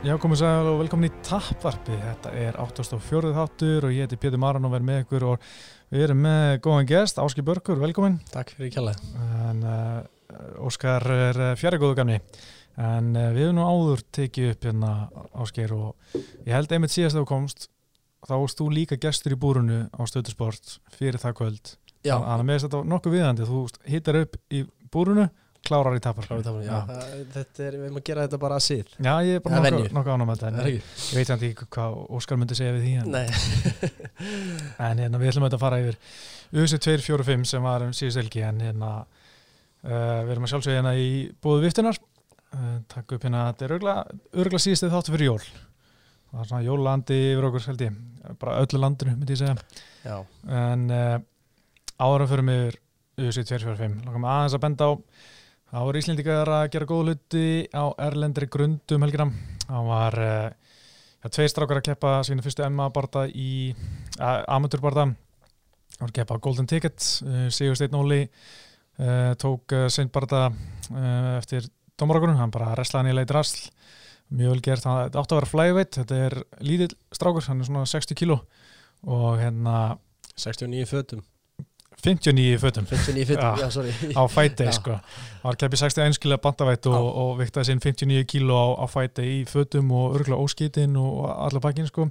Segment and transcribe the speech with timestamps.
[0.00, 1.92] Já, komið sæl og velkomin í Tappvarpi.
[1.92, 3.32] Þetta er 84.
[3.36, 5.42] þáttur og ég heiti Pétur Maran og verð með ykkur og
[5.92, 8.16] við erum með góðan gest, Áski Börgur, velkomin.
[8.32, 8.94] Takk fyrir kjalla.
[9.50, 9.98] En uh,
[10.64, 12.16] Óskar er fjari góðu gamni.
[12.80, 14.94] En uh, við hefum nú áður tekið upp hérna
[15.44, 17.68] Áskir og ég held einmitt síðast að þú komst,
[18.24, 21.74] þá varst þú líka gestur í búrunu á stöðusport fyrir það kvöld.
[22.08, 22.16] Já.
[22.16, 23.52] Þannig að þess að þetta nokkuð viðandi.
[23.52, 24.64] Þú hittar upp í
[24.96, 25.28] búrunu,
[25.70, 26.02] klárar í.
[26.02, 27.06] Það,
[27.36, 28.92] þetta er, við erum að gera þetta bara að síð.
[28.98, 30.66] Já, ég er bara nokkuð ánum með þetta.
[30.74, 33.16] Ég veit samt ekki hvað Óskar myndi segja við því en,
[34.90, 35.98] en hérna, við ætlum að fara yfir
[36.50, 40.94] USA 245 sem var um síðust elgi en hérna uh, við erum að sjálfsögja hérna
[40.98, 41.10] í
[41.42, 46.50] búðu viftunar uh, takk upp hérna, þetta er örgulega síðustið þáttu fyrir jól það er
[46.50, 47.98] svona jólandi yfir okkur held ég,
[48.42, 49.56] bara öllu landinu myndi ég segja
[50.02, 50.16] Já.
[50.64, 51.16] en uh,
[52.00, 52.80] áður að fyrir yfir
[53.20, 54.92] USA 245 langar mig aðeins að benda á
[55.70, 59.28] Það voru Íslendingar að gera góð hluti á erlendri grundum helgina.
[59.68, 60.72] Það var uh,
[61.22, 65.04] ja, tveir strákar að keppa sína fyrstu Emma-barda í uh, Amateur-barda.
[65.94, 67.06] Það voru að keppa á Golden Ticket.
[67.22, 71.70] Uh, Sigur Steinn Óli uh, tók sinn barda uh, eftir
[72.02, 72.40] Dómaragunum.
[72.42, 73.70] Hann bara reslaði hann í leit rasl.
[74.34, 74.88] Mjög vel gert.
[74.88, 76.00] Það átti að vera flyweight.
[76.00, 77.46] Þetta er lítill strákur.
[77.46, 78.42] Hann er svona 60 kíló
[79.06, 79.76] og hérna
[80.34, 81.22] 69 fötum.
[82.00, 82.86] 59 í fötum.
[82.88, 83.56] 59 fötum, Já.
[83.60, 83.92] já, sorry.
[84.16, 84.22] á
[84.66, 84.72] Já.
[84.72, 84.96] sko.
[85.42, 89.42] Hann var keppið 61 skilja bandavætt og, og viktaði sinn 59 kíló á, á day
[89.42, 92.08] í fötum og örgulega óskýtin og allar pakkin sko.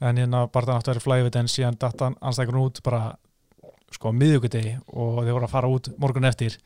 [0.00, 3.16] En hérna bara það átti að vera flæfið en síðan datta anstækurinn út bara
[3.92, 6.56] sko miðugudegi og þeir voru að fara út morgun eftir.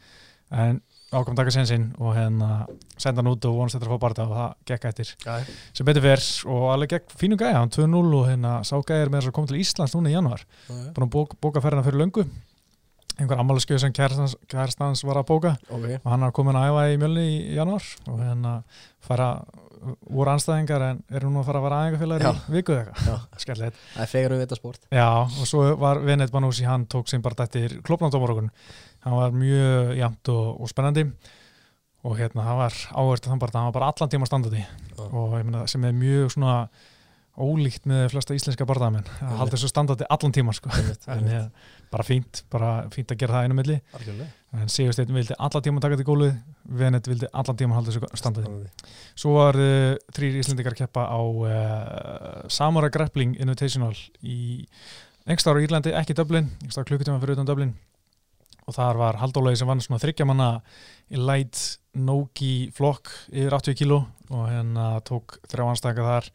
[0.52, 0.80] En
[1.14, 2.64] ákom taka sen sinn og hérna
[2.98, 5.12] senda hann út og vonast þetta að fá barða og það gekk eftir.
[5.24, 5.36] Já,
[5.74, 6.24] sem betur fer
[6.54, 9.50] og alveg gekk fínu gæja hann 2-0 og hérna sá gæjar með þess að koma
[9.50, 10.44] til Íslands núna í januar
[11.04, 12.26] bóka, bóka ferðina fyrir löngu
[13.18, 15.84] einhver ammálskjöð sem kærastans var að bóka Ok.
[16.02, 18.54] og hann er komin að æfa í mjölni í januar og hérna
[19.04, 19.28] fara
[20.08, 22.48] voru anstæðingar en eru nú að fara að vera aðeingafélagar Já.
[22.48, 23.16] í viku eða Já.
[23.36, 23.78] eitthvað.
[23.94, 24.86] Það er fegur um þetta sport.
[24.90, 28.48] Já, og svo var Venet Banúsi, hann tók sem bara dættir klopnandómarokun
[29.04, 31.04] hann var mjög jæmt og, og spennandi
[32.04, 35.04] og hérna það var áhvert þann bara, hann var bara allan tíma standandi Já.
[35.04, 36.56] og ég meina sem er mjög svona
[37.34, 40.70] ólíkt með flesta íslenska barðamenn að halda þessu standandi allan tíma sko.
[41.10, 41.24] En
[41.94, 43.78] bara fínt, bara fínt að gera það einu milli.
[44.54, 46.34] En Sigursteinn vildi allan tíma taka til gólið
[46.78, 48.68] Venet vildi allan tíma halda þessu Standandi.
[49.18, 54.66] Svo var uh, þrýr Íslendingar að keppa á uh, Samara Grappling Invitational í
[55.30, 57.74] engstar á Írlandi, ekki Dublin, engstar klukkutíma fyrir utan Dublin.
[58.64, 60.50] Og þar var Haldólagi sem vann svona þryggja manna
[61.12, 61.60] í light
[61.94, 64.00] Nogi flokk yfir 80 kíló
[64.32, 66.30] og hérna tók þrjá anstæðingar þar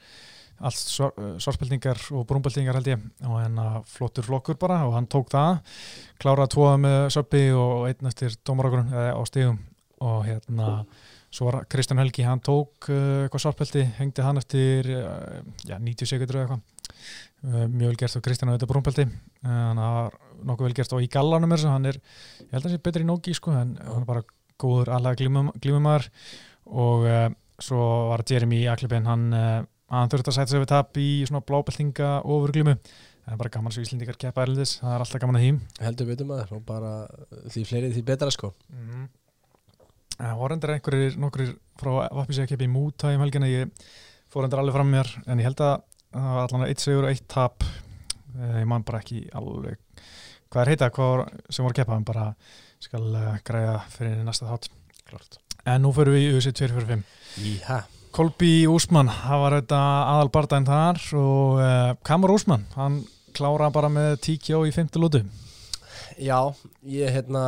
[0.59, 3.03] allt svar, svarspildingar og brúmbildingar held ég.
[3.27, 5.59] Og hérna flottur flokkur bara og hann tók það.
[6.19, 9.61] Kláraði tvoða með söppi og einn eftir dómaragrun eða á stíðum
[9.99, 10.69] og hérna
[11.29, 16.09] svo var Kristján Helgi, hann tók uh, eitthvað svartbelti, hengdi hann eftir uh, já, 90
[16.09, 16.93] sekundur eða eitthvað.
[17.39, 19.05] Uh, mjög vel gert á Kristján á þetta brúnbelti.
[19.43, 20.17] Uh, hann var
[20.49, 21.99] nokkuð vel gert og í gallanum er að hann er,
[22.41, 24.25] ég held að hann sé betri í nógi sko, hann er bara
[24.59, 26.09] góður allega glímum, glímumæður.
[26.69, 27.05] Og
[27.59, 29.29] svo var Jeremy Aklibin hann,
[29.91, 33.75] hann þurfti að sæta sig við tap í svona blábeltinga ofurglímu það er bara gaman
[33.75, 36.93] svo Íslendingar keppa erlendis það er alltaf gaman að hým Heldur betur maður og bara
[37.49, 38.53] því fleiri því betra sko.
[38.73, 39.09] Mm.
[40.19, 43.69] Það voru endur einhverjir nokkur frá Vappisega keppi í Múta í helgina ég
[44.29, 45.77] fór endur alveg fram mér en ég held að
[46.09, 47.63] það var allan eitt sigur og eitt tap
[48.37, 49.79] Eh, ég man bara ekki alveg
[50.49, 52.25] hvað er heita hvað sem voru að keppa en bara
[52.79, 54.69] skal uh, græða fyrir næsta þátt
[55.09, 55.39] Klart.
[55.65, 57.03] en nú fyrir við í USA 245
[57.49, 57.79] Íha.
[58.15, 59.79] Kolby Úsmann, það var þetta
[60.11, 63.03] aðal bardaginn þar og uh, Kamar Úsmann, hann
[63.37, 65.21] klára bara með TKO í 50 lútu
[66.19, 66.39] Já,
[66.89, 67.43] ég hérna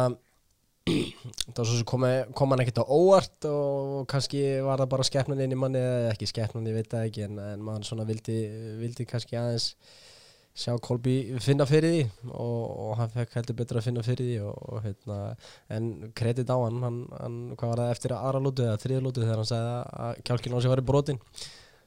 [1.56, 2.06] var svo kom,
[2.38, 6.14] kom hann ekkert á óvart og kannski var það bara skeppnan inn í manni eða
[6.14, 8.38] ekki skeppnan, ég veit það ekki en, en maður svona vildi,
[8.82, 9.72] vildi kannski aðeins
[10.52, 12.02] sjá Kolby finna fyrir því
[12.34, 15.20] og, og hann fekk heldur betur að finna fyrir því og, og hérna,
[15.72, 19.24] en kredit á hann, hann, hann hvað var það eftir aðra lútu eða þriða lútu
[19.24, 19.76] þegar hann sagði
[20.06, 21.22] að kjálkinn á sig var í brotin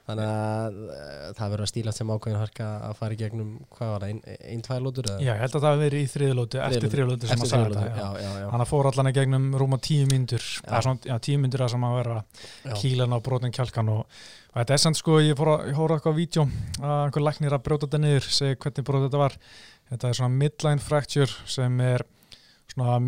[0.04, 3.92] þannig að eh, það verður að stíla sem ákveðin harka að fara í gegnum hvað
[3.92, 5.16] var það, ein, ein eða?
[5.24, 8.42] Já, ég held að það hafi verið í þriðlótu, eftir þriðlótu sem að þriðju þetta.
[8.52, 10.48] Hann að fór allan í gegnum rúma tíu myndur.
[11.24, 12.18] Tíu myndur að sem að vera
[12.82, 14.18] kílan á brotin kjálkan og,
[14.52, 16.46] og þetta er samt sko, ég fór að, hóra eitthvað á vídeo
[16.82, 19.38] að einhver læknir að brjóta þetta niður segja hvernig brjóta þetta var.
[19.94, 22.04] Þetta er svona midline fracture sem er
[22.74, 23.00] svona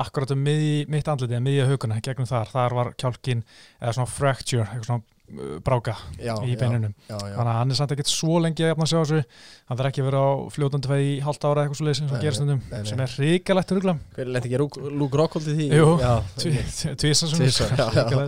[0.00, 3.42] akkurat um mitt andliti, miðja hauguna gegnum þar, þar var kjálkin
[3.80, 5.11] eða svona fracture, eitthvað svona
[5.64, 8.72] bráka já, í beinunum já, já, þannig að hann er samt ekkert svo lengi að
[8.72, 9.20] jafna sig á þessu
[9.70, 12.12] hann þarf ekki að vera á fljótandi fæði í halvt ára eitthvað svo leiðis eins
[12.12, 12.16] og
[12.50, 12.88] nei, nei.
[12.90, 14.58] sem er ríkalegt öruglam Hver lendi ekki
[14.98, 15.66] Luke Rockhold í því?
[15.72, 16.12] Jú, já.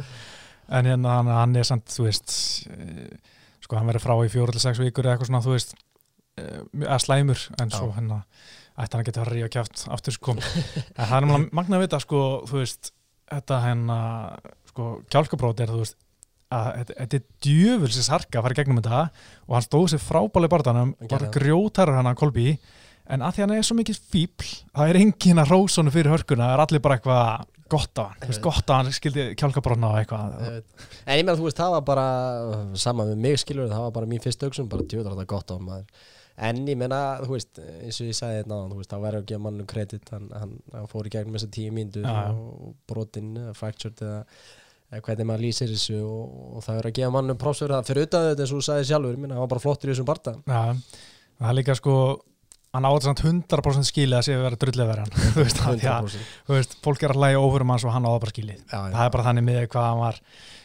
[0.69, 2.35] en hérna hann, hann er samt, þú veist
[2.73, 3.08] uh,
[3.64, 6.61] sko hann verið frá í fjóru til sex vikur eða eitthvað svona, þú veist uh,
[6.88, 7.76] að slæmur, en Já.
[7.76, 8.23] svo hérna
[8.75, 10.43] ætti hann að geta að ríða kjátt aftur sko en
[10.97, 12.94] það er magna að vita sko, þú veist,
[13.31, 13.99] þetta hérna
[14.73, 15.99] sko, kjálkabrót er, þú veist
[16.52, 19.02] að þetta, er djöfulsis harka að fara gegnum þetta
[19.46, 21.35] og hann stóð sér frábæli Hann var gerði það.
[21.38, 22.58] grjótarur hann að Kolbi
[23.05, 26.49] en að því hann er svo mikið fíbl það er engin að rósonu fyrir hörkuna
[26.49, 29.93] það er allir bara eitthvað gott á hann þú veist, gott á hann skildi kjálkabronna
[29.93, 30.35] og eitthvað.
[31.06, 32.08] En ég meðan þú veist, það var bara
[32.81, 35.56] sama með mig skilur, það var bara mín fyrst auksum bara djöður þetta gott á
[35.58, 36.05] maður
[36.35, 39.19] En ég meina, þú veist, eins og ég sagði þetta náðan, þú veist, það væri
[39.20, 42.14] að gefa mannum kredit hann, hann, hann fór í gegnum þessa tíu já.
[42.35, 44.25] og brotin, fractured eða
[45.00, 47.88] hvernig maður lýsir þessu og, og það er að gefa mannum prófsverð það.
[47.91, 50.08] Fyrir auðvitað þetta eins og þú sagði sjálfur, meina, hann var bara flottur í þessum
[50.12, 50.62] barta Já,
[51.41, 51.96] það er líka sko
[52.75, 55.79] hann áður samt 100% skilið að sé að vera drullið verið hann þú veist, að
[55.79, 58.58] 100% þú veist, fólk er að hlæja ofur um hans og hann áður bara skilið.
[58.67, 58.93] Já, já.
[58.96, 60.19] það er bara þannig með hvað hann var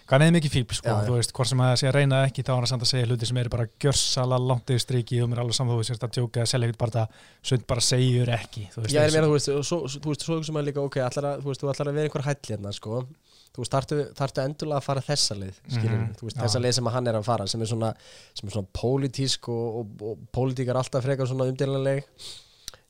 [0.10, 1.06] hvað hann er mikið fíbl, sko, Já, já.
[1.06, 2.90] þú veist, hvort sem að það sé að reyna ekki, þá er hann samt að
[2.90, 5.84] segja hluti sem eru bara gjörsala langt yfir striki og mér er alveg saman þú
[5.84, 7.20] veist að djóka að selja ekkert bara það
[7.52, 9.80] sund bara segjur ekki þú veist, Já, ég eins og- meina, þú veist, og svo,
[9.86, 12.00] svo- þú veist, svo sem maður líka, ok, allar að, þú veist, þú ætlar að
[12.00, 15.98] vera einhver hæll hérna, sko, þú veist, þarftu, þarftu endurlega að fara þessa leið, skilur
[16.00, 16.44] Mhm, þú veist, já.
[16.44, 17.94] þessa leið sem að hann er að fara, sem er svona,
[18.34, 22.04] sem er svona pólitísk og, og, og pólitík er alltaf frekar svona umdélanleg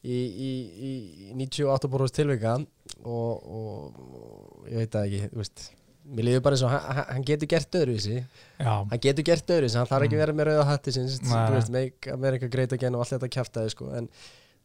[0.03, 0.51] í, í,
[0.89, 0.91] í,
[1.31, 2.57] í 98 bróðs tilvika
[3.03, 4.00] og, og,
[4.69, 5.63] ég veit það ekki, þú veist,
[6.09, 8.19] mér líður bara eins og hann, hann- getur gert öðruvísi,
[8.59, 10.21] já, hann getur gert öðruvísi, hann þarf ekki Mm.
[10.21, 13.29] að vera með rauða hatti sinns, þú veist, make America great again og allt þetta
[13.35, 14.07] kjaftaði, sko, en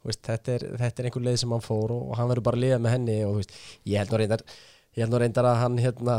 [0.04, 2.56] þú veist, þetta, er, þetta er einhver leið sem hann fór og, hann verður bara
[2.56, 3.52] að liða með henni og þú veist,
[3.86, 4.42] ég held nú reyndar
[4.94, 6.16] ég held nú reyndar að hann hérna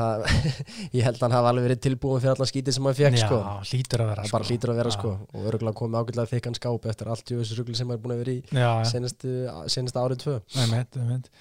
[0.98, 3.24] ég held að hann hafa alveg verið tilbúin fyrir allan skítið sem hann fekk já,
[3.24, 3.39] sko
[3.72, 4.95] hlýtur að vera það bara hlýtur að vera Já.
[4.98, 8.04] sko og örgulega komið ágætlega þykkan skáp eftir allt í þessu rugli sem hann er
[8.04, 8.89] búin að vera í já, já.
[8.92, 9.33] senastu,
[9.72, 10.36] senastu árið tvö
[10.66, 11.31] Einmitt, einmitt.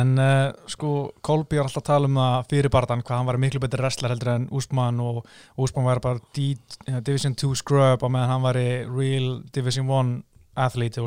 [0.00, 0.92] En uh, sko,
[1.24, 4.14] Kolby er alltaf að tala um það fyrir barðan hvað hann var miklu betri wrestler
[4.14, 5.24] heldur en Úsmann og
[5.60, 6.52] Úsmann var bara D,
[6.88, 10.22] uh, Division 2 scrub og meðan hann var í Real Division 1
[10.60, 11.02] athlete,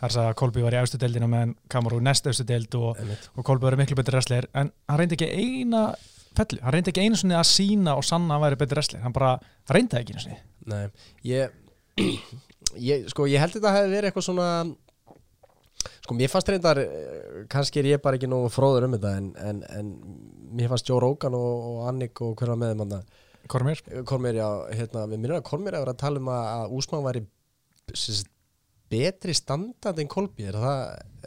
[0.00, 3.00] þar sagði að Kolby var í austu deildina meðan Kamaru í næst austu deild og,
[3.34, 5.86] og Kolby var miklu betri wrestler en hann reyndi ekki eina
[6.36, 9.02] fellu, hann reyndi ekki einu sinni að sína og sanna að hann væri betri wrestler,
[9.04, 9.32] hann bara
[9.70, 10.38] reyndi það ekki einu sinni.
[10.70, 10.84] Nei,
[11.30, 11.58] ég,
[12.90, 14.50] ég sko ég held þetta hefði verið eitthvað svona
[16.04, 19.32] sko mér fannst reyndar eh, kannski er ég bara ekki nógu fróður um þetta en,
[19.40, 19.90] en, en
[20.58, 23.10] mér fannst Joe Rogan og, og Annik og hver var með þeim hann
[23.50, 23.80] Kormir?
[24.06, 24.46] Kormir, já,
[24.76, 27.22] hérna, við minnum að Kormir hefur að tala um að, að Úsmann væri
[28.90, 30.08] betri standard en
[30.50, 30.56] er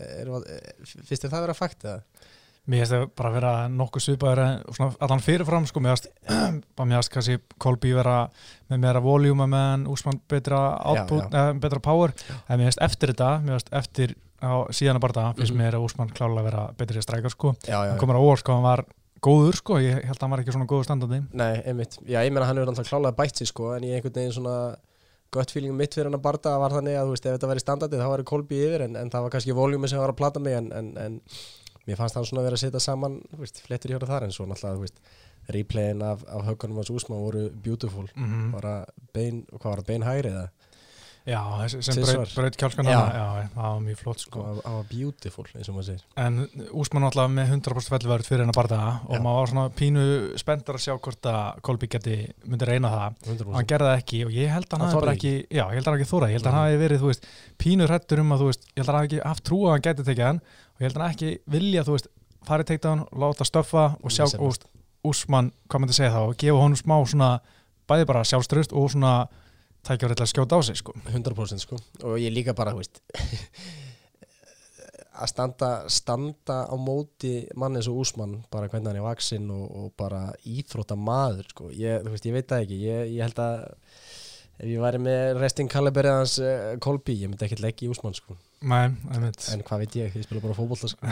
[0.03, 2.01] er, er, finnst þér það vera fakt eða?
[2.63, 6.11] Mér finnst það bara að vera nokkuð svipaður en svona allan fyrirfram sko, mér finnst
[7.11, 8.17] kannski Kolby vera
[8.71, 11.49] með meira voljúma meðan Úsmann betra output, já.
[11.49, 12.13] Eh, betra power
[12.47, 15.59] en mér finnst eftir þetta, mér finnst eftir á síðan að bara finnst Mhm.
[15.63, 18.39] mér að Úsmann klálega vera betri að stræka sko, Já, já, hann komur á óvart
[18.43, 18.85] sko, hann var
[19.23, 22.31] góður sko, ég held að hann var ekki svona góður standandi Nei, einmitt, já, ég
[22.31, 24.55] meina hann hefur alltaf klálega bætt sér sko, en ég einhvern veginn svona
[25.33, 27.63] gott feeling mitt fyrir hann að barda var þannig að þú veist, ef þetta væri
[27.63, 30.43] standardið þá væri Kolbi yfir en, en það var kannski voljúmi sem var að plata
[30.43, 31.19] mig en, en, en
[31.87, 34.91] mér fannst hann svona vera að setja saman veist, flettur hjá þar en svo náttúrulega
[35.51, 38.51] replayin af, af höggunum hans Úsmann voru beautiful mm -hmm.
[38.51, 40.49] bara bein, hvað var það, bein hægri eða
[41.23, 41.39] Já,
[41.71, 42.97] sem braut, braut kjálskan Já.
[42.99, 44.41] hana, já, það var mjög flott sko.
[44.59, 46.39] það var beautiful eins og maður segir En
[46.83, 49.21] Úsmann alltaf með 100% fellverð fyrir hennar barða og Já.
[49.23, 50.03] maður var svona pínu
[50.41, 54.01] spenntur að sjá hvort að Kolby geti myndi reyna það 100% og hann gerði það
[54.03, 56.01] ekki og ég held að hann hafi bara þorði ekki, já, ég held að hann
[56.01, 56.73] ekki þórað, ég held að hann Mhm.
[56.73, 57.27] hafi verið, þú veist,
[57.63, 59.71] pínu hrættur um að, þú veist, ég held að hann hafi ekki haft trú að
[59.77, 62.07] hann geti tekið hann og ég held að hann ekki vilja, þú veist,
[62.43, 64.27] farið teikt hann, láta stöffa og sjá,
[65.03, 67.29] Úsmann, hvað myndi segja þá, og gefa honum smá svona,
[67.91, 69.27] bæði bara sjálfströst og svona
[69.87, 70.95] tækjafrið til að skjóta á sig, sko.
[71.11, 71.79] 100% sko.
[72.07, 73.01] Og ég líka bara, veist
[75.13, 79.65] að standa, standa á móti manni eins og Úsmann bara hvernig hann er vaksinn og,
[79.77, 82.79] og bara íþrótta maður sko, ég, veist, ég veit það ekki.
[82.87, 83.67] Ég, ég held að
[84.63, 88.17] ef ég væri með resting caliberið hans uh, Kolbi, ég myndi ekkert leggja í Úsmann
[88.17, 91.09] sko Nei, en hvað veit ég, ég spila bara fótbolta sko.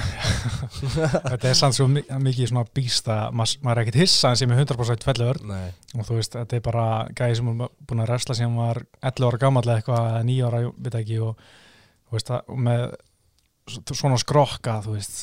[1.31, 4.39] Þetta er sann svo mi- mikið svona býst að maður, maður er ekkert hissa en
[4.39, 5.67] sem er 100% fellur Nei,
[5.98, 6.86] og þú veist, þetta er bara
[7.17, 10.48] gæði sem er búin að resla sem var 11 ára gammal eða eitthvað, eða 9
[10.50, 11.46] ára, ég veit ekki og
[12.08, 12.86] þú veist, og með
[13.91, 15.20] svona skrokka, þú veist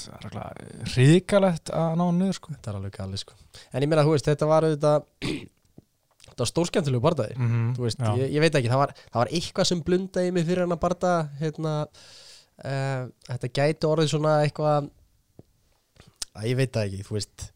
[0.94, 2.52] hrikalegt að ná hann niður sko.
[2.54, 3.35] þetta er alveg gali sko.
[3.73, 5.08] En ég meina, þú veist, þetta var auðvitað
[6.38, 7.75] þetta var stórskemmtilegu bardaði mm -hmm.
[7.76, 10.62] þú veist, ég, ég veit ekki, það var, það var eitthvað sem blundaði mig fyrir
[10.64, 11.75] hann að barda hérna
[12.64, 14.88] uh, þetta gæti orðið svona eitthvað
[16.38, 17.49] að ég veit það ekki, þú veist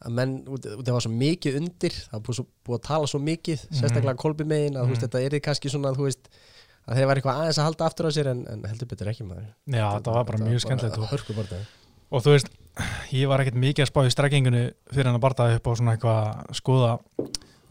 [0.00, 3.66] að menn, það var svo mikið undir það búið, svo, búið að tala svo mikið
[3.66, 3.80] Mhm.
[3.80, 5.10] sérstaklega kolbi megin, að þú veist, Mhm.
[5.10, 6.30] þetta er kannski svona, þú veist,
[6.88, 9.24] að þeir var eitthvað aðeins að halda aftur á sér en, en heldur betur ekki
[9.24, 11.66] maður Já, þetta var bara mjög skemmtilegt og,
[12.10, 12.48] og þú veist,
[13.12, 15.96] ég var ekkert mikið að spá í strekkingunu fyrir hann að bardaði upp á svona
[15.96, 16.98] eitthvað skoða,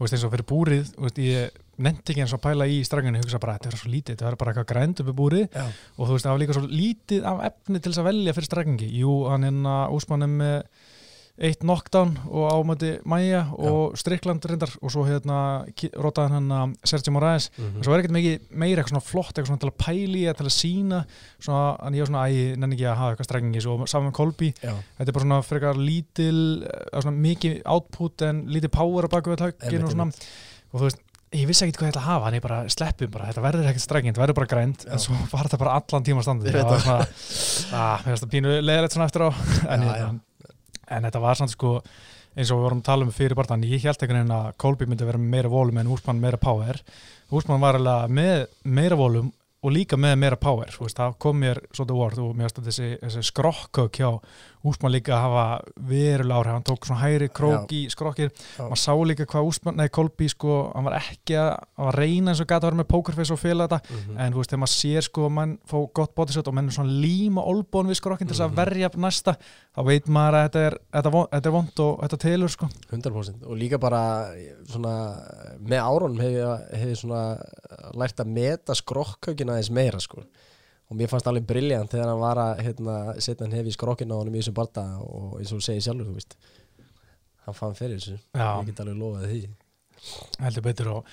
[0.00, 3.20] þú veist eins og fyrir búrið veist, ég nefndi ekki eins og pæla í strekkingunu,
[3.20, 5.66] hugsa bara, þetta er svo lítið, þetta er bara eitthvað grænt uppi búrið Já.
[5.68, 8.48] og þú veist, það var líka svo lítið af efni til þess að velja fyrir
[8.48, 10.56] strekkingi, jú, hann hérna úsmannum með
[11.40, 15.38] eitt knockdown og ámöndi Maja og Strickland reyndar og svo hérna
[15.96, 17.50] rotaðan hann að Sergio Moraes.
[17.56, 17.78] Mhm.
[17.80, 20.36] og svo er ekkert mikið meira eitthvað svona flott eitthvað svona til að pæli eða
[20.36, 21.02] til að sína
[21.40, 24.16] svona, en ég var svona, æ, nenni ekki að hafa eitthvað strengi svo saman með
[24.20, 26.40] Kolby, Já, þetta er bara svona frekar lítil,
[26.92, 30.12] svona mikið output en lítið power að baka við Einmitt, og svona,
[30.70, 33.10] og þú veist ég vissi ekkert hvað ég ætla að hafa, hann er bara sleppum
[33.14, 34.82] bara, þetta verður ekkert strengi, þetta verður bara grænt.
[34.82, 34.92] Já.
[34.96, 36.50] en svo var þetta bara allan tíma standið.
[36.50, 39.30] Ég það var svona, að, mér finnst það pínu leðilegt svona eftir á.
[39.70, 40.29] En, Já, hérna,
[40.90, 41.78] en þetta var samt sko
[42.36, 44.86] eins og við vorum að tala um fyrir barndan ég held einhvern veginn að Kolby
[44.86, 46.78] myndi vera með meira volum en Úsmann meira power.
[47.34, 51.98] Úsmann var alveg með meira volum og líka með meira power það kom mér svolítið
[51.98, 54.10] vort og mér finnst að þessi, þessi skrokkök hjá
[54.64, 55.44] Úsmann líka hafa
[55.88, 56.52] verulega áhrif.
[56.52, 60.56] Hann tók svona hæri krók í skrokkir maður sá líka hvað Úsmann, nei Kolby sko,
[60.74, 61.48] hann var ekki að,
[61.78, 63.80] hann var reyna eins og gæti að vera með pokerface og fela þetta.
[63.96, 64.18] Mhm.
[64.20, 66.92] en þú veist, þegar maður sér sko mann fá gott bodyshot og menn er svona
[67.00, 68.56] líma olbón við skrokkin til þess að Mhm.
[68.60, 69.36] verja næsta
[69.76, 72.68] þá veit maður að þetta er, þetta, er vond og þetta telur sko.
[72.92, 74.28] 100% og líka bara
[74.68, 74.94] svona
[75.62, 77.40] með árunum hef ég, hef ég svona
[77.94, 80.22] lært að meta skrokkaukina aðeins meira sko
[80.90, 84.16] og mér fannst alveg briljant þegar hann var að hérna, setja hann hefi í skrokkina
[84.16, 86.38] á honum í þessum barda og eins og þú segir sjálfur þú veist
[87.46, 88.16] hann fann fyrir þessu.
[88.36, 89.42] Ég get alveg lofað því.
[90.40, 91.12] Heldur betur og,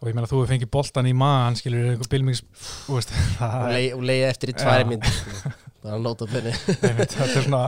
[0.00, 2.42] og ég meina þú fengið boltan í maðan skilur einhver bilmings
[2.90, 4.88] og er, leið, og leið eftir í tvær Já.
[4.90, 5.06] mynd
[5.82, 6.52] það er að nota penni
[7.00, 7.62] þetta er svona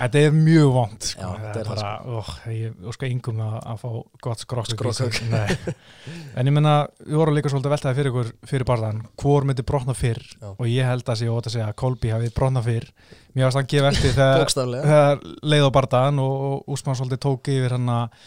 [0.00, 1.30] þetta er mjög vond sko.
[1.40, 3.88] Þetta er það, bara, óh, ég óska yngum að, að fá
[4.26, 4.44] gott.
[5.30, 5.74] Nei.
[6.36, 6.74] en ég meina,
[7.06, 10.52] við vorum líka svolítið að veltaði fyrir ykkur fyrir barðan, hvor myndi brotna fyrr Já.
[10.52, 12.88] og ég held að sé ótt að segja að Kolby hafi brotna fyrr
[13.34, 17.76] mér varst hann gefa eftir þegar þegar leið á bardaðan og, Úsmann svolítið tók yfir
[17.76, 18.26] hann að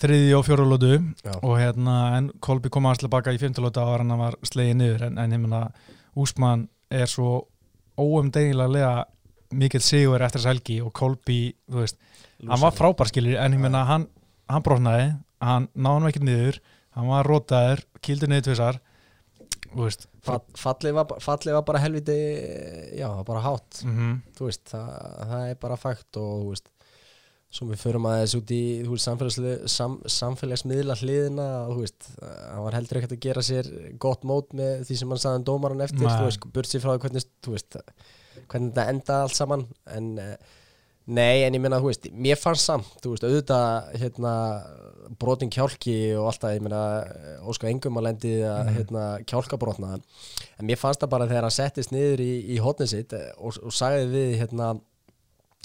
[0.00, 1.32] þriði og fjórulótu Já.
[1.36, 5.20] og hérna en Kolby kom aðeins tilbaka í fymtulóta og hann var slegið niður en,
[5.20, 5.64] en ég meina
[6.18, 7.49] Úsmann er svo
[8.00, 8.92] óumdegilega
[9.60, 11.40] mikill sigur eftir þess helgi og Kolby,
[11.70, 11.98] þú veist,
[12.46, 14.06] hann var frábær skilur en ég meina hann,
[14.50, 15.08] hann brotnaði
[15.42, 16.60] hann náði hann ekki niður
[16.96, 18.80] hann var rótaður, kýldur niður tvisar
[19.70, 22.14] þú veist Fall, fallið, var, fallið var bara helviti
[22.98, 23.78] já, bara hátt.
[23.86, 24.90] Mm þú veist, það,
[25.30, 26.68] það er bara fakt og þú veist,
[27.50, 28.60] svo við förum aðeins út í
[29.66, 31.80] sam, samfélagsmiðla hliðina og
[32.22, 33.68] hann var heldur ekkert að gera sér
[34.02, 36.14] gott mót með því sem hann sagði um dómaran eftir, Nei.
[36.20, 37.76] þú veist, burt sér frá hvernig, þú veist,
[38.50, 39.64] hvernig þetta endaði allt saman
[39.96, 40.36] en eh,
[41.10, 44.34] nei, en ég meina, þú veist, mér fannst samt þú veist, auðvitað, hérna
[45.18, 46.82] brotin kjálki og alltaf, ég meina
[47.50, 48.76] Óskar Engum að lendi að Mhm.
[48.78, 53.12] hérna, kjálkabrotna en mér fannst það bara þegar hann settist niður í, í hotnið sitt
[53.18, 54.70] eh, og, og sagði við hérna,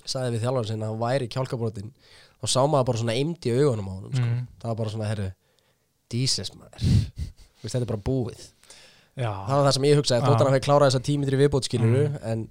[0.05, 1.91] sagði við þjálfarinn sinna að hann væri kjálkabrotin
[2.35, 4.25] þá sá maður bara svona eimdi í augunum á honum sko.
[4.25, 4.43] Mm.
[4.61, 5.29] það var bara svona, herru
[6.13, 8.41] díses maður Þú veist, þetta er bara búið
[9.15, 10.27] já, það var það sem ég hugsaði, Já.
[10.27, 12.43] þótt hann hafi klárað þessa tímitri viðbót skiluru en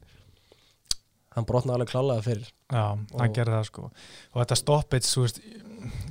[1.35, 4.59] hann brotnaði alveg klálega fyrir Já, hann Og- gerði það sko og þetta
[5.27, 5.41] veist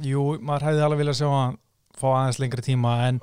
[0.05, 1.57] jú, maður hefði alveg viljað sjá hann
[1.99, 3.19] fá aðeins lengri tíma en,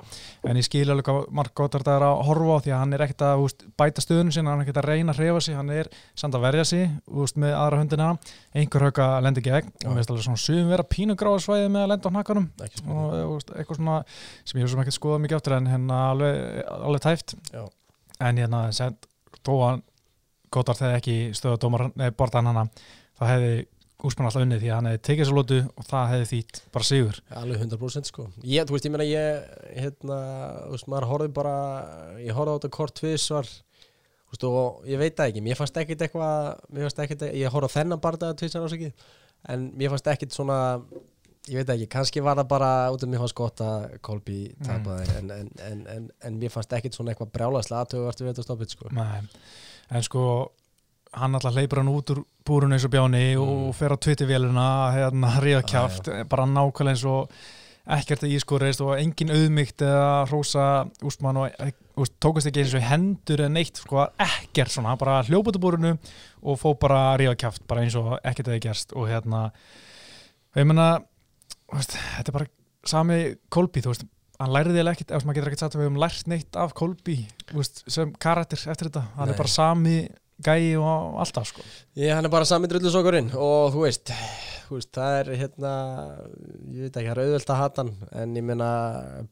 [0.47, 3.03] en ég skil alveg hvað Mark Goddard er að horfa á því að hann er
[3.05, 5.73] ekkert að veist, bæta stöðunum sinna, hann er ekkert að reyna að hreyfa sig hann
[5.75, 6.87] er samt að verja sig
[7.19, 8.09] veist, með aðra höndina.
[8.55, 9.69] Einhver högg að lendi gegn.
[9.83, 12.49] Og mér finnst alveg svona sum vera pínugráða svæði með að lenda á hnakkanum.
[12.65, 16.01] Ekki og veist, eitthvað svona sem ég hef sem ekki skoðað mikið áttur en hérna
[16.13, 16.41] alveg,
[16.79, 17.35] alveg tæft.
[17.51, 17.63] Já.
[18.21, 18.65] en hérna
[19.41, 19.85] þó að
[20.51, 22.65] Goddard hefði ekki stöða borðan hana
[23.19, 23.53] þá hefði
[24.07, 26.87] Úsmann alltaf unnið því að hann hefði tekið svo lótu og það hefði þýtt bara
[26.87, 27.19] sigur.
[27.41, 28.27] Alveg 100% sko.
[28.41, 30.17] Ég, þú veist, ég meina ég hérna,
[30.65, 31.55] þú veist, maður horfði bara
[32.21, 35.79] ég horfði á þetta kort tvisvar þú veist, og ég veit það ekki mér fannst
[35.81, 36.35] ekkit eitthvað
[36.71, 39.07] mér fannst ekkit, ég horfði á þennan barða tvisvar ásakið
[39.51, 40.59] en mér fannst ekkit svona
[41.49, 45.07] ég veit ekki, kannski var það bara út af mér fannst gott að Kolby tapaði
[45.17, 47.87] en, en, en, en, en mér fannst ekkit svona eitthvað brjálaslega
[51.17, 55.33] hann alltaf hleypur hann út úr búrun eins og bjáni og fer á Twitter-véluna hérna
[55.43, 57.33] ríða kjáft, bara nákvæmlega eins og
[57.91, 60.65] ekkert að ískorist og engin auðmygt eða hrósa
[61.03, 65.51] Úsmann og úst, tókast ekki eins og hendur eða neitt, sko, ekkert svona bara hljópa
[65.51, 65.93] út úr búrunu
[66.41, 69.49] og fó bara að ríða kjáft, bara eins og ekkert eða gerst og hérna
[70.53, 70.69] og ég
[71.73, 72.51] veist, þetta er bara
[72.87, 74.07] sami Kolby, þú veist
[74.41, 76.73] hann læriði ekkert, ef maður getur ekkert sagt að við höfum lært neitt af
[77.51, 79.35] veist, sem karakter eftir þetta, hann Nei.
[79.35, 79.97] er bara sami
[80.45, 81.63] gæi og alltaf, sko
[81.99, 84.11] Ég, hann er bara sami drullusokkurinn og þú veist,
[84.69, 85.71] þú veist, það er hérna,
[86.71, 87.93] ég veit ekki, það er auðvelt að hata hann
[88.23, 88.69] en ég meina,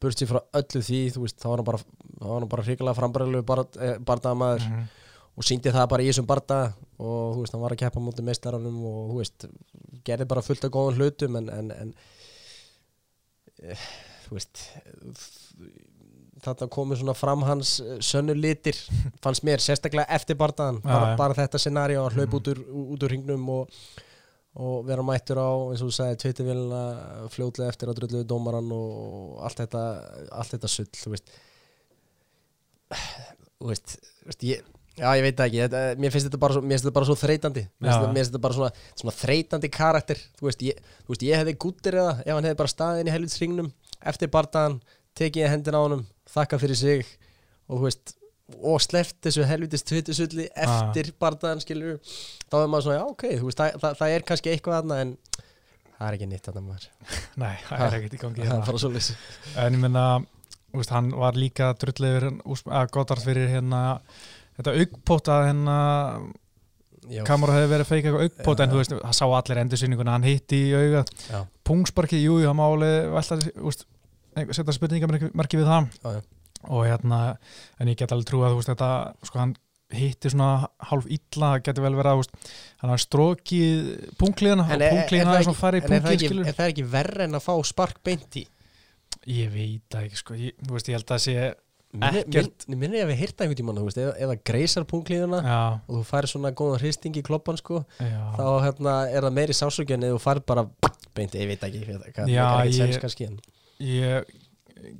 [0.01, 1.81] burtsi frá öllu því, þú veist, þá var hann bara,
[2.19, 4.87] þá var hann bara hrikalega frambræðilegu barndamaður Mhm.
[5.39, 6.59] og síndi það bara í þessum barda
[6.99, 9.45] og þú veist, hann var að keppa mútið meistaranum og þú veist,
[10.03, 11.93] gerði bara fullt af góðan hlutum en, en, en
[13.63, 13.87] eh,
[14.27, 14.65] þú veist
[16.45, 18.77] þetta komið svona fram hans eh, sönnu litir
[19.23, 22.37] fannst mér sérstaklega eftir bardaðan Já, bara, bara þetta scenaríu að hlaup Mhm.
[22.39, 22.61] út úr,
[22.95, 23.75] út úr hringnum og,
[24.59, 26.81] og vera mættur á eins og þú sagði tveitivélina
[27.35, 29.83] fljótlega eftir að drulluðu dómaran og allt þetta
[30.31, 31.29] allt þetta sull þú veist.
[33.59, 34.61] Þú veist, veist ég,
[34.99, 37.63] já ég veit ekki þetta, mér finnst þetta bara svo, finnst þetta bara svo þreytandi.
[37.83, 41.25] Mér finnst mér finnst þetta bara svona, svona þreytandi karakter þú veist, ég, þú veist,
[41.27, 43.69] ég hefði gúttir eða ef hann hefði bara staðið inn í helvitsringnum
[44.13, 44.79] eftir bardaðan,
[45.19, 47.03] tekið í hendina á honum þakka fyrir sig
[47.69, 48.15] og þú veist
[48.65, 51.99] og sleppt þessu helvitis tvittisulli eftir bardaðan skilur
[52.49, 54.99] þá er maður svona, já ok, þú veist, það, það, það er kannski eitthvað aðna
[55.03, 55.13] en
[55.99, 56.89] það er ekki nýtt þarna maður.
[57.43, 59.05] Nei, það er ekkert í gangi hérna.
[59.65, 60.05] En ég menna,
[60.95, 63.81] hann var líka drullið að Goddard fyrir hérna
[64.59, 65.77] þetta augpót að hérna
[67.27, 70.27] kamera hefði verið feika eitthvað augpót Já, en þú veist, það sá allir endursýninguna hann
[70.27, 71.05] hitti í auga,
[71.67, 73.39] pungsparki jú, jú, það máli velta,
[73.71, 73.85] úst,
[74.35, 76.21] setja spurningamerki við það já, já.
[76.69, 77.19] og hérna,
[77.79, 78.89] en ég get alveg trú að þú veist, þetta,
[79.29, 79.55] sko hann
[79.89, 82.51] hitti svona hálf illa, getur vel verið að
[82.83, 86.53] hann har strókið pungliðina og það er svona ekki- farið í en það punglið ekki,
[86.53, 88.45] er ekki verra en að fá spark beint í
[89.29, 91.35] ég veit ekki, sko, ég, þú veist, ég held að sé
[91.89, 92.67] Ekkert.
[92.69, 95.57] minni, minni ef við heyrta einhvern tímann þú veist, eða, eða greisar punklíðuna já,
[95.89, 99.55] og þú færir svona góðan hristing í kloppan sko, já, þá hérna, er það meiri
[99.57, 100.67] sásökjun eða þú færir bara
[101.17, 103.39] beint, ég veit ekki hvað, hvað, Já, hvað er ekki ég-
[103.83, 104.29] ég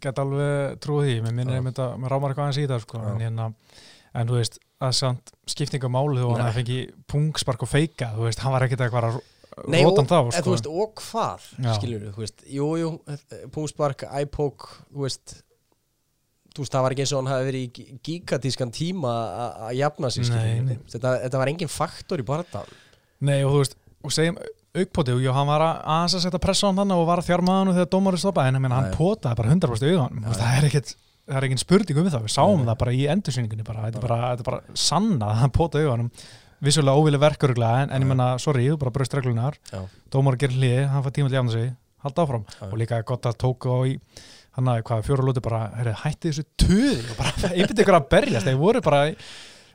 [0.04, 1.62] get alveg trúið því, mér minnir Já.
[1.62, 3.10] einmitt að mér rámar eitthvað aðeins í það sko, Já.
[3.12, 3.50] en, hérna,
[4.20, 8.42] en þú veist að samt skiptinga máli og hann fengi pungspark og feika, þú veist,
[8.44, 9.20] hann var ekkert eitthvað að
[9.68, 11.72] Nei, og, þá, en, sko þú veist, og hvað, Já.
[11.76, 12.92] skilur þú veist, jú, jú,
[13.56, 15.34] pungspark, iPoke þú veist
[16.54, 19.16] þú veist, það var ekki eins og hann hafi verið í gigatískan tíma
[19.68, 22.64] að jafna sig, skilur þetta, þetta var engin faktor í barða
[23.20, 24.40] Nei, og þú veist, og segjum
[24.78, 27.56] aukpóti, og hann var að aðeins að setja pressa á hann og var að þjárma
[27.60, 30.94] hann þegar dómarinn stoppaði, en hann potaði bara 100% auðan, það er ekkert
[31.30, 34.02] það er ekkert spurning um það, við sáum það bara í endursýningunni bara, þetta
[34.32, 36.12] er bara, sanna að hann potaði auðanum
[36.66, 39.84] vissulega óvilið verkuruglega, en, ég meina, sorry, þú bara bröst reglunar Já.
[40.12, 41.70] dómar gerir hliði, hann fær tíma til að jafna sig
[42.04, 43.94] halda áfram, og líka gott að tóka á í
[44.58, 47.78] hann að hvað fjóra lóti bara hætti þessu töði og bara ykkur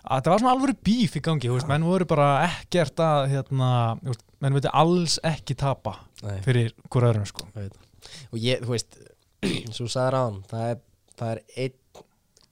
[0.04, 3.70] að það var svona alvöru bíf í gangi veist, menn voru bara ekkert að hérna,
[4.04, 6.36] veist, menn veitir alls ekki tapa Nei.
[6.44, 7.48] fyrir hver öðrum sko.
[7.54, 8.98] og ég, þú veist
[9.76, 10.84] svo sagði hann, það er,
[11.18, 12.04] það er einn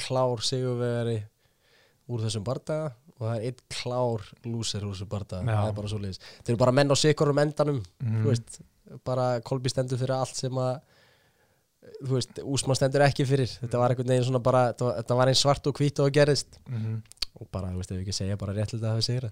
[0.02, 1.20] klár sigurvegari
[2.12, 5.92] úr þessum bardaga og það er einn klár lúser úr þessum bardaga, það er bara
[5.92, 8.22] svo leiðis þeir eru bara menn á sikurum endanum mm.
[8.24, 8.58] þú veist,
[9.06, 10.74] bara Kolbi stendur fyrir allt sem að
[12.02, 15.38] þú veist, Úsmann stendur ekki fyrir þetta var einhvern veginn svona bara, þetta var, einn
[15.38, 16.96] svart og hvít og gerðist mm.
[17.40, 19.30] Og bara, þú veist, ef við ekki segja bara réttlega að það sigra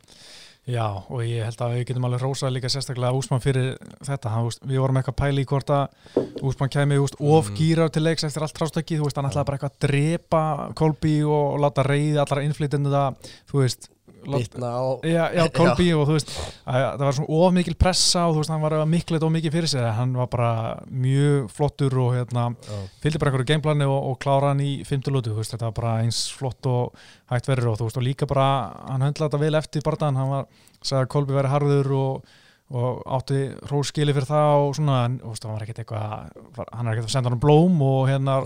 [0.71, 3.71] Já, og ég held að við getum alveg rósað líka sérstaklega Úsmann fyrir
[4.05, 6.11] þetta, hann, veist, við vorum eitthvað pæli í hvort að
[6.45, 6.73] Úsmann
[7.21, 7.57] of Mm.
[7.57, 10.43] gýrar til leiks eftir allt trástöki, þú veist, hann ætlaði bara eitthvað að drepa
[10.77, 13.89] Kolbi og, láta reyði allar innflytjandi það, þú veist
[14.27, 16.33] bitna á Já, já, Kolbi og þú veist
[16.65, 19.57] að, það var svona of mikil pressa og þú veist hann var miklet of mikið
[19.57, 20.51] fyrir sig hann var bara
[20.91, 22.77] mjög flottur og hérna Já.
[23.05, 26.67] fylgdi bara einhverju gameplani og, og klára hann í veist, þetta var bara eins flott
[26.71, 27.01] og
[27.33, 28.51] hægt verður og þú veist og líka bara
[28.91, 30.47] hann höndlaði þetta vel eftir barðan hann var,
[30.83, 32.31] sagði að Kolbi verið harður og,
[32.71, 36.95] og átti hróskili fyrir það og svona, þú veist, hann var ekkert eitthvað hann er
[36.95, 38.39] ekkert að senda hann blóm og hérna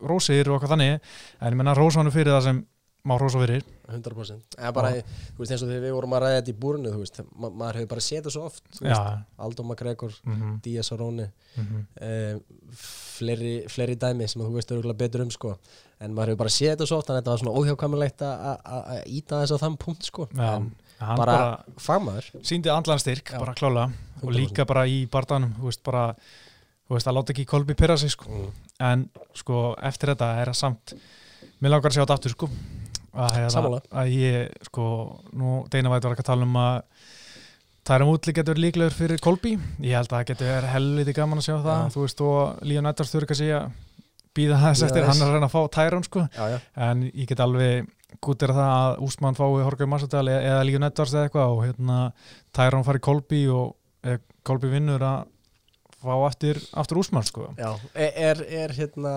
[0.00, 2.66] rósir og eitthvað þannig en ég menna rósa hann fyrir það sem
[3.06, 3.64] má rósa fyrir.
[3.88, 6.90] 100% eða bara, þú veist, eins og þegar við vorum að ræða þetta í búrinu
[6.92, 8.98] þú veist, ma maður hefur bara séð þetta svo oft Já,
[9.46, 11.86] Aldo McGregor, mhm, Díaz Aróni mhm.
[12.02, 15.54] uh, fleiri, fleiri dæmi sem þú veist örgulega betur um sko.
[16.04, 18.82] En maður hefur bara séð þetta svo oft að þetta var svona óhjákvæmulegt að- að
[18.92, 20.28] að íta þess á þann punkt sko.
[20.34, 22.28] Já, en bara, bara, fagmaður.
[22.42, 23.38] síndi andlan styrk, Já.
[23.38, 23.88] bara klála
[24.22, 24.36] og 100%.
[24.36, 26.04] líka bara í barðanum þú veist bara,
[26.88, 28.28] þú veist að láta ekki Kolbi pyrra sig sko.
[28.28, 28.52] mm.
[28.80, 30.94] en sko eftir þetta er það samt
[31.62, 32.50] mér langar að sjá þetta aftur sko
[33.34, 33.80] hérna, Sammála.
[34.02, 34.84] að ég sko,
[35.38, 36.80] nú Deina væti var ekki að tala um að
[37.88, 41.54] Tærum útli getur líklegur fyrir Kolbi ég held að það getur helviti gaman að sjá
[41.56, 41.78] það.
[41.78, 41.92] Já.
[41.94, 43.60] þú veist og Líon Eddars þurfi ekki að segja
[44.38, 46.26] býða þess eftir, hann er að reyna að fá Tærum sko.
[46.76, 47.88] En ég get alveg
[48.24, 51.98] gútir það að Úsmann fái Horgau Massadal eða, eða Líon Edvards eða eitthvað og hérna
[52.56, 55.26] Tyrone fari Kolbi og eða, Kolbi vinnur að
[55.98, 57.48] fá aftur, aftur Úsmann sko.
[57.58, 57.72] Já.
[57.94, 59.14] Er, er, er hérna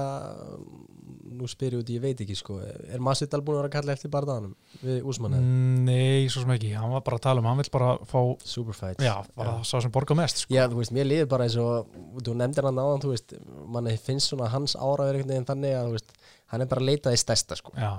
[1.35, 2.57] nú spyr ég út, ég veit ekki sko.
[2.61, 5.51] Er Masvidal búin að vera að kalla eftir barðanum við Úsmann eða?
[5.87, 8.19] Nei, svo sem ekki, hann var bara að tala um hann vill bara fá,
[8.53, 10.55] Superfight já, bara sá sem borga mest sko.
[10.55, 11.91] Já, þú veist, mér líður bara eins og
[12.21, 13.35] þú nefndir hann áðan, þú veist
[13.71, 16.17] manni finnst svona hans veginn þannig að veist,
[16.51, 17.75] hann er bara að leita því stærsta sko.
[17.77, 17.91] Já,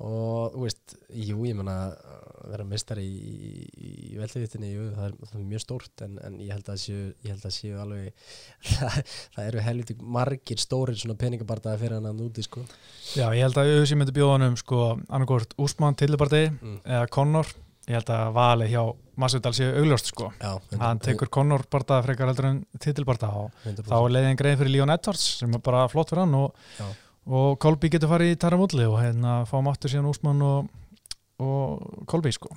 [0.00, 3.32] og þú veist, jú, ég menna að vera mistari í,
[3.76, 6.78] í, í veldivitinni, jú, það er, það er mjög stórt en, en ég held að
[6.80, 8.30] séu, held að séu alveg
[8.70, 8.96] það,
[9.36, 12.64] það eru helviti margir stórir svona peningabartaði fyrir hann að núti sko
[13.12, 16.80] Já, ég held að auðvitað myndi bjóða hann um sko annarkort Úsmann, Tillibardi mm.
[16.88, 17.52] eða Connor,
[17.90, 18.82] ég held að vali hjá
[19.20, 23.84] Masvidal séu augljóst sko Já, hann tekur Connor bardaða frekar heldur en titilbarda og 100%.
[23.92, 26.86] þá er leiðin greið fyrir Leon Edwards sem er bara flott fyrir hann og, Já.
[27.26, 30.70] Og Kolby getur farið í Taramulli og hérna fáum aftur síðan Úsmann og,
[31.42, 32.50] og Kolby sko.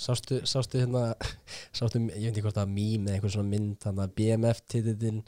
[0.00, 1.14] Sástu, sástu hérna
[1.76, 5.22] sástu, ég veit ekki hvort var mím eða einhver svona mynd hann að BMF titillin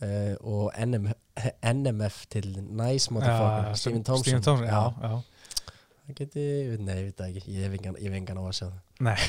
[0.00, 1.10] uh, og NM,
[1.74, 5.22] NMF titillin Nice Motherfucker, Já, Stephen Thompson Stephen Thompson, já, já.
[6.04, 6.42] Það geti,
[6.84, 9.28] nei, ég veit ekki, ég hef engan, á að sjá það Nei.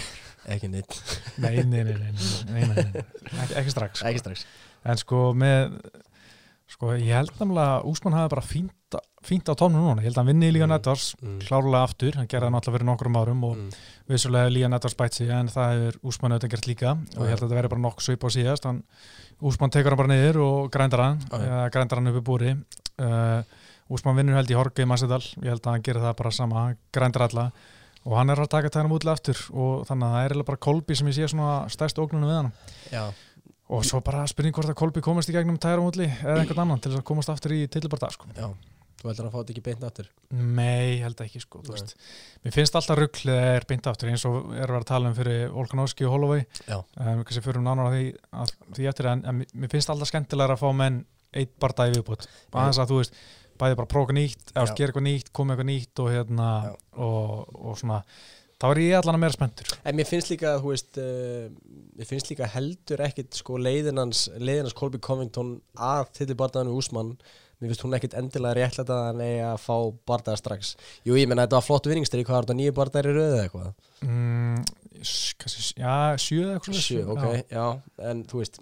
[0.56, 0.98] Ekki neitt,
[1.42, 3.04] Nei, nei, nei, nei, nei, nei, nei.
[3.46, 4.10] Ekki, ekki strax sko.
[4.12, 4.44] ekki strax
[4.86, 5.78] en sko með
[6.72, 10.16] sko ég held namlega að Úsmann hafi bara fínt, fínt á tónum núna, ég held
[10.18, 10.78] að hann vinni í Leon Mm.
[10.80, 11.36] Edwards mm.
[11.46, 13.70] klárlega aftur, hann gerði það náttúrulega fyrir nokkrum árum og Mm.
[14.10, 16.90] vissulega Leon Edwards bætt sig en það hefur Úsmann auðvitað gert líka.
[17.18, 18.66] Og ég held að þetta veri bara nokkuð svip á síðast.
[18.66, 18.84] Hann,
[19.42, 22.52] Úsmann tekur hann bara niður og grændar hann eða grændar hann upp í búri.
[22.98, 23.44] Uh,
[23.90, 26.78] Úsmann vinnur held í Horgi Massidal, ég held að hann gerir það bara sama hann
[26.92, 27.52] grændar alla.
[28.06, 29.40] Og hann er að taka tæðanum útlega aftur.
[29.54, 32.52] Og þannig að það er bara Kolby sem ég sé svona stærst ógnunum við hann.
[32.94, 33.04] Já,
[33.74, 36.82] og svo bara spurning hvort að Kolby komast í gegnum tæðanum útli eða einhvern annan
[36.84, 38.28] til þess að komast aftur í tilbarda sko.
[38.38, 38.46] já,
[39.02, 41.80] þú heldur að fá þetta ekki beint aftur Nei, held ekki sko, þú Nei.
[41.80, 41.96] veist
[42.46, 45.10] Mér finnst alltaf rugl eða er beint aftur eins og er að vera að tala
[45.10, 46.78] um fyrir Volkanovski og Holloway Já.
[46.78, 48.06] um, kannski fyrir um nánar að því,
[48.44, 51.02] að því eftir en, en mér finnst alltaf skemmtilega að fá menn
[51.36, 53.18] eitt bardagi viðbútt aðeins að þú veist,
[53.60, 56.50] bæði bara eitthvað nýtt eða gera eitthvað nýtt, koma eitthvað nýtt og hérna
[56.96, 58.02] og, og svona
[58.62, 61.48] þá er ég allan að meira spenntur En mér finnst líka, þú veist uh,
[62.00, 67.16] mér finnst líka heldur ekkit sko leiðinans, leiðinans Colby Covington að til bardaðan við Úsmann
[67.62, 69.76] mér finnst hún ekkit endilega réttlætt að hann eigi að fá
[70.12, 70.74] bardaða strax
[71.08, 73.46] Jú, ég menna þetta var flott vinningstri, hvað er þetta, nýju bardaðar í röðu eða
[73.46, 73.70] eitthvað?
[74.04, 74.64] mm,
[75.80, 76.80] já, sjö eða eitthvað.
[76.84, 77.44] Sjö, ok, Já.
[77.56, 77.66] já,
[78.12, 78.60] en þú veist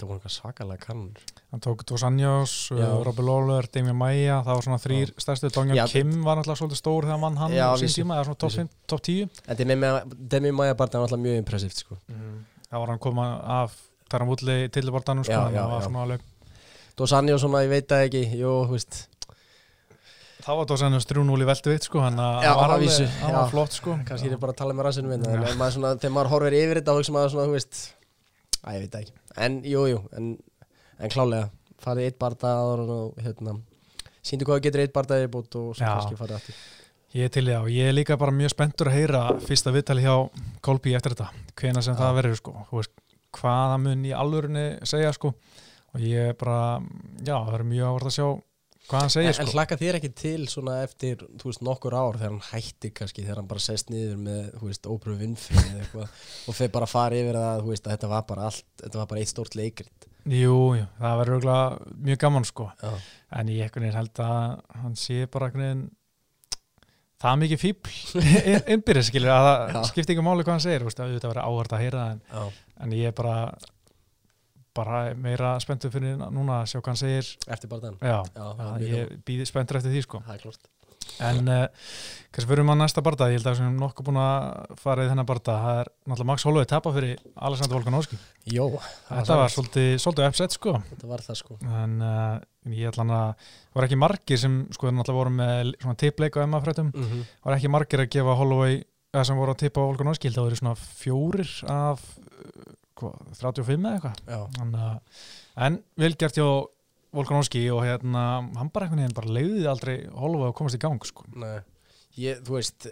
[0.00, 2.86] þetta voru eitthvað svakalega kannur Hann tók Dos Anjos, Já.
[3.04, 5.84] Robby Lawler, Damian Maia, það var svona þrýr stærstu, Dongjan Já.
[5.92, 8.64] Kim var náttúrulega svolítið stór þegar mann hann Já, sín tíma, eða svona top, vissu.
[8.64, 9.92] 5, top 10 En Demi,
[10.34, 12.00] Demi Maja bardaðan var alltaf mjög impressivt sko.
[12.70, 13.28] það var hann koma
[13.60, 13.76] af
[14.10, 16.26] Taran Woodley sko, þannig að já, það var svona alveg
[16.98, 18.98] Dos Anjó svona, ég veit það ekki Jú, þú veist,
[20.40, 23.50] þá var Anjos 3-0 í veldu vitt sko, hann Já, var að alveg, hann var
[23.52, 25.48] flott sko kannski er ég bara að tala með rassinu minn en Já.
[25.52, 27.80] ef maður þegar maður horfir yfir þetta og hugsa maður svona, þú veist
[28.60, 30.32] að ég veit það ekki, en jú, jú en,
[30.98, 33.56] en klálega, farið eitt barða og hérna
[34.22, 36.60] síndu hvað getur eitt barða yfirbútt og svo kannski farið aftur.
[37.10, 39.72] Ég er til í það og ég er líka bara mjög spenntur að heyra fyrsta
[39.74, 40.14] viðtali hjá
[40.62, 42.00] Kolby eftir þetta, hvena sem Já.
[42.02, 42.92] það verður sko, veist,
[43.34, 45.32] hvaða mun í alvörinni segja sko.
[45.90, 46.78] Og ég er bara,
[47.18, 48.26] já, það er mjög ávart að sjá
[48.90, 49.54] hvað hann segir en, en sko?
[49.56, 53.40] hlakka þér ekki til svona eftir, þú veist, nokkur ár þegar hann hætti kannski, þegar
[53.40, 57.20] hann bara sest niður með, þú veist, óbröð vinnfrið eða eitthvað og þeir bara fara
[57.20, 60.08] yfir það, þú veist, að þetta var bara allt, þetta var bara eitt stórt leikrit.
[60.30, 62.66] Jú, jú, það verður örugglega mjög gaman sko.
[62.82, 62.92] Já,
[63.40, 65.88] en ég einhvern veginn held að hann sé bara einhvern
[67.20, 68.22] það er mikið fíbl
[68.74, 69.82] innbyrðis skilur að það Já.
[69.90, 72.22] skipti ekki máli hvað hann segir, þú veist, auðvitað verður áhvert að heyra en,
[72.80, 73.34] en ég er bara
[74.76, 77.32] bara meira spenntur fyrir núna að sjá hvað hann segir.
[77.46, 80.22] Eftir barðan já, Já, já það mjög ég býði spenntur eftir því sko.
[80.26, 80.70] Það er klart
[81.20, 81.64] en uh,
[82.30, 83.28] kannski fyrir maður næsta barda?
[83.30, 85.56] Ég held að við sem nokkuð búin að fara í þennan barda.
[85.64, 88.20] Það er náttúrulega Max Holloway tapa fyrir Alexander Volkanovski.
[88.54, 88.66] Jó,
[89.08, 90.76] þetta var svolítið, svolítið upset sko.
[90.92, 91.58] Þetta var það sko.
[91.82, 92.36] En uh,
[92.76, 96.44] ég hann að það var ekki margir sem sko náttúrulega voru með svona tippleik á
[96.46, 97.28] MA-frættum mm -hmm.
[97.46, 98.82] var ekki margir að gefa Holloway
[99.14, 102.74] eða sem voru að tippa á Volkanovski held að það voru svona fjórir af uh,
[103.00, 104.84] hvað, 35 eða eitthvað.
[104.84, 105.00] Að-
[105.66, 106.46] en vel gert hjá
[107.10, 111.00] Volkanovski og hérna hann bara einhvern veginn bara leiði aldrei Holloway að komast í gang
[111.08, 111.24] sko.
[112.20, 112.86] Ég, þú veist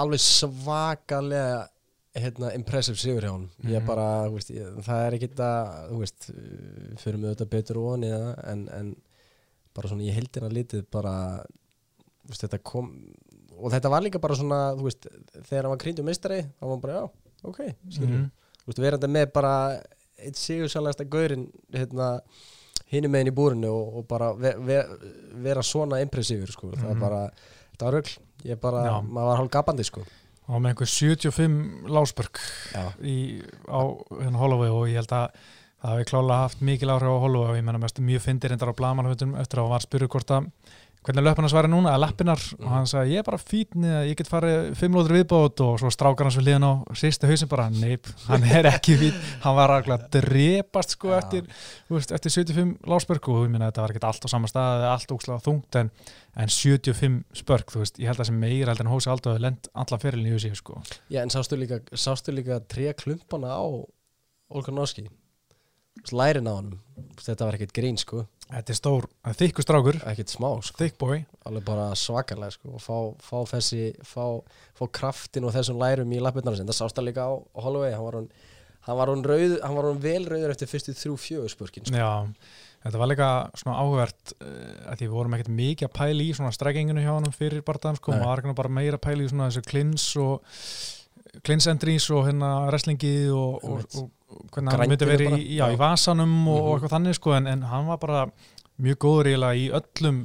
[0.00, 1.68] alveg svakalega
[2.16, 3.86] hérna, impressive sigur hjá hann ég Mhm.
[3.88, 6.26] bara, þú veist, ég, það er ekkit að þú veist,
[7.00, 8.96] fyrir mig auðvitað betur og eða, en, en
[9.74, 11.14] bara svona ég heldina litið bara
[12.28, 12.92] veist, þetta kom
[13.62, 15.06] og þetta var líka bara svona, þú veist
[15.48, 17.10] þegar hann var krýndu mistari, þá var hann bara, já,
[17.44, 18.30] ok skilur, Mhm.
[18.62, 19.54] þú veist, verandi með bara
[20.18, 22.20] eitt sigursælasta gaurinn hérna,
[22.92, 24.82] hinum meginn í búrinu og, og bara ve, ve,
[25.42, 26.90] vera svona impressífur, sko, það Mhm.
[26.96, 27.30] er bara
[27.72, 29.00] þetta var rögl, ég bara, Já.
[29.02, 30.02] maður var hálf gapandi, sko
[30.48, 32.36] og með einhver 75 lásbörg
[33.02, 33.80] í, á
[34.20, 35.30] hérna Holloway og ég held að
[35.82, 38.70] það hefði klálega haft mikil áhrif á Holloway og ég menna mest mjög fyndir endar
[38.70, 40.50] á blamanhundum eftir að hann var spyrur hvort að
[41.02, 44.14] hvernig löpun hans væri núna, eða lappinar og hann sagði, ég er bara fítni ég
[44.18, 47.66] get farið fimm lóður viðbót og svo strákar hans við liðan á sýsti hausin bara,
[47.74, 51.16] neip, hann er ekki fít hann var alveg að drepast sko Já.
[51.18, 51.48] eftir,
[51.88, 54.86] þú veist, eftir 75 lásbörg og ég minna þetta var ekki allt á sama stað
[54.92, 55.90] allt ókslega þungt en,
[56.38, 59.66] en 75 spörg, þú veist, ég held að sem meira heldur en hósi aldrei lend
[59.74, 60.78] alla ferilin í USA sko.
[61.10, 63.66] Já, en sástu líka, sástu líka tre klumpana á
[64.52, 65.08] Olkanovski
[66.12, 66.78] Lærin á honum.
[67.20, 69.08] Þetta var ekkert grín, sko þetta er stór,
[69.40, 69.98] þykku strákur.
[70.12, 70.78] Ekkert smá, sko.
[70.78, 72.76] Thick boy, Alveg bara svakalega, sko.
[72.76, 74.24] Og fá, fá þessi, fá,
[74.78, 77.94] fá kraftin og þessum lærum í lappirnar sinni Það sást það líka á, á Holloway.
[77.96, 78.32] Hann var hún
[78.82, 81.94] Hann var hún rauð, hann var hún vel rauður eftir fyrstu þrjú fjögur spurkin sko.
[81.94, 82.24] Já,
[82.82, 83.28] þetta var líka
[83.60, 84.48] svona áhugavert uh,
[84.90, 88.00] að því við vorum ekkert mikið að pæla í svona stregginginu hjá hann fyrir barðan
[88.00, 88.24] sko, Nei.
[88.24, 90.58] maður var bara meira að pæla í svona þessu klins og
[91.40, 94.10] klins entries og hérna wrestlingi og, og, og,
[94.52, 96.74] hvernig hann myndi verið í, í vasanum og, og Mhm.
[96.76, 98.26] eitthvað þannig sko, en, en hann var bara
[98.82, 100.18] mjög góður eiginlega í öllum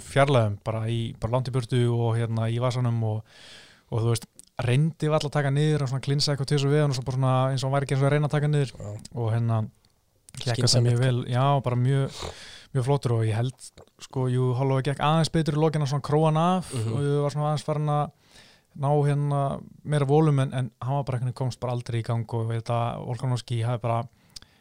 [0.00, 3.22] fjarlæðum, bara í bara langt í burtu og hérna í vasanum og,
[3.90, 4.26] og þú veist,
[4.64, 7.32] reyndi var alltaf að taka niður og svona klinsa eitthvað til þessu við og svona
[7.50, 8.90] eins og hann væri ekki eins og að reyna að taka niður Já.
[9.14, 9.56] og hérna
[10.34, 10.92] gekk þetta Skynsamlegt.
[10.94, 12.20] mjög vel, já, bara mjög
[12.74, 13.70] mjög flottur og ég held
[14.02, 16.92] sko, jú, Holloway gekk aðeins betur í lokina svona króan af Mhm.
[16.94, 18.10] og ég var svona aðeins farin að
[18.80, 19.40] ná hérna
[19.84, 22.50] meira volum en, en hann var bara einhvern veginn komst bara aldrei í gang og
[22.50, 24.02] þetta Volkanovski hafi bara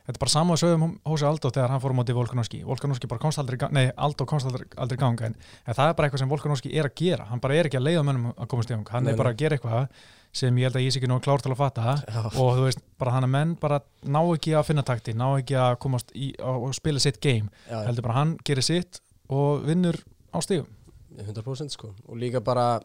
[0.04, 3.24] þetta er bara sama sögum Hósi Aldó þegar hann fór á móti Volkanovski, Volkanovski bara
[3.24, 5.96] komst aldrei í gang nei, Aldó komst aldrei, aldrei í gang en, en það er
[5.98, 7.30] bara eitthvað sem Volkanovski er að gera.
[7.30, 8.92] Hann bara er ekki að leiða mönnum að komast í gang.
[8.92, 11.20] Hann Nei, er bara að gera eitthvað sem ég held að ég sé ekki nú
[11.24, 11.96] klár til að fatta.
[12.42, 15.56] Og þú veist, bara hann að menn bara ná ekki að finna takti, ná ekki
[15.62, 19.00] að komast í og spila sitt game, heldur bara hann gerir sitt
[19.32, 19.96] og vinnur
[20.36, 20.68] á stígum
[21.22, 21.94] 100% sko.
[22.10, 22.82] Og líka bara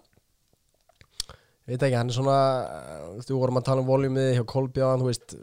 [1.69, 2.37] veit ekki, hann er svona
[3.29, 5.35] þú vorum að tala um voljumið hjá Kolbján þú veist,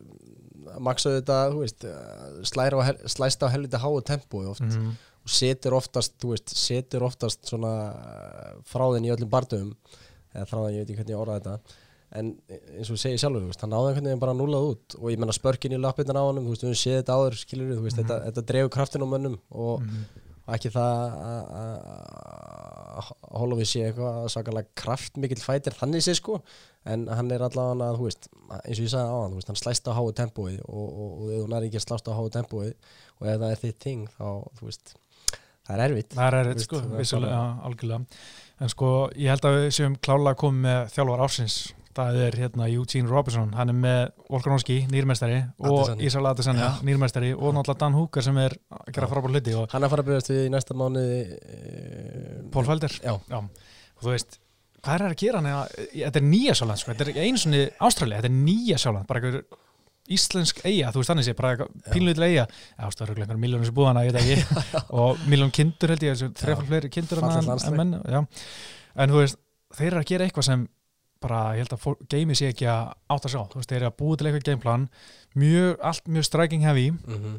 [0.81, 1.85] maksaðu þetta þú veist,
[2.51, 4.91] slæra á, hel- slæst á helviti háu tempói oft mm.
[5.25, 9.71] og setur oftast, þú veist, setur oftast svona eh, þráðin í öllum bardum
[10.35, 11.81] eða þráðin, ég veit ekki hvernig ég orða þetta
[12.15, 14.95] en eins og ég segi sjálfur, þú veist, hann náði einhvern veginn bara núlað út
[15.01, 17.35] og ég menna spörkin í lappirna á honum, þú veist, við höfum séð þetta áður,
[17.41, 18.05] skilur þú veist, Mhm.
[18.05, 20.05] þetta, þetta dreifur kraftin á mönnum og Mm.
[20.47, 22.74] og ekki það að- að að
[23.35, 26.39] Holloway sé eitthvað sakalega kraftmikill fætir þannig sé sko.
[26.85, 28.27] En hann er allavega að, þú veist
[28.61, 31.31] eins og ég sagði á hann, veist, hann slæst á háu tempói og, og, og
[31.33, 34.05] ef hún er ekki að slást á háu tempói og ef það er þitt ting
[34.17, 34.27] þá,
[34.59, 34.93] þú veist
[35.65, 36.13] það er erfitt.
[36.13, 38.21] Það er erfitt Veist, sko, vissulega, algjörlega.
[38.61, 41.57] En sko, ég held að við séum klálega komið með þjálfar ársins
[41.95, 43.99] það er hérna Eugene Robinson, hann er með
[44.31, 46.79] Volkanovski, nýrmestari og Adesanya, Já.
[46.87, 49.93] nýrmestari og náttúrulega Dan Hooker sem er að gera frábár hluti og hann er að
[49.95, 52.97] fara að byrjast við í næsta mánuði e, Pól Felder.
[53.15, 54.39] og þú veist,
[54.81, 58.19] hvað er að gera hann þetta er nýja sjáland, sko, þetta er einu svona Ástralja,
[58.19, 59.63] þetta er nýja sjáland, bara einhver
[60.15, 62.45] íslensk eiga, þú veist þannig sé, bara eitthvað pínlutil eiga,
[62.77, 64.59] það eru einhver miljónum sem búðana, ég veit ekki,
[65.01, 68.27] og miljón kindur held ég, þrefald fleiri kindur en,
[68.95, 69.39] en þú veist
[69.75, 70.67] þeir eru að gera eitthvað sem
[71.25, 73.89] bara, ég held að geimi sé ekki að átt að sjá þú veist, þeir eru
[73.91, 74.87] að búið til eitthvað gameplan
[75.41, 77.35] mjög, allt mjög striking heavy mm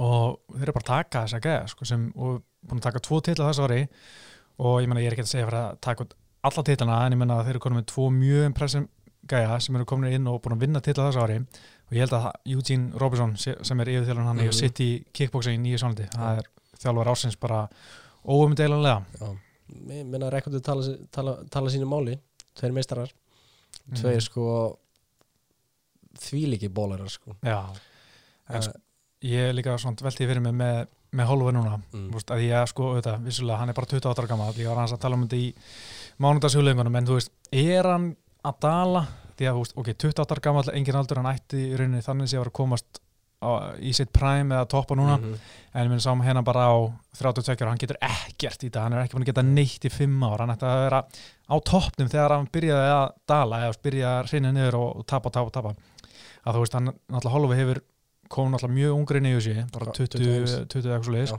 [0.00, 3.00] og þeir eru bara að taka þess að gæða sko, sem, og búin að taka
[3.04, 3.80] tvo titla þess ári
[4.64, 6.06] og ég meina ég er ekki að segja fyrir að taka
[6.48, 8.86] alla titlana en ég meina að þeir eru komin með tvo mjög impressum
[9.28, 12.16] gæja sem eru komin inn og búin að vinna titla þess ári og ég held
[12.16, 14.56] að Eugene Robinson se- sem er yfirþjálfur hann mm Mhm.
[14.56, 14.80] -hmm.
[14.88, 16.48] í kickboxing í sjónaldi það er
[16.80, 17.60] þjálfur ásins bara
[18.24, 19.04] óumdeilanlega.
[19.84, 22.16] Minna rekordu tala, tala, tala sínu máli
[22.58, 23.10] tveir meistarar,
[23.88, 23.96] Mhm.
[24.00, 24.78] tveir sko
[26.20, 27.36] þvíliki bólarar sko.
[27.42, 27.70] Já,
[28.48, 28.72] en Eh, sko,
[29.22, 31.80] ég er líka svona veltið fyrir mig með, með Holloway núna.
[31.92, 32.08] Mm.
[32.10, 34.76] Þú veist, að ég sko, auðvitað, vissulega, hann er bara 28 ára gammal, ég var
[34.76, 35.54] hans að tala um þetta í
[36.20, 40.40] mánudagshjóðleikunum, en þú veist, er hann að dala, því að, þú veist, ok, 28 ára
[40.40, 43.00] gammal, engin aldur, hann ætti í rauninni þannig sem ég var að komast
[43.40, 45.34] á, í sitt prime eða toppa núna, Mhm.
[45.74, 46.76] en ég minn sá hérna bara á
[47.16, 49.90] 32 ára, hann getur ekkert í það, hann er ekki búin að geta neitt í
[49.90, 51.02] 5 ára, hann ætti að vera
[51.50, 55.30] á toppnum þegar hann byrjaði að dala eða byrjaði að hreinja niður og, og tapa,
[55.30, 55.74] tapa, tapa.
[56.46, 57.80] Að þú veist, hann náttúrulega Holloway hefur
[58.28, 60.66] kom náttúrulega mjög ungri nýju sig bara Já, 20, 21.
[60.68, 61.34] 20 eitthvað svo leiðis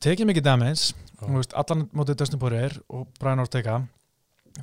[0.00, 3.82] tekið mikið damage þú veist, allan mótið Dustin Poirier og Brian Ortega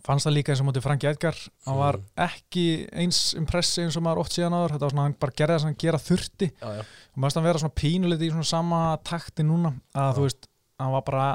[0.04, 2.06] fannst það líka eins og mótið Franki Edgar hann var Mm.
[2.28, 5.54] ekki eins impressi eins og maður oft síðan áður þetta var svona, hann bara gerði
[5.56, 6.82] það sem hann gera þurfti já, já.
[7.14, 10.16] og maður stann vera svona pínuliti í svona sama takti núna að Já.
[10.18, 10.48] þú veist,
[10.80, 11.28] hann var bara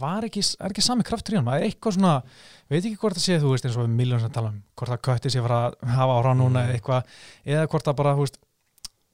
[0.00, 2.14] var ekki, er ekki sami kraftur í hann maður er eitthvað svona,
[2.72, 4.88] veit ekki hvort það sé þú veist eins og við miljón sem tala um, hvort
[4.94, 6.64] það kötti sé fara að hafa ára núna Mm.
[6.64, 7.04] eða eitthvað
[7.44, 8.38] eða hvort það bara, þú veist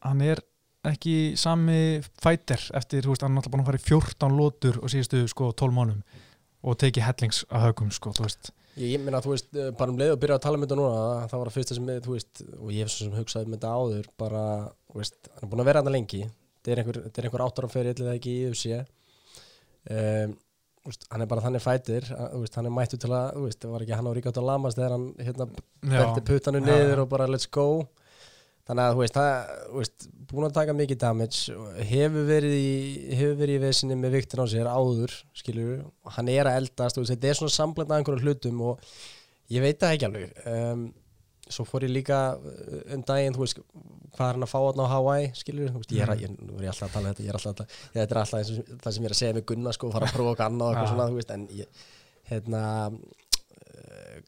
[0.07, 0.39] hann er
[0.87, 4.79] ekki sami fætir eftir, þú veist, hann er náttúrulega búin að fara í 14 lótur
[4.79, 6.03] og síðustu sko 12 mánum
[6.63, 9.91] og tekið hellings að högum sko, þú veist Ég, ég minna, þú veist, eh, bara
[9.93, 12.15] um leið og byrja að tala um þetta núna, það var að fyrsta sem, þú
[12.15, 14.43] veist, og ég hef svo sem hugsaði um þetta áður, bara,
[14.93, 16.21] þú veist, hann er búin að vera hann lengi,
[16.59, 18.79] þetta er einhver, er einhver áttar á ferið eða ekki í UFC,
[19.97, 20.37] um,
[20.89, 22.07] úst, hann er bara þannig fætir
[22.39, 24.79] úst, hann er mættu til að, úst, það var ekki hann á Ríkjátt og Lamas
[24.79, 25.49] þegar hann hérna
[25.83, 27.67] bendi puttanu niður og bara let's go
[28.69, 31.57] þannig að þú veist, það, þú veist búin að taka mikið damage
[31.89, 32.73] hefur verið í,
[33.17, 36.99] hefur verið í vesinni með viktin á sér áður, skilur og hann er að eldast,
[36.99, 38.89] þú veist, þetta er svona samblend af einhverjum hlutum og
[39.55, 40.43] ég veit það ekki alveg.
[40.53, 40.83] Um,
[41.49, 43.63] svo fór ég líka uh, um daginn, þú veist
[44.19, 46.35] hvað er hann að fá þarna á Hawaii, skilur þú veist, ég er, að- ég,
[46.45, 48.21] nú er ég alltaf að tala um þetta, ég er alltaf að ég, þetta er
[48.21, 50.49] alltaf eins og það sem ég er að segja með Gunnar sko, fara að prófa
[50.51, 51.87] annað og eitthvað svona, þú veist, en ég,
[52.29, 52.63] hérna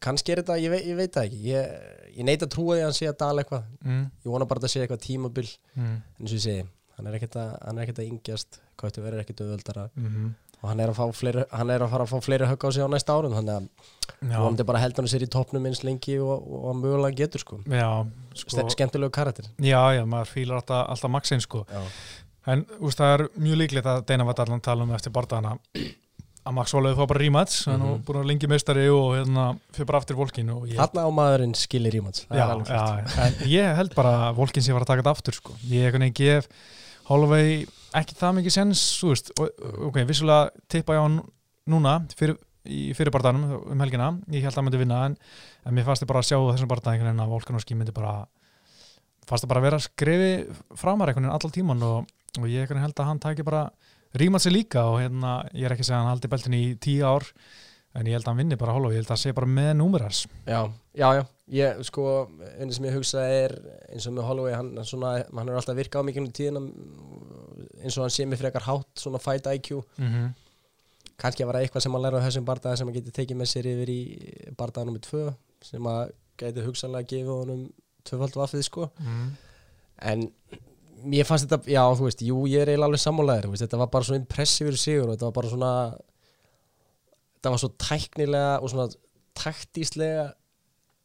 [0.01, 1.41] kannski er þetta, ég, veit- ég veit það ekki.
[1.51, 3.65] Ég, ég neit að trúa því að hann sé að dala eitthvað.
[3.85, 5.49] Mm, ég vona bara að það sé eitthvað tímabil.
[5.77, 8.61] Mm, en eins og ég segi, hann er ekkert að, hann er ekkert að yngjast,
[8.81, 12.11] þetta verður ekkert auðvöldara mm, og hann er, að fleiri, hann er að fara að
[12.13, 13.69] fá fleiri högg á sig á næsta árum þannig að
[14.21, 17.61] já, vonandi bara held hann sér í toppnum eins lengi og, og, mögulega getur sko,
[17.65, 17.87] já,
[18.37, 18.67] sko.
[18.75, 19.49] skemmtilegu karakter.
[19.61, 21.63] Já, já, maður fílar alltaf, alltaf maxinn sko.
[22.49, 25.59] En úst, það er mjög líklegt að Deina var allan tala um eftir barndagana
[26.47, 28.05] að Max Ólaug fá bara rímats hann er nú Mhm.
[28.07, 31.55] búin að lengi meistari og hérna fyrir bara aftur volkin og ég, þarna á maðurinn
[31.55, 35.03] skilir rímans já, já, en ég held bara að volkin sé að fara að taka
[35.03, 35.53] þetta aftur sko.
[35.69, 36.49] ég gef
[37.11, 37.67] Holloway
[37.99, 39.51] ekki það mikið sens veist, og,
[39.91, 41.21] ok, vissulega tippa ég á hann
[41.69, 45.17] núna fyrir, í fyrir barndaganum um helgina, ég held að hann myndi vinna en,
[45.67, 48.27] en mér fannst ég bara að sjá þessum barndag en að Volkanovski myndi bara
[49.27, 50.31] fannst það bara að vera að skrefi
[50.79, 52.07] framar allan tíman og,
[52.39, 53.69] og ég held að hann taki bara
[54.19, 56.65] rímat sér líka og hérna, ég er ekki að segja að hann haldi beltin í
[56.83, 57.27] tíu ár
[57.95, 59.71] en ég held að hann vinni bara Holloway, ég held að það sé bara með
[59.81, 60.61] númerars já,
[60.95, 61.23] já, já,
[61.57, 62.05] ég sko
[62.59, 63.57] einu sem ég hugsa er
[63.91, 66.63] eins og með Holloway, hann, hann svona, hann er alltaf virkað á mikið um tíðina
[67.83, 70.33] eins og hann sé með frekar hátt, svona fight IQ mm -hmm.
[71.19, 73.53] kannski var það eitthvað sem hann læra á þessum bardaga sem hann getur tekið með
[73.53, 74.03] sér yfir í
[74.57, 77.73] bardaga nummið tvö sem að gæti hugsanlega að gefa honum
[78.05, 78.91] tvöfald vaffið sko.
[78.99, 79.37] Mm.
[80.01, 80.31] en
[81.05, 84.09] mér fannst þetta, já þú veist, jú ég er eiginlega alveg veist, þetta var bara
[84.09, 85.73] svo impressífur sigur og þetta var bara svona
[87.39, 88.89] þetta var svo tæknilega og svona
[89.41, 90.27] taktíslega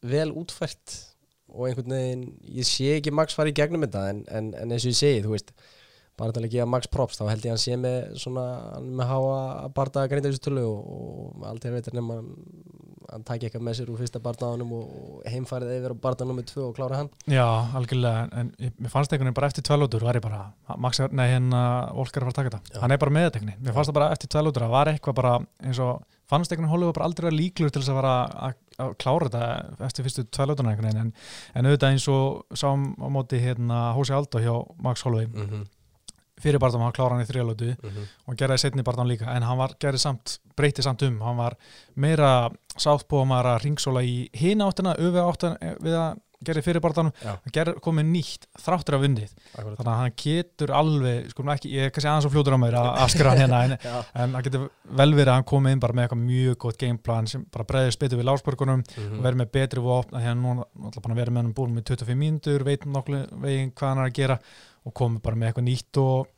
[0.05, 0.97] vel útfært
[1.55, 4.83] og einhvern veginn, ég sé ekki Max fara í gegnum þetta en, en, en eins
[4.83, 5.53] og ég segi, þú veist
[6.19, 8.87] bara til að gefa Max props, þá held ég að hann sé með svona, hann
[8.95, 12.29] með háa bardaga greinda þessu tölu og, og aldrei veitir nema hann,
[13.11, 16.47] hann taki eitthvað með sér úr fyrsta bardaganum og, og heimfærið yfir á bardaganum með
[16.53, 17.45] tvö og klára hann Já,
[17.77, 20.41] algjörlega, en, mér fannst einhvern veginn bara eftir tvælótur var ég bara,
[20.81, 21.61] Max, nei, hérna
[21.97, 23.67] Volker er að að taka þetta, hann er bara með þetta einhvern veginn.
[23.67, 25.35] mér fannst það bara eftir tvælótur að var eitthvað bara
[25.67, 25.93] eins og,
[26.31, 28.15] fannst einhvern veginn Holloway bara aldrei að líklur til þess að fara
[28.47, 31.13] að, að klára þetta eftir fyrstu tvælóturna einhvern veginn, en,
[31.53, 35.65] en auðvitað eins og sáum á móti hérna Hósi Aldo hjá Max Holloway, mm -hmm.
[36.41, 38.07] Fyrir barðan hann klára hann í þrjálótu Mm -hmm.
[38.27, 41.55] og gerði setni barðan líka, en hann var gerði samt, breytti samt um, hann var
[41.95, 46.81] meira sáttbúum að ringsóla í hina áttina, öfu áttina eh, við að gerði fyrir
[47.23, 47.31] Já.
[47.41, 49.77] hann gerði komið nýtt þráttur af undið Akkurat.
[49.79, 52.75] þannig að hann getur alveg sko, ekki, ég er kannski aðeins og fljótur á mér
[52.75, 53.77] að afskra hann hérna en,
[54.21, 57.27] en hann getur vel verið að hann komið inn bara með eitthvað mjög gott gameplan
[57.27, 59.17] sem bara breyðist betur við lásbörgunum Mhm.
[59.19, 62.15] og verið með betri vopn að hérna núna að vera með hann búin með 25
[62.19, 64.39] mínútur veit nokkuð veginn hvað hann er að gera
[64.85, 66.31] og komið bara með eitthvað nýtt og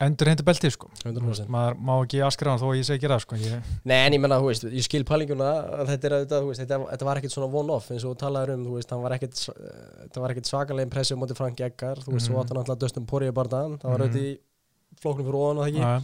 [0.00, 1.48] endur hindi beltið sko 100%.
[1.52, 4.20] maður má ekki afskra hann þó ég segi gera það sko ég, Nei, en ég
[4.22, 5.48] menna, þú veist, ég skil pælinguna
[5.82, 8.20] að þetta, er, auðvitað, þú veist, þetta, þetta var ekkit svona one-off eins og þú
[8.22, 11.60] talaður um, þú veist, hann var ekkit þetta var ekkit svakalega impressið á móti Frank
[11.68, 12.32] Eggar þú veist, Mhm.
[12.32, 14.08] svo átti hann alltaf Dustin Poirier bardaðan það var Mhm.
[14.08, 14.38] auðvitað í
[15.02, 16.02] flóknum fyrir ofan og það ekki að,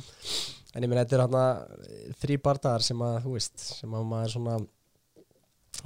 [0.76, 4.34] en ég menna, þetta er hann þrý bardaðar sem að, þú veist, sem að maður
[4.36, 4.58] svona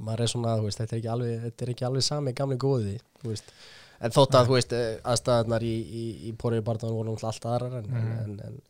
[0.01, 2.57] maður er svona, þú veist, þetta er ekki alveg þetta er ekki alveg sami gamli
[2.57, 3.53] góði þú veist,
[4.01, 7.49] en þótt að, þú veist, eh, aðstæðarnar í, í, í Poirier bardaðan voru náttúrulega allt
[7.53, 7.97] aðrar en, Mhm.
[7.97, 8.61] en, en, en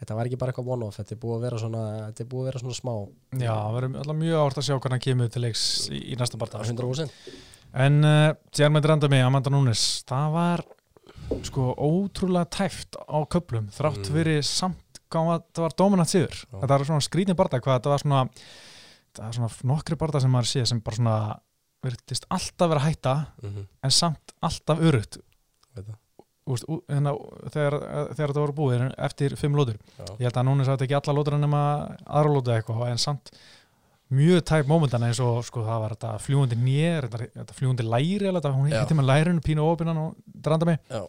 [0.00, 2.42] þetta var ekki bara eitthvað one-off, þetta er búið að vera svona þetta er búið
[2.42, 2.94] að vera svona smá
[3.40, 6.16] já, það verður alltaf mjög árt að sjá hvernig hann kemur til leiks í, í
[6.20, 7.10] næsta barða 100%
[7.76, 10.62] En uh, Jermaine Randami, Amanda Nunes, það var
[11.44, 14.12] sko ótrúlega tæft á köplum, þrátt Mm.
[14.14, 14.76] fyrir samt
[15.10, 16.08] það var dominant.
[16.12, 16.26] Já.
[16.26, 18.22] Þetta var svona skrýtni barða, hvað þetta var svona,
[19.14, 21.16] það var svona nokkri barða sem maður sé sem bara svona
[21.86, 23.66] verðist alltaf vera að hætta mm -hmm.
[23.82, 25.20] en samt alltaf örugt.
[26.46, 27.12] Hérna,
[27.50, 27.74] þegar,
[28.14, 29.78] þegar þetta voru búið eftir fimm lótur.
[30.18, 31.62] Ég held að Nunes hafði ekki alla lótur nema
[32.06, 33.32] aðra lótu eitthvað en samt
[34.14, 38.30] mjög tæp mómentana eins og sko það var þetta fljúandi nér, þetta, þetta fljúandi læri
[38.30, 41.02] þetta, hún hitti með lærinu pínu ópinan og dranda mig Já.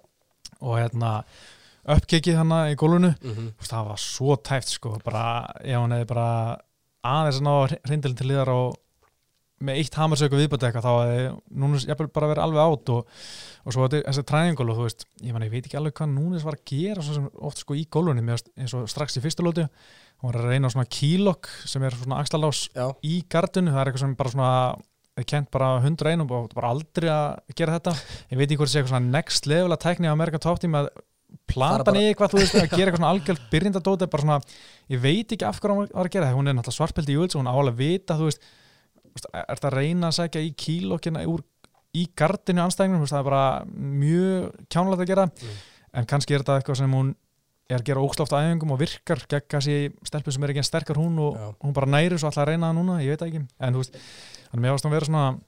[0.58, 1.12] og hérna
[1.88, 3.52] uppkikið hana í gólfinu mm -hmm.
[3.62, 6.58] Það var svo tæft sko bara, ef hann hefði bara
[7.04, 8.76] aðeins að ná hrindilin til liðar og
[9.66, 11.22] með eitt hamarsöku viðbæti eitthvað þá hefði
[11.64, 13.08] Núnes jafnvel bara verið alveg átt og,
[13.66, 16.12] og svo þetta- þessi triangle og þú veist ég, man, ég veit ekki alveg hvað
[16.14, 17.86] Núnes var að gera svo sem oft sko í
[18.36, 21.84] fannst eins og strax í fyrstu lótu hún var að reyna á svona kílokk sem
[21.88, 24.52] er svona axlalás Já, í gardinu, það er eitthvað sem bara svona
[25.18, 27.94] er kent bara hundra einum og bara aldrei að gera þetta.
[28.30, 30.76] Ég veit ekki hvort það sé eitthvað svona next level að tækni á Amerikan Team
[30.78, 30.90] að
[31.90, 34.38] bara- í eitthvað, þú veist, að gera eitthvað svona algjörð byrjindadóti, bara svona,
[34.94, 37.18] ég veit ekki af hverju hún var að gera það, hún er náttúrulega svartpildi í
[37.18, 38.46] Júls og hún álega vita, þú veist, þú veist,
[39.34, 41.42] er það að reyna að segja í kílókina úr
[41.98, 45.56] í gardinu veist, það er bara mjög kjánlega að gera, Mm.
[45.94, 47.16] en kannski er þetta eitthvað sem hún
[47.70, 50.96] er að gera óksláft æfingum og virkar gegn kannski stelpur sem er ekki en sterkar
[50.96, 51.56] hún og Já.
[51.64, 53.48] hún bara næri svo alltaf að reyna það núna, ég veit það ekki.
[53.60, 53.98] En þú veist,
[54.52, 55.40] þannig að mér varst að vera svona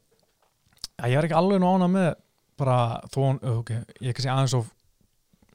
[1.00, 2.10] að ég er ekki alveg nú ána með
[2.60, 3.72] bara þó hún, ok,
[4.04, 4.74] ég kannski aðeins of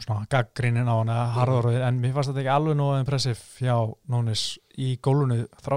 [0.00, 3.76] svona gaggrínin á hana harðorðið, en mér fannst þetta ekki alveg nú impressiv hjá
[4.10, 4.46] Nónis
[4.80, 5.76] í gólunu þrá,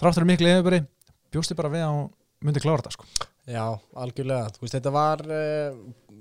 [0.00, 0.86] þráttur miklu yfirbyrði,
[1.34, 2.08] bjósti bara við að hún
[2.46, 3.08] myndi klára þetta sko.
[3.50, 3.64] Já,
[4.04, 5.78] algjörlega, þú veist, þetta var uh,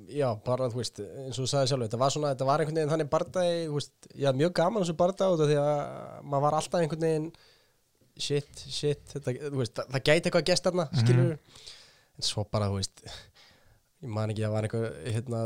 [0.10, 2.80] já, bara, þú veist, eins og þú sagði sjálf þetta var svona, þetta var einhvern
[2.80, 4.95] veginn þannig bardagi þú veist, hafði mjög gaman þessu
[5.43, 5.82] af því að
[6.32, 7.28] maður var alltaf einhvern veginn
[8.20, 11.03] shit, shit, þetta, þú veist, það, það gæti eitthvað að gesta þarna, Mhm.
[11.03, 11.32] skilur
[12.20, 13.03] en svo bara, þú veist
[13.99, 15.41] ég man ekki, það var einhver hérna,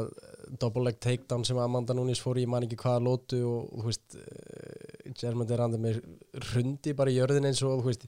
[0.62, 3.90] double leg takedown sem Amanda Nunes fór í, ég man ekki hvaða lótu og, þú
[3.90, 6.00] veist, uh, Germander Randar með
[6.52, 8.08] hrundi bara í jörðin eins og, þú veist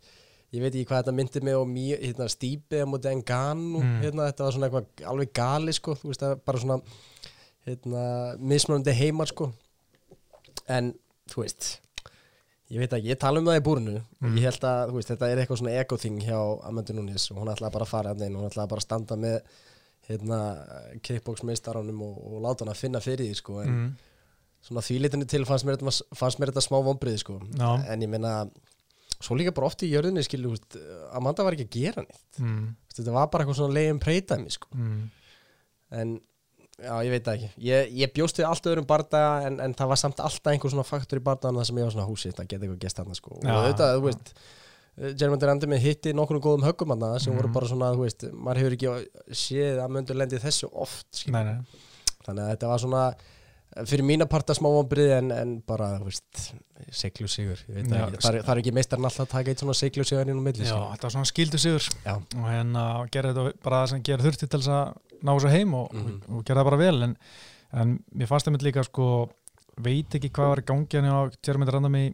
[0.56, 4.02] ég veit ekki hvað þetta myndi mig og mjög, hérna, stípi á móti Enganu, Mm.
[4.04, 6.78] hérna, þetta var svona eitthvað alveg gali, sko, þú veist, það var bara svona
[7.68, 8.04] hérna,
[8.40, 9.52] mismunandi heimar, sko
[10.70, 10.94] en,
[11.32, 11.68] þú veist
[12.74, 14.36] ég veit ekki, ég tala um það í búrinu og Mm.
[14.40, 17.52] ég held að, þú veist, þetta er eitthvað svona ego-thing hjá Amanda Nunes og hún
[17.54, 19.42] ætlaði bara að fara að neina, hún ætlaði bara að standa með
[20.10, 20.40] hérna,
[21.02, 23.92] kickbox-meistaranum og, og láta hann að finna fyrir því, sko en mm.
[24.66, 27.70] svona þvílitinu til fannst mér, þetta, fannst mér þetta smá vombriði, sko Já.
[27.90, 28.06] en
[29.22, 30.78] svo líka bara oft í jörðinni, skilju, þú veist,
[31.16, 32.76] Amanda var ekki að gera neitt Mm.
[32.86, 35.10] Veist, þetta var bara eitthvað svona leiðin breytæmi, sko Mm.
[35.92, 36.20] en
[36.76, 39.88] já, ég veit það ekki ég, ég bjóst við allt öðrum bardaga en, en það
[39.94, 42.48] var samt alltaf einhver svona faktor í bardagan það sem ég var svona húsið, það
[42.52, 43.40] geti eitthvað gest þarna sko.
[43.42, 43.98] Já, og auðvitað, já.
[44.00, 44.34] þú veist
[45.20, 47.40] Germandir Andi með hitti nokkur góðum höggum þarna sem Mhm.
[47.42, 51.34] voru bara svona, þú veist maður hefur ekki séð að möndur lendi þessu oft skilur.
[51.34, 51.66] Nei, nei.
[52.26, 53.16] þannig að þetta var svona
[53.84, 56.44] fyrir mína parta smá vombrið en, en bara, þú veist,
[56.96, 60.40] seglu sigur það það er, ekki meistarinn alltaf að taka eitt svona seglu sigur inn
[60.40, 60.92] á milli Já, skilur.
[60.94, 62.14] þetta var svona skildu sigur Já.
[62.16, 65.74] og hérna gerði þetta bara það sem gerði þurfti til þess að ná þessu heim
[65.82, 66.16] og, Mhm.
[66.30, 67.16] og, og gerði það bara vel en,
[67.84, 69.08] en mér fannst það líka sko
[69.84, 72.06] veit ekki hvað var í gangi hann á Jeremy Randami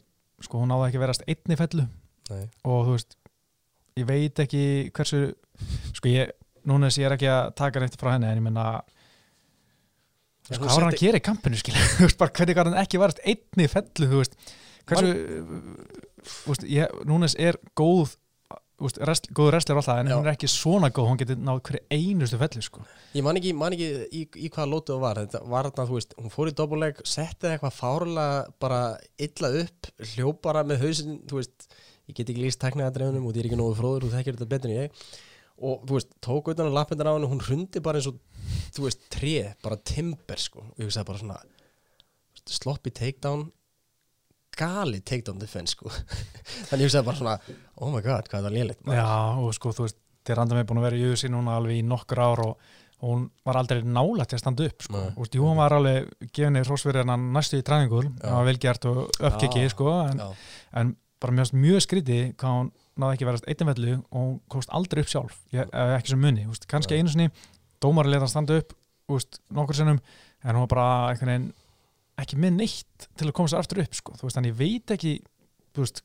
[0.41, 1.86] sko hún náði ekki að verast einni fellu
[2.32, 2.45] Nei.
[2.66, 3.18] og þú veist
[4.01, 4.64] ég veit ekki
[4.95, 5.36] hversu
[5.93, 6.32] sko ég,
[6.66, 9.00] núna þess ég er ekki að taka neitt frá henni en ég menna sko, hún
[10.57, 13.01] hvað var hann að gera í kampinu skilja þú veist bara hvernig var hann ekki
[13.01, 14.35] varast einni fellu þú veist?
[14.89, 15.13] Hversu
[16.21, 18.17] þú veist, ég, Núnes er góð
[18.81, 20.15] þú veist, rest, góður restlir alltaf en Já.
[20.17, 22.85] hún er ekki svona góð, hún getur náð hverju einustu fellu sko.
[23.13, 25.21] Ég man ekki, man ekki í, í hvaða lótu það var.
[25.21, 28.81] Þetta var þarna, þú veist, hún fór í doppelleg setti eitthvað fárlega bara
[29.21, 31.67] illa upp, hljóp bara með hausin þú veist,
[32.09, 34.51] ég get ekki líst teknaða dreifunum og ég er ekki nógu fróður, þú þekkir þetta
[34.55, 35.05] betur en ég
[35.61, 38.19] og þú veist, tók utan á lappindar á henni og hún hrundi bara eins og
[38.75, 39.33] þú veist, tré,
[39.63, 43.49] bara timber sko, og ég hugsaði bara svona veist, sloppy takedown
[44.57, 45.91] gali takedown defense sko
[46.69, 49.01] þannig ég hugsaði bara svona, oh my god, hvað er það lélegt maður.
[49.01, 51.81] Já, og sko, þú veist, þeir randum er búin að vera í UFC núna alveg
[51.81, 54.97] í nokkur ár og, og hún var aldrei nálægt til að standa upp sko.
[54.97, 55.13] Nei.
[55.15, 59.01] Þú veist, hún var alveg gefinni hrósverið hennar næstu í træningur það var velgjart og
[59.17, 60.21] uppkikið, sko en,
[60.81, 65.03] en bara mjög skrítið hvað hún náði ekki að verast einnvellu og hún komst aldrei
[65.03, 67.31] upp sjálf, ég, ef ekki sem muni veist, kannski einu sinni,
[67.83, 68.75] dómari leta hann standa upp
[69.11, 70.01] veist, nokkur sinnum
[70.43, 71.49] en hún var bara einhvern veginn
[72.21, 74.15] ekki með neitt til að koma sér aftur upp sko.
[74.19, 75.13] þú veist, þannig ég veit ekki
[75.71, 76.03] þú veist,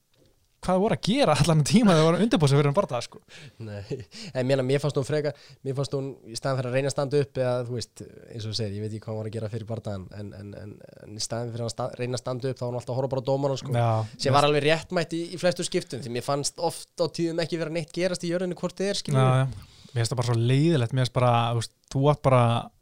[0.65, 3.21] hvað voru að gera allan tíma þegar það voru undirbúið sem fyrir bara það sko.
[3.67, 3.99] Nei,
[4.33, 5.33] en mér, mér fannst hún freka
[5.67, 8.47] mér fannst hún í staðan fyrir að reyna að standa upp eða þú veist, eins
[8.47, 10.53] og þú segir, ég veit ekki hvað hún var að gera fyrir bardagan en, en,
[10.63, 12.95] en, en í staðan fyrir að sta, reyna að standa upp þá var hún alltaf
[12.95, 13.75] að horfa bara á dómaran sko.
[13.77, 13.91] Já,
[14.27, 17.61] sem var alveg réttmætt í, í flestu skiptum því mér fannst oft á tíðum ekki
[17.61, 19.29] vera neitt gerast í jörðinu hvort þið er já,
[19.93, 22.73] mér finnst það bara svo leiðilegt mér finnst bara, veist, þú átt bara að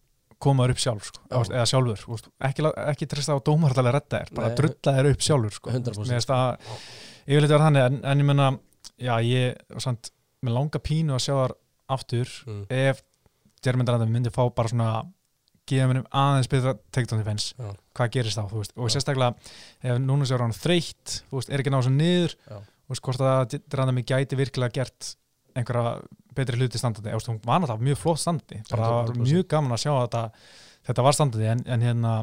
[0.44, 3.98] koma þér upp sjálf, sko, veist, eða sjálfur veist, ekki, ekki trista á dómartalega að
[3.98, 5.72] redda þér bara drulla þér upp sjálfur sko.
[5.72, 6.02] 100%.
[6.02, 6.72] mér finnst það,
[7.26, 8.48] yfirleitt var þannig en, en ég menna,
[9.00, 10.12] já, ég samt,
[10.44, 11.58] með langa pínu að sjá þar
[11.94, 12.64] aftur mm.
[12.72, 13.02] ef
[13.64, 14.88] Jermyndarandum myndi fá bara svona
[15.68, 17.70] gefa minnum aðeins betra takedown defense Já.
[17.96, 18.96] hvað gerist þá, veist, og Já.
[18.96, 19.52] sérstaklega
[19.88, 22.58] ef núna sér hann þreytt, veist, er ekki náðu svo niður Já.
[22.92, 25.14] veist, hvort að Jermyndarandum gæti virkilega gert
[25.54, 25.94] einhverja
[26.36, 29.28] betri hluti standandi, veist, hún var náttúrulega mjög flott standi, bara það var 100%.
[29.30, 30.24] mjög gaman að sjá að þetta,
[30.90, 32.14] þetta var standandi en, en hérna,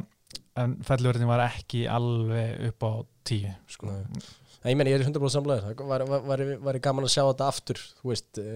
[0.61, 2.91] en fellurverðin var ekki alveg upp á
[3.31, 3.95] tíu, sko
[4.69, 7.47] ég meni, ég er 100% samlega það var, var, var, var gaman að sjá þetta
[7.49, 8.51] aftur þú veist uh,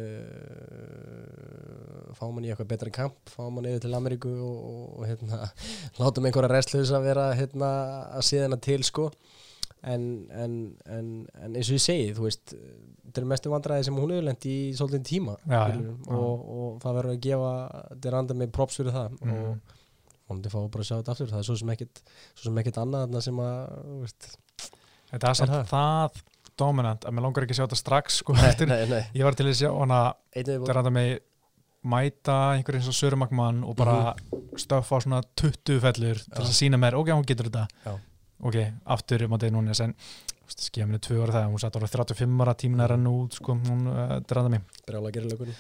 [2.14, 5.38] fá mann í eitthvað betra kamp fá mann yfir til Ameríku og, og, og hérna,
[6.02, 7.70] látum einhverja restlöðs að vera hérna,
[8.20, 9.06] að síðana til sko.
[9.86, 10.04] En,
[10.34, 10.54] en,
[10.90, 11.10] en,
[11.46, 14.48] en eins og ég segi, þú veist þetta er mestu vandræði sem hún hefur lent
[14.50, 16.16] í svolítið tíma já, skilurðu, já.
[16.18, 17.52] og, og það verður að gefa
[17.92, 19.10] þetta randa með props fyrir það.
[19.22, 19.36] Mhm.
[19.36, 19.76] og
[20.26, 21.30] vonandi fá bara að sjá þetta aftur.
[21.30, 22.02] Það er svo sem ekkit,
[22.34, 23.60] svo sem ekkit annað sem að
[24.02, 24.30] veist,
[25.16, 25.70] Þetta er samt það?
[25.72, 26.24] það
[26.60, 29.36] dominant að mér langar ekki að sjá þetta strax sko, nei, nei, nei, ég var
[29.40, 30.02] til að sjá hana
[30.36, 31.14] er þetta með
[31.86, 34.16] mæta einhver eins og Sörumakmann og bara
[34.58, 36.48] stöffa á svona 20 fellur til Mhm.
[36.48, 37.94] Að sína mér, ok, hún getur þetta Já.
[38.50, 38.58] ok,
[38.96, 39.94] aftur um að þetta núna en
[40.54, 43.56] skilja minni tvö ára það, hún satt ára 35 ára tímin er enn út, sko,
[43.68, 44.62] hún uh, draða mig.
[44.88, 45.56] Brjála að gera lökunni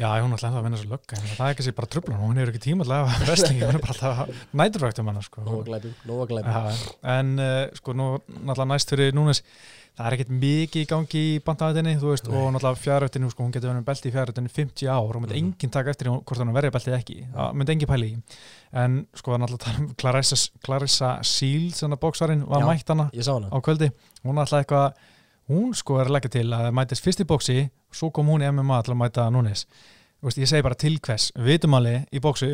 [0.00, 2.52] Já, hún ennþá að vinna svo en það er ekki sér bara trubla hún hefur
[2.54, 5.42] ekki tíma alltaf að wrestlingi hún er bara alltaf næturvægt um hana sko.
[6.46, 6.86] Já,
[7.18, 9.42] en uh, sko nú náttúrulega næst fyrir núnes
[9.98, 12.38] það er ekkert mikið í gangi í bandahættinni þú veist, Nei.
[12.38, 15.34] og náttúrulega fjárhættinu sko, hún getur verið með belti í fjárhættinu 50 ár og myndi
[15.34, 15.50] Mhm.
[15.50, 17.16] enginn taka eftir hún- hvort hann verið beltið ekki.
[17.34, 18.22] Það myndi enginn pæli í.
[18.72, 21.82] En sko náttúrulega um Clarissa, Clarissa Shields
[24.26, 24.92] hún alltaf eitthvað
[25.50, 27.56] hún sko er að leggja til að það mætist fyrst í bóksi
[27.90, 29.30] svo kom hún í MMA til að mæta
[30.20, 31.30] veist, ég segi bara til hvers.
[31.36, 32.50] Við vitum alveg í bóksi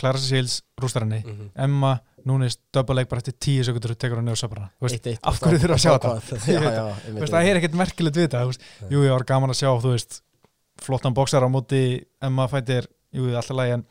[0.00, 1.50] Clarissa Shields rústar henni mm -hmm.
[1.64, 5.74] Emma núnes double leg bara eftir tíu sekundur tekur veist, eitt, eitt, af hverju þurfa
[5.74, 7.30] að sjá þetta?
[7.32, 8.44] það er ekkert merkilegt við þetta
[8.90, 10.22] jú, ég var gaman að sjá þú veist,
[10.80, 13.84] flottan bóksar á móti Emma fætir, jú, alltaf lagi en,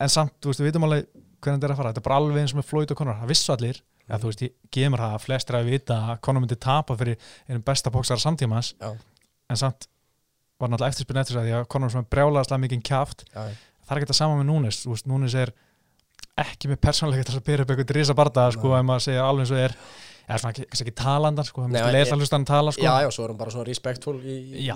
[0.00, 1.06] en samt, þú veist, við vitum alveg
[1.40, 3.18] hvernig þetta er að fara, þetta er bara alveg eins með Floyd og Conor.
[3.20, 6.44] Það vissu allir, Að þú veist, ég gemur það að flestir að vita að Conor
[6.44, 7.16] myndi tapa fyrir
[7.48, 8.92] einum besta bóksar samtímans Já.
[9.50, 9.88] en samt
[10.60, 13.56] var náttúrulega eftirspinn eftir þess að því að Conor sem brjálaðast kjaft já, já.
[13.86, 15.52] það er ekki það sama með Núnes þú veist, Núnes er
[16.36, 19.46] ekki með persónleika til að byrja upp eitthvað risa barda sko, ef maður segja alveg
[19.46, 19.74] eins og er
[20.26, 22.82] eða svona ekki, ekki talandar sko, Nei, maður ég- lesa að hlusta hann tala sko.
[22.82, 24.66] já, já, svo er hún bara svona respektful í, í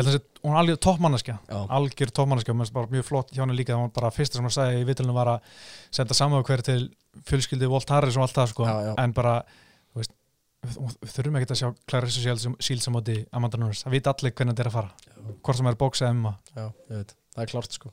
[0.00, 3.32] að þessi, hún er alveg toppmanneskja já, algjör toppmanneskja, og mér finnst bara mjög flott
[3.34, 5.40] hjá henni líka það var bara fyrsta sem hún sagði í vitlunum var að
[5.98, 6.80] senda saman hver til
[7.28, 8.92] fjölskyldi Volt Harris og allt það sko, Já, já.
[9.02, 9.34] en bara
[9.96, 10.12] veist,
[10.66, 14.76] þurfum ekki að sjá á móti Amanda Nunes, það vita allir hvernig þetta er að
[14.78, 14.90] fara.
[15.42, 17.92] Hvort sem er bóksa emma já, ég veit, það er klárt sko.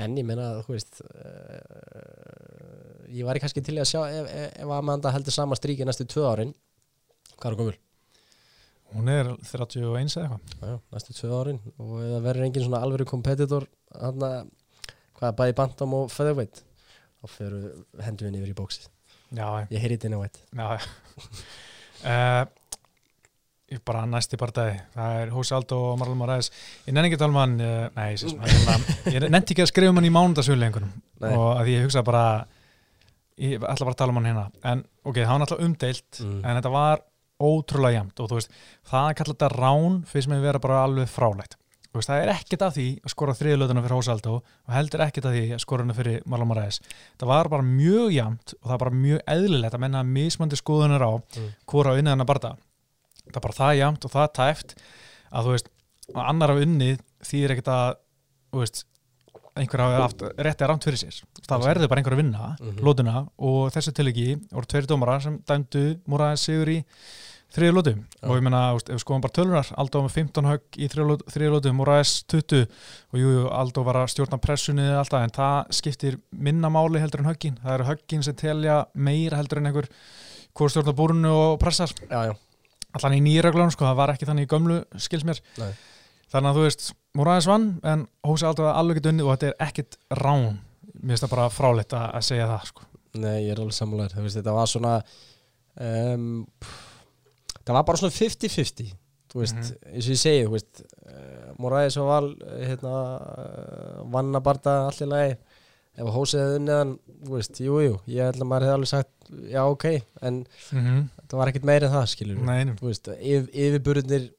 [0.00, 1.08] En ég meina, þú veist uh,
[3.10, 4.26] ég væri kannski til að sjá ef,
[4.62, 6.52] ef, Amanda heldur sama stríki næstu tvö árin
[7.36, 7.78] hvað er gömul?
[8.90, 10.40] hún er 31 eða eitthvað.
[10.60, 11.60] Já, já, næstu tvö árin.
[11.78, 14.48] Og það verður engin svona alvöru kompetitor hann að
[15.18, 16.62] hvað er bæði bantam og featherweight
[17.20, 17.66] þá fyrir
[18.06, 18.88] hendur við yfir í bóksið
[19.36, 20.20] já, ég heyri þetta inn á
[22.04, 22.46] uh,
[23.70, 26.48] Ég bara næsti partæði Það er Hósi Aldó og Marlon Moraes.
[26.88, 27.52] Ég nenni ekki að tala um hann
[27.94, 28.08] Nei,
[29.14, 30.10] ég, nenni ekki að skrifa um hann í
[31.22, 31.28] Nei.
[31.30, 32.24] og að því ég hugsa bara
[33.38, 34.44] ég ætla bara að tala um hann hérna.
[34.72, 36.40] En ok, það var náttúrulega umdeilt Mm.
[36.42, 37.04] en þetta var
[37.40, 38.58] ótrúlega jæmt og þú veist,
[38.90, 41.54] það að kalla þetta rán finnst mér vera bara alveg frálægt
[41.98, 45.26] veist, það er ekkert af því að skora þriðlöðuna fyrir Hósi Aldó og heldur ekkert
[45.26, 46.80] af því að skora hana fyrir Marlon Moraes
[47.18, 51.02] það var bara mjög jæmt og það var bara mjög eðlilegt að menna mismandi skoðunar
[51.02, 51.48] á Mm.
[51.66, 52.52] hvora unnið hann að barða
[53.30, 54.74] það er bara það jæmt og það tæft
[55.32, 55.68] að þú veist,
[56.14, 57.90] að annar af unnið þýðir ekkert að
[58.60, 58.84] veist,
[59.60, 61.18] einhver hafi haft rétti að rámt fyrir sér
[61.50, 62.78] það verður bara einhver að vinna Mhm.
[62.86, 66.84] lótuna og þessu tilegi voru tveiri dómara sem dæmdu Múraðin sigur í
[67.54, 67.92] þriðu lótu
[68.22, 71.72] og ég veist, ef við skoðum bara tölunar Aldó með 15 högg í þriðu lótu
[71.74, 76.70] Múraðis 20 og jú, jú, Aldó var að stjórna pressunni alltaf en það skiptir minna
[76.72, 77.56] máli heldur en höggin.
[77.62, 79.90] Það eru höggin sem telja meira heldur en einhver
[80.54, 81.94] hvort stjórna búrunu og pressar.
[82.98, 85.42] Allan í nýreglunum sko, það var ekki þannig í gömlu skils mér.
[85.60, 85.72] Nei.
[86.30, 89.50] þannig að þú veist, Múraðis vann en Hósi Aldó var alveg ekki unnið og þetta
[89.50, 90.60] er ekkit rán.
[91.00, 92.86] Mér finnst það bara fráleitt að, að segja það sko.
[93.18, 93.38] nei,
[97.64, 98.90] það var bara svona 50-50
[99.30, 99.94] þú veist, Mhm.
[99.94, 104.74] eins og ég segi þú veist, uh, Moraes og Val hérna, uh, vann að barða
[104.88, 105.36] allir lagi.
[106.00, 106.92] Ef hósið hefði unnið hann,
[107.26, 109.10] þú veist, jú, jú ég held að maður hefði alveg sagt,
[109.50, 109.84] já, ok
[110.22, 111.08] en mm -hmm.
[111.28, 114.30] það var ekkert meira en það, skilur Nei, þú veist, yf, yfirburðinir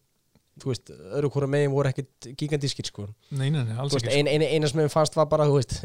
[0.59, 3.07] þú veist, öðru hvora megin voru ekkert gigantískir, sko.
[3.32, 5.55] Nei, nei, nei, alls veist, ekki ein, ein, eina sem ég fannst var bara, þú
[5.59, 5.84] veist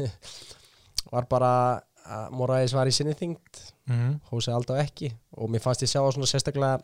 [1.13, 3.61] var bara að Moraes var í sinni þyngd.
[3.87, 4.19] Mm -hmm.
[4.31, 5.13] Hósi aldrei ekki.
[5.37, 6.79] Og mér fannst ég sjá svona sérstaklega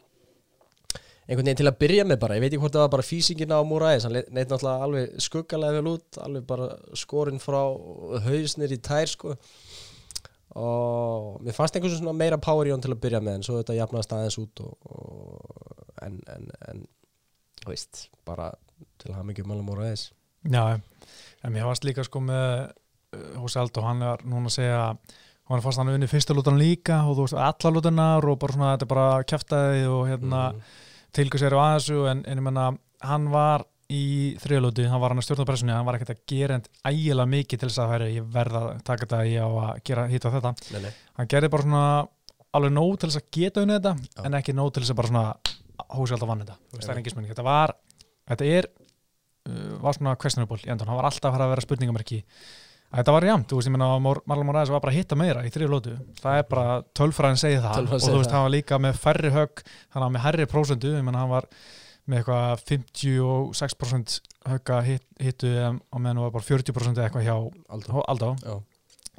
[1.23, 2.35] einhvern veginn til að byrja með bara.
[2.37, 5.77] Ég veit ekki hvort það var bara físingina á Moraes hann neitt náttúrulega alveg skuggalega
[5.79, 6.67] vel út alveg bara
[6.99, 7.61] skorinn frá
[8.27, 9.37] hausnir í tær sko.
[10.59, 13.57] Og mér fannst einhvern svona meira power í hann til að byrja með en svo
[13.61, 16.83] þetta jafnaðist aðeins út og, og, en, en, en
[17.65, 18.51] veist, bara
[19.01, 20.11] til að hafa mikið málum Moraes.
[20.43, 20.77] Já,
[21.41, 22.45] en mér varst líka sko með
[23.15, 24.81] uh, Hósi Aldó, hann er núna að segja
[25.49, 28.73] hann fast hann unni fyrsta lútan líka og þú veist, alla lútanar og bara svona
[28.75, 30.65] þetta bara kjaftaði og hérna Mm.
[31.13, 32.71] Tilgur sér á aðeinsu en, en ég menna,
[33.03, 36.57] hann var í þriðlúti, hann var hann að stjórna pressunni hann var ekkert að gera
[36.57, 39.81] end ægilega mikið til þess að hæri, ég verða að taka þetta ég á að
[39.89, 40.93] gera hitt og þetta, nei, nei.
[41.19, 41.83] hann gerði bara svona
[42.53, 44.23] alveg nóg til þess að geta unnið þetta Já.
[44.27, 45.25] en ekki nóg til þess að bara svona
[45.93, 47.31] Hósi Aldó vann þetta, það er engin spurning.
[47.33, 47.73] Þetta var,
[48.29, 51.65] þetta er uh, var svona questionable í endan, hann var alltaf að fara að vera
[51.65, 52.19] spurningamerki
[52.93, 55.51] Þetta var jæmt, þú veist, ég menna Marlon Moraes var bara að hitta meira í
[55.53, 58.35] þrjú lótu það er bara, tölfræðin segið það og þú veist, það.
[58.35, 59.63] hann var líka með færri högg
[59.95, 61.47] hann var með herri prósendu, ég menna hann var
[62.05, 64.19] með eitthvað 56%
[64.51, 67.35] högga hit, hittu og meðan hann var bara 40% eða eitthvað hjá
[68.13, 68.55] Aldó Já.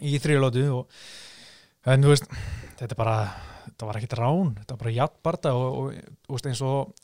[0.06, 2.30] í þrjú lótu og en þú veist,
[2.78, 3.18] þetta er bara
[3.64, 6.94] þetta var ekkit rán, þetta var bara jafnbarda og, og, og veist, eins og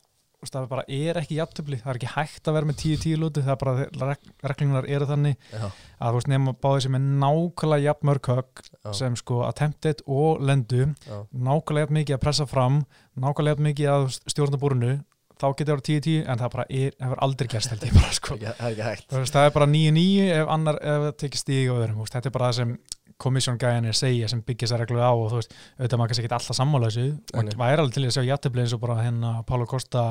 [0.49, 3.53] það bara er ekki jafntöfli, það er ekki hægt að vera með 10-10 lótu, það
[3.53, 5.67] er bara, reg, reglunar eru þannig Já,
[6.01, 8.63] að þú veist nema báði sem er nákvæmlega jafn mörg högg
[8.97, 12.81] sem sko attempted og lendu já, nákvæmlega jafn mikið að pressa fram
[13.13, 14.95] nákvæmlega jafn mikið að stjórna búrunu
[15.41, 18.37] þá getur það 10-10 en það bara er, hefur aldrei gerst held ég bara sko.
[19.33, 22.49] Það er bara 9-9 ef annar ef það tekir stíg á öðrum þetta er bara
[22.51, 22.75] það sem
[23.21, 26.57] komissjóngæðinir segja sem byggja sér reglu á og þú veist, auðvitað maður kannski ekki alltaf
[26.57, 27.05] sammála þessu.
[27.35, 27.53] Og nei.
[27.61, 30.03] væri alveg til að sjá jættubli eins og bara hérna Pála Kosta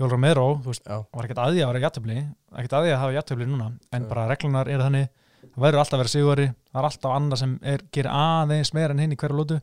[0.00, 2.16] Jól Romero, þú veist, Já, var ekkert að því að vera jættubli
[2.54, 3.68] ekkert að því að hafa jættubli núna.
[3.94, 4.08] En Já.
[4.14, 5.12] bara reglunar eru þannig
[5.54, 8.94] það verður alltaf að vera sigurari, það er alltaf annar sem er, gerir aðeins meira
[8.94, 9.60] en hinn í hverju lótu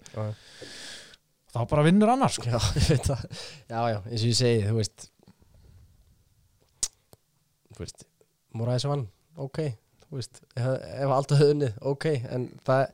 [1.51, 2.47] þá bara vinnur annar sko.
[2.47, 2.59] já,
[3.09, 3.25] það.
[3.67, 5.07] Já, eins og ég segi, þú veist
[7.71, 8.05] Þú veist
[8.59, 9.05] Moraes vann,
[9.39, 9.61] ok
[10.20, 12.05] veist, ef, allt að höfnið, ok
[12.36, 12.86] En það,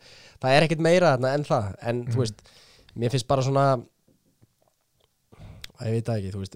[0.43, 2.11] það er ekkert meira þarna en það En Mhm.
[2.13, 2.41] þú veist,
[2.97, 3.67] mér finnst bara svona
[5.77, 6.55] að ég veit það ekki, þú veist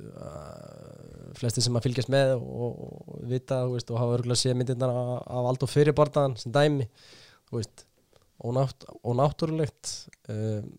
[1.37, 4.93] flesti sem að fylgjast með og, og vita, þú veist, og hafa örgulega séð myndirnar
[4.97, 6.87] af, allt og fyrirbordaðan sem dæmi
[7.51, 7.83] þú veist,
[8.41, 9.91] ónátt, ónáttúrulegt
[10.33, 10.71] um,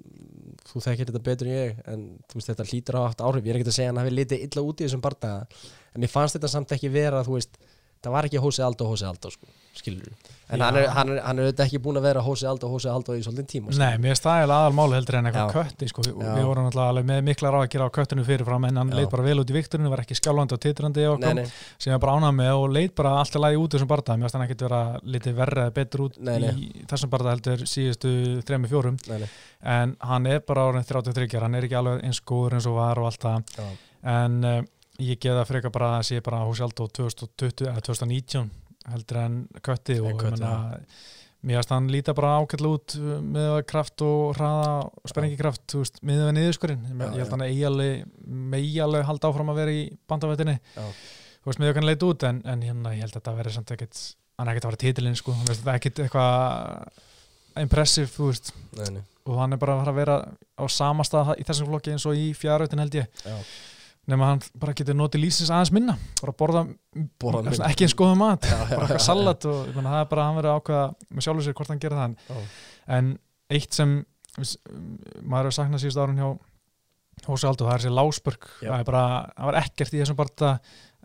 [0.66, 3.46] þú þekkir þetta betur en ég en þú veist, þetta hlýtur að hafa haft áhrif
[3.46, 5.46] ég er ekkert að segja að hann hafi litið illa út í þessum bardaga
[5.94, 7.60] en mér fannst þetta samt ekki vera, þú veist
[8.02, 10.12] það var ekki Hósi Aldó, Hósi Aldó, sko, skilur
[10.52, 12.88] en hann er, hann, er, hann er auðvitað ekki búin að vera Hósi Aldó, Hósi
[12.92, 16.04] Aldó í svolítinn tíma Nei, mér er stæðilega aðal máli heldur en eitthvað kötti sko.
[16.04, 19.24] við, vorum alltaf með mikla ráð að gera á köttinu fyrirfram en hann leit bara
[19.24, 22.02] vel út í vikturinu, var ekki skjálfandi og titrandi og nei, kom, nei, sem ég
[22.04, 24.66] bara ánað með og leit bara alltaf lagi út þessum barða, mér finnst hann ekkit
[24.66, 24.82] vera
[25.14, 26.52] litið verra eða betur út Nei, nei.
[26.52, 28.12] í þessum barða heldur síðustu
[28.44, 29.00] þremi fjórum.
[29.08, 29.32] Nei, nei.
[29.78, 33.00] en hann er bara orðin 33 hann er ekki alveg eins góður eins og var
[33.00, 33.56] og allt það.
[33.56, 33.72] Já.
[34.18, 34.60] en uh,
[35.00, 36.42] ég geða frekar bara að sé bara
[37.00, 38.50] 2020 eða 2019
[38.92, 40.54] heldur en kötti og ég meina
[41.42, 45.10] mér finnst hann líta bara ákveðla út uh, með kraft og hraða og
[45.82, 47.46] veist, miðið við niðurskurinn ég, held hann
[48.52, 50.58] megi alveg halda áfram að vera í bandavættinni.
[51.42, 53.74] Þú veist, miðið hann leit út en, en hérna, ég held að þetta verði samt
[53.74, 54.02] ekkit
[54.38, 57.02] hann er ekkit að vera titilinn, sko, hann veist, ekkit eitthvað
[57.62, 58.54] impressive, þú veist.
[58.78, 59.02] Nei, nei.
[59.26, 60.16] og hann er bara að að vera
[60.58, 63.22] á sama stað í þessum flokki eins og í fjárautin held ég.
[63.26, 63.36] Já.
[64.10, 65.94] Nema hann bara getur notið lísins aðeins minna.
[66.20, 66.62] Bara borða,
[67.22, 70.22] Borða svona ekki eins góða mat Já, bara eitthvað salat og meina, það er bara
[70.24, 72.40] að hann verið ákveða með sjálfur sér hvort hann gerir það Já.
[72.98, 73.12] en
[73.52, 73.92] eitt sem
[74.32, 76.30] maður hefur saknað síðust árun hjá
[77.22, 78.70] Hósi Aldo, það er þessi lásbörg Já.
[78.72, 79.04] það er bara,
[79.36, 80.52] það var ekkert í þessum barða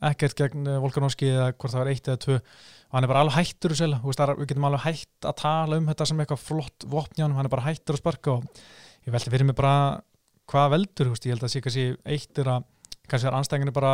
[0.07, 2.37] ekkert gegn eh, Volkanovski eða hvort það var eitt eða tvö.
[2.87, 5.89] Og hann er bara alveg hættur það er, við getum alveg hætt að tala um
[5.89, 8.61] þetta sem eitthvað flott vopnján hann er bara hættur að sparka og
[9.07, 9.73] ég velti fyrir mig bara
[10.47, 12.67] hvað veldur, veist, ég held að sé kannski eitt er að
[13.07, 13.93] kannski er anstæðinginni bara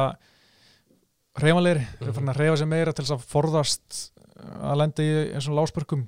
[1.39, 2.11] reyfanlegri, mm Mhm.
[2.17, 2.29] -hmm.
[2.29, 6.07] að reyfa sig meira til þess að forðast uh, að lenda í eins og lásbörkum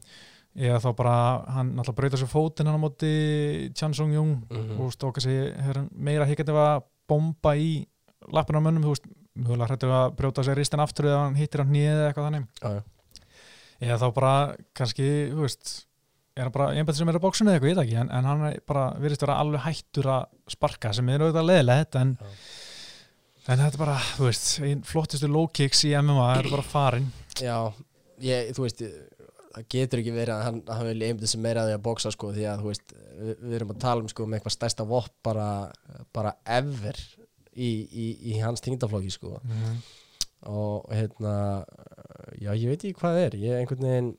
[0.55, 4.79] eða þá bara hann náttúrulega breyta sér fótinn hann á móti Chan Sung Jung Mhm.
[4.79, 5.19] og stóka
[5.61, 7.85] hann meira higgandi að bomba í
[8.31, 9.05] lappina á mönnum, þú veist,
[9.37, 12.47] mögulega hrættur að brjóta sér ristin aftur eða hann hittir hann nýð eða eitthvað þannig
[12.61, 12.83] já.
[13.81, 15.85] eða þá bara kannski, þú veist
[16.37, 18.23] er hann bara einbætt sem er á bóksinu eða eitthvað, ég veit ekki en, en
[18.25, 22.25] hann er bara virðist vera alveg hættur að sparka sem er auðvitað leðilegt en, Já.
[23.47, 24.45] En þetta er bara, þú veist
[24.89, 27.09] flottistu low kicks í MMA er bara farin
[27.41, 27.57] Já,
[28.23, 28.81] ég, þú veist
[29.55, 32.11] það getur ekki verið að hann, hann vil einbæta sem meira að því að bóksa
[32.15, 34.87] sko því að þú veist við, við erum að tala um sko um eitthvað stærsta
[34.89, 35.45] vopp bara,
[36.15, 36.99] bara ever
[37.55, 39.77] í, í, í hans tingdaflokki sko mm.
[40.51, 41.35] og hérna
[42.41, 44.11] já ég veit ekki hvað það er ég einhvern veginn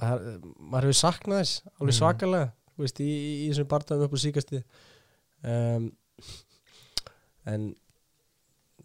[0.00, 0.24] það,
[0.56, 1.98] maður hefur saknað þess alveg Mhm.
[2.00, 3.10] svakalega þú veist, í,
[3.50, 4.62] þessum barndagum upp á síkasti
[5.44, 5.90] um,
[7.46, 7.70] en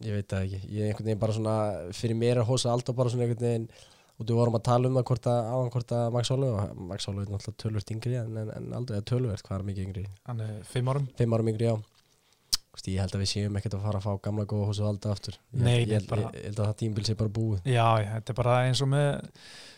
[0.05, 0.61] ég veit það ekki.
[0.69, 1.57] Ég er einhvern veginn bara svona
[1.95, 3.67] fyrir mér að hósa alltaf bara svona einhvern veginn
[4.15, 6.77] og þú vorum að tala um það hvort að áðan hvort að Max Ólu og
[6.91, 9.87] Max Ólu er náttúrulega tölvert yngri en, en, en aldrei að tölvert hvað er mikið
[9.89, 10.05] yngri?
[10.29, 11.09] Hann er fimm árum.
[11.19, 11.75] Fimm árum yngri á
[12.75, 14.87] Þú veist, ég held að við séum ekkert að fara að fá gamla góða hósa
[14.89, 15.35] alltaf aftur.
[15.55, 17.61] Ég, Nei, ég, held, bara- ég, ég held að það tímbil sé bara búið.
[17.71, 19.29] Já, já, þetta er bara eins og með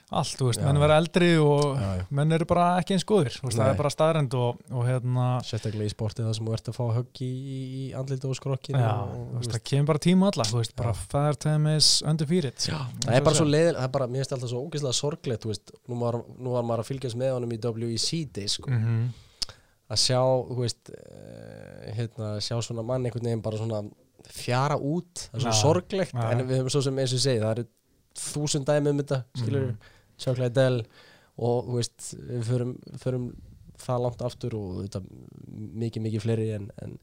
[0.07, 0.65] allt, þú veist, Já.
[0.69, 2.03] menn vera eldri og já, já.
[2.15, 5.89] menn eru bara ekki eins góðir veist, það er bara staðrend og, og hérna sérstaklega
[5.89, 8.87] í sportið það sem þú ert að fá högg í, í, andlita og skrokkin já,
[8.87, 11.01] og, þú og, veist, það kemur bara tíma alla þú veist, bara Já.
[11.11, 14.35] father time is undefeated Já, það er bara svo leðil, það er bara, mér finnst
[14.37, 17.57] alltaf svo ógeðslega sorglegt, þú veist, nú var, nú var maður að fylgjast með honum
[17.57, 19.53] í WEC Day, sko, mm -hmm.
[19.91, 23.83] að sjá, þú veist, uh, hérna, sjá svona mann einhvern veginn bara svona
[24.27, 27.67] fjara út, það er svo sorglegt, en við höfum svo sem eins og segi,
[28.17, 29.77] þúsund dæmi um þetta, skilur, Mhm.
[30.17, 30.81] Chuck Liddell
[31.37, 33.29] og veist, við förum, förum
[33.77, 35.01] það langt aftur og þetta
[35.53, 36.95] mikið, mikið fleiri en, en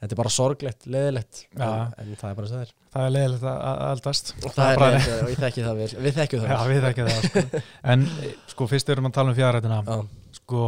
[0.00, 1.70] þetta er bara sorglegt, leðilegt en, Já.
[2.02, 4.54] en það er bara það er það er leiðilegt að að eldast er
[4.84, 7.64] leðilegt og ég þekki það vel við þekkjum það Já, við það sko.
[7.94, 8.06] En
[8.52, 10.00] sko, fyrst erum við að tala um fjárrættina vel.
[10.40, 10.62] sko,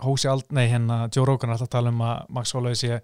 [0.00, 3.00] Hósi Ald, nei, hérna Joe Rogan er alltaf að tala um að Max Holloway sé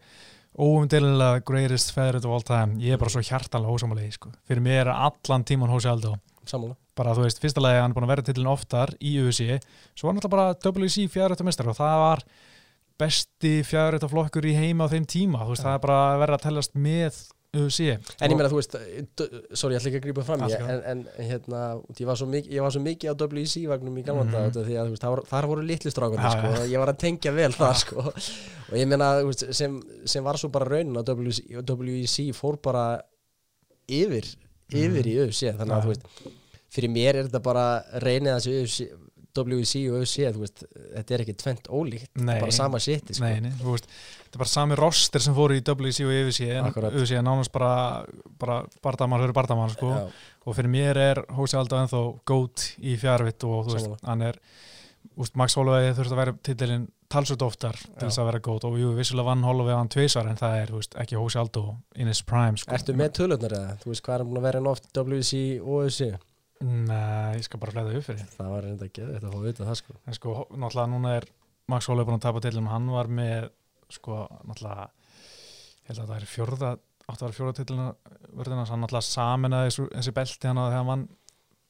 [0.56, 4.32] óumdelilega greatest featherweight of all time ég er bara svo hjartalega hósamálegi sko.
[4.48, 6.14] fyrir mér er allan tíman Hósi Aldo
[6.48, 9.60] sammála bara þú veist, fyrsta lagi hann er búin að vera tillin oftar í UFC,
[9.94, 12.24] svo var hann alltaf bara WC fjárrættamestari og það var
[12.98, 15.68] besti fjárrættaflokkur í heima á þeim tíma, þú veist, Já.
[15.68, 17.24] það er bara að vera að tellast með
[17.56, 17.80] UFC
[18.20, 18.74] En ég meina, þú veist,
[19.56, 20.56] sorry, ég ætla ekki að grípa fram góðu.
[20.68, 21.60] en, en hérna,
[21.96, 24.34] ég, var svo mikið, ég var svo mikið á WC-vagnum í gamla Mhm.
[24.50, 26.66] mm því að veist, þar, þar voru litli strákunni, Já, sko, já.
[26.74, 30.50] ég var að tengja vel það, sko, og ég meina, veist, sem, sem var svo
[30.52, 32.84] bara raunin að WC, WC fór bara
[33.88, 34.26] yfir,
[34.72, 36.34] yfir í UFC, þannig að, þú veist,
[36.76, 37.66] fyrir mér er þetta bara
[38.04, 38.88] reynið þessi UFC,
[39.36, 40.62] WC og UFC, veist,
[40.94, 42.38] þetta er ekki tvent ólíkt, Nei.
[42.40, 43.24] bara sama shiti, sko.
[43.26, 43.88] Nei, nei, þú veist,
[44.22, 46.70] þetta er bara sami roster sem fóru í WC og UFC en.
[46.72, 47.72] UFC er nánast bara,
[48.40, 49.92] bara bardamann fyrir bardamann sko.
[50.46, 54.38] Og fyrir mér er Hósi Aldo ennþá gót í fjárvitt og veist, hann er
[55.16, 58.78] úst, Max Holloway þurft að vera titilinn talsveit oftar til þess að vera gót og
[58.80, 62.22] jú, vissulega vann Holloway hann tveisar en það er veist, ekki Hósi Aldo in his
[62.26, 62.74] prime sko.
[62.74, 63.76] Ertu með tölurnar eða?
[63.82, 66.16] Þú veist hvað er að vera oft WC og UFC?
[66.64, 68.28] Nei, ég skal bara flæða upp fyrir.
[68.32, 69.96] Það var reynda ekki þetta að fá að vita það sko.
[70.06, 71.26] En sko, náttúrulega núna er
[71.68, 73.50] Max Holloway búin að tapa titilum, hann var með
[73.92, 76.70] sko, náttúrulega ég held að það er fjórða
[77.06, 77.90] átti að vera fjórða titilina
[78.40, 81.04] verðina, hann náttúrulega saminaði þessi belti hann að þegar hann vann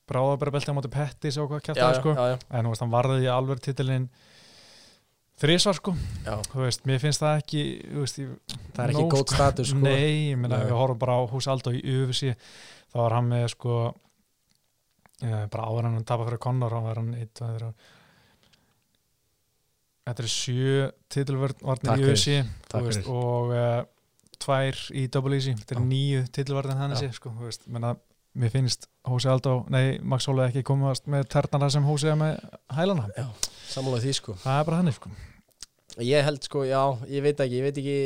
[0.06, 2.14] bráðabæra belti á móti Pettis og hvað kæftaði sko.
[2.14, 4.06] já, já, en þú veist, hann varði í alveg titilin
[5.36, 5.92] þrísvar sko.
[6.24, 6.34] Já.
[6.52, 7.64] þú veist, mér finnst það ekki
[7.98, 8.22] veist,
[8.76, 9.82] Það er ekki nóg, góð status sko.
[9.82, 12.32] Nei, ég meina, við horfum bara á hús Aldo í UFC
[12.92, 13.80] þá var hann með sko
[15.22, 17.92] bara áður hann tapa fyrir Conor hann var hann eitt, er það
[20.06, 20.74] Þetta er sjö
[21.10, 23.08] titilvarnir Takk í fyrir.
[23.10, 23.80] og uh,
[24.38, 25.86] tvær í WC þetta er Já.
[25.88, 27.00] nýju titilvarnir hann Já.
[27.00, 27.94] þessi sko, þú veist, menna
[28.36, 32.36] mér finnst Hósi Aldo, nei, Max Holloway ekki komast með ternara sem Hósi er með
[32.76, 33.08] hælana
[33.72, 35.10] Sammála því sko það er bara hann sko.
[36.04, 37.98] Ég held sko, já, ég veit ekki Ég veit ekki,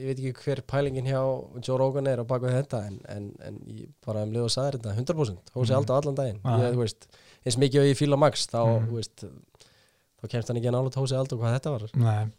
[0.00, 1.20] ég veit ekki hver pælingin hjá
[1.66, 4.78] Joe Rogan er á baku þetta en, en, en ég bara um leið og sagði
[4.78, 5.78] þetta 100% Hósi Mhm.
[5.82, 6.54] alltaf allan daginn Já.
[6.70, 7.08] ég, veist,
[7.44, 10.94] eins mikið og ég fíla Max þá, þú veist þá kemst hann ekki að nála
[10.96, 12.30] Hósi alltaf hvað þetta var Nei.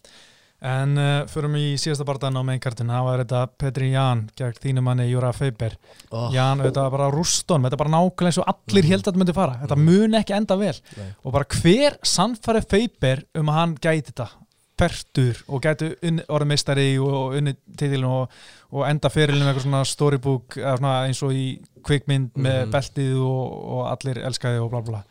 [0.66, 4.82] En uh, förum í síðasta barðan á meinkartin, það var þetta Petri Ján gegn þínu
[4.82, 5.76] manni Júra Feiber
[6.16, 8.90] oh, Ján, þetta var bara rúston þetta er bara nákvæmlega eins og allir Mhm.
[8.96, 9.86] held að þetta myndi fara þetta Mhm.
[9.86, 11.10] mun ekki enda vel Nei.
[11.24, 14.30] og bara hver sannfæri Feiber um að hann gæti þetta
[14.78, 15.62] pertur og
[16.04, 18.30] unni, orðið meistari og, unni titilin og,
[18.72, 21.46] og enda fyrirlin með eitthvað svona storybook svona eins og í
[21.86, 22.72] kvikmynd með Mhm.
[22.76, 25.04] beltið og, og allir elskaði og bla bla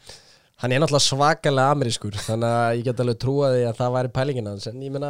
[0.64, 4.10] Hann er náttúrulega svakalega amerískur þannig að ég get alveg trúa því að það væri
[4.16, 4.66] pælingin hans.
[4.70, 5.08] En ég meina,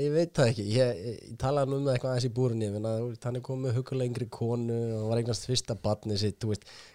[0.00, 0.64] ég veit það ekki.
[0.72, 4.08] Ég, ég, ég talaði nú um það eitthvað aðeins í hann er komið með hugulega
[4.08, 6.46] yngri konu og var eignast fyrsta batni sitt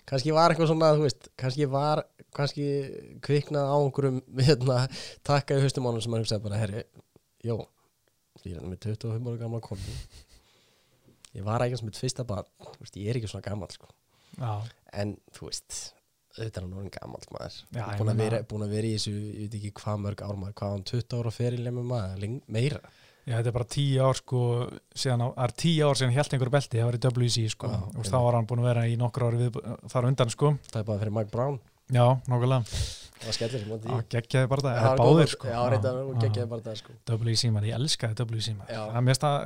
[0.09, 2.01] kannski var eitthvað svona veist, kannski var,
[2.33, 2.65] kannski
[3.27, 4.79] kviknað á einhverjum hérna,
[5.29, 6.83] takka í haustum ánum sem hann hugsaði bara herri,
[7.45, 7.59] jó,
[8.41, 10.01] ég er með 25 ára gamla konu.
[11.37, 13.93] Ég var eignast mitt fyrsta batn þú veist, ég er ekki svona gammal sko.
[14.97, 15.98] En þú veist
[16.39, 17.59] auðvitað er hann orðin gammal maður.
[17.75, 20.39] Já, búin, að vera, búin að vera í þessu ég veit ekki hvað mörg ár
[20.39, 20.55] maður.
[20.61, 22.23] Hvað hann 20 ára með maður?
[22.23, 22.81] Leng, meira.
[23.29, 24.39] Já, þetta er bara tíu ár sko
[24.97, 28.07] það er tíu ár síðan helt einhver belti, það var í WC sko, Já, og
[28.07, 29.59] þá var hann búin að vera í nokkur ári við,
[29.91, 31.59] þar undan sko, það er bara fyrir Mike Brown.
[31.93, 32.63] Já, nokkulega
[33.19, 35.49] það skellir sem Já, geggjaði bara það, það er báðir sko.
[35.49, 36.95] Já, reyndar og geggjaði bara það sko.
[37.09, 38.81] WC man, ég elskaði WC Já.
[38.93, 39.37] það mest að,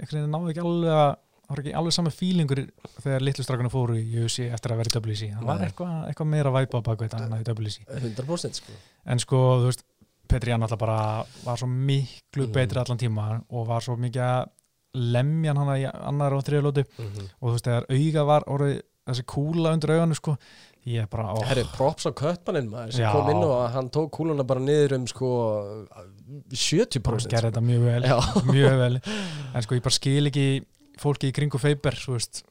[0.00, 1.10] einhvern veginn náðu ekki alveg að
[1.50, 2.60] það var ekki alveg saman fílingur
[3.02, 6.26] þegar litlu strákunum fóru í UFC eftir að vera í WC hann var eitthvað eitthva
[6.30, 8.72] meira væpa á bakveit hann í WC 100% sko.
[9.10, 9.82] En sko, þú veist,
[10.30, 12.52] Petri hann alltaf bara var svo miklu Mhm.
[12.54, 14.48] betri allan tíma og var svo mikið að
[14.94, 18.80] lemja hann í annar og þriða lótu og þú veist, þegar auga var orðið
[19.10, 20.36] þessi kúla undir auganu sko
[20.86, 23.10] ég er bara, ó, Herri, props á köttmannin maður sem Já.
[23.12, 25.30] kom inn og hann tók kúluna bara niður um sko
[26.54, 28.02] 70% gerði þetta mjög vel.
[28.54, 29.00] Mjög vel,
[29.54, 30.46] en sko ég bara skil ekki
[31.00, 32.42] fólki í kringu Feiber veist,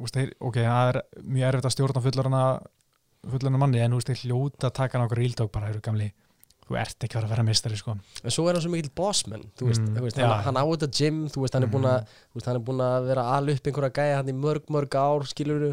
[0.00, 4.68] veist ok, það er mjög erfitt að stjórna fullarana manni, en þú veist, þeir hljóta
[4.68, 6.10] að taka nákvæm ríldók bara, eru gamli.
[6.64, 7.92] Þú ert ekki að vera meistari, sko.
[8.24, 10.24] En svo er hann svo mikill bossman þú veist, Mm, veist já.
[10.28, 11.84] hann, hann á þetta gym þú veist, hann er búin
[12.56, 15.66] er búin að vera að ala upp einhverja gæja hann í mörg, mörg ár skilur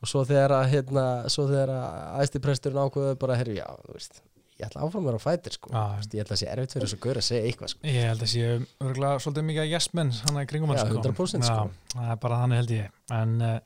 [0.00, 4.22] og svo þegar að hérna, svo þegar að æstipresturinn ákveðu bara, herru, já, þú veist
[4.60, 5.72] ég ætla áfram að vera á fætir, sko.
[5.72, 7.80] Þú veist, ég ætla að sé erfitt fyrir þessu gaur að segja eitthvað, sko.
[7.88, 8.50] Ég held að sé
[8.84, 11.00] örgulega svolítið mikið að yes menn hann í kringum hann, sko.
[11.00, 11.64] 100% sko.
[11.96, 12.94] Það er bara þannig held ég.
[13.16, 13.56] En uh,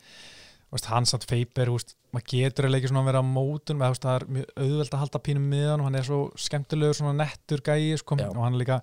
[0.75, 4.07] veist, hann satt veist, maður getur eiginlega ekki svona að vera á mótun, með, veist,
[4.07, 7.17] það er mjög auðvelt að halda pínum með hann og hann er svo skemmtilegur svona
[7.19, 8.79] nettur gæi, sko, og hann líka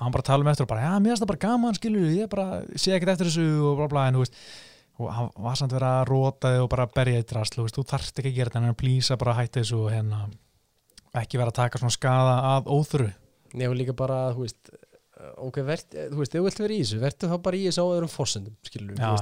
[0.00, 2.30] hann bara tala um eftir og bara, já, mér finnst það bara gaman skilur, ég
[2.32, 4.38] bara sé ekkert eftir þessu og bla bla, en þú veist
[4.94, 8.30] og hann var samt að róta þig og bara berja þú veist, þú þarft ekki
[8.30, 10.20] að gera þetta en hann plýsa bara að hætta þessu og hérna
[11.20, 13.10] ekki vera að taka svona skada að óþuru
[13.54, 16.74] Nei, og líka bara, þú veist uh, ok, vert, þú veist, ef þú vilt vera
[16.74, 19.12] í þessu verður þá bara í þessu á öðrum fórsendum skilur, Já,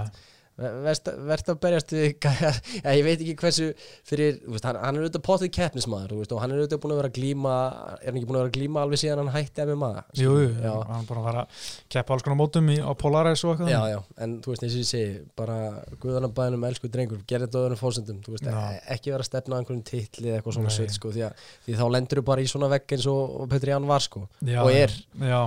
[0.62, 2.26] verður að berjast við
[2.84, 3.68] ja, ég veit ekki hversu
[4.08, 7.00] fyrir, veist, hann, hann er auðvitað potið keppnismæður, veist, og hann er auðvitað búin að
[7.02, 7.54] vera að glíma
[7.98, 10.46] er hann ekki búin að vera að glíma alveg síðan hann hætti MMA jú, skilurðu?
[10.46, 13.72] jú, já, hann bara var að keppa alls konar mótum í, á Polaris og eitthvað
[13.72, 15.58] já, já, en þú veist, eins og ég segi bara
[16.02, 19.64] guðanabæðinum, elsku drengur gerði þetta öðrum fórsendum, þú veist, e- ekki vera að stefna að
[19.64, 22.50] einhverjum titli eða eitthvað svona sveit, sko, því, að, því þá lendur þú bara í
[22.50, 24.94] svona vegg eins og, og Petri Ján var, sko já, og er.
[25.18, 25.38] já,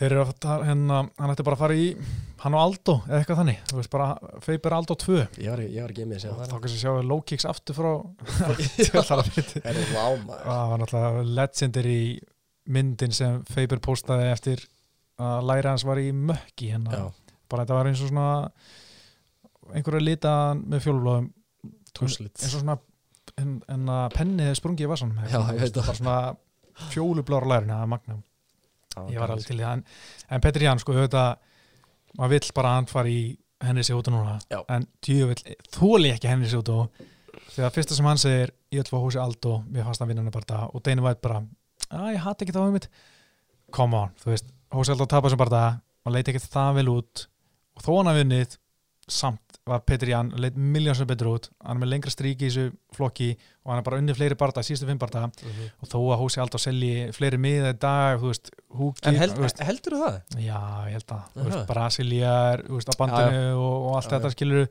[0.00, 1.86] þeir eru að hérna, hann ætti bara að fara í
[2.40, 3.58] hann og Aldo, eða eitthvað þannig.
[3.68, 4.08] Þú veist bara,
[4.40, 6.60] Faber Aldo 2 ég var, ég var ekki með að þá það.
[6.64, 7.90] kannski sjá low kicks aftur frá
[9.60, 12.02] Það er vámaður það var náttúrulega legendary
[12.70, 14.64] myndin sem Faber postaði eftir
[15.20, 17.10] að læra hans var í mökki hérna,
[17.50, 18.28] bara þetta var eins og svona
[19.76, 21.28] einhverju lita með fjólblóðum
[21.96, 22.78] túslit eins og svona
[23.40, 25.76] en, en að penni hefði sprungið í það.
[25.76, 26.16] bara svona
[26.90, 28.22] fjólublára lærin það er magnum
[29.12, 29.78] ég var alveg til það.
[29.78, 29.84] En,
[30.30, 31.30] en Petri Ján sko auðvitað
[32.18, 33.24] maður vill bara að hann fari í
[33.64, 34.36] henni sig út og núna.
[34.50, 34.60] Já.
[34.72, 37.02] en djöfull, þóli ekki henni sig út og
[37.54, 40.24] þegar fyrsta sem hann segir ég ætla að fá húsi Aldo, mér fannst hann vinna
[40.24, 40.48] hann bara.
[40.48, 41.42] Það og Deinu vært bara,
[41.90, 42.88] að ég hatt ekki það um mitt.
[43.74, 46.88] Come on, þú veist húsi Aldo tapar sem bara það, hann leiti ekki það vel
[46.94, 47.24] út.
[47.76, 48.56] Og þó hann að vinnið
[49.10, 51.46] samt var Petri Ján, leit miljónsum betur út.
[51.62, 53.28] Hann er með lengra stríki í þessu flokki
[53.64, 56.58] og hann er bara unnið fleiri barða, síðustu fimm barða og þó að húsi Aldo
[56.60, 58.50] selji fleiri miða í dag, þú veist,
[58.80, 60.18] húki En held, veist, heldur þú það?
[60.42, 60.60] Já,
[60.90, 61.44] ég held að, Aha.
[61.48, 64.68] veist, Brasilia er, þú veist, á bandinu og, og allt Já, þetta skilur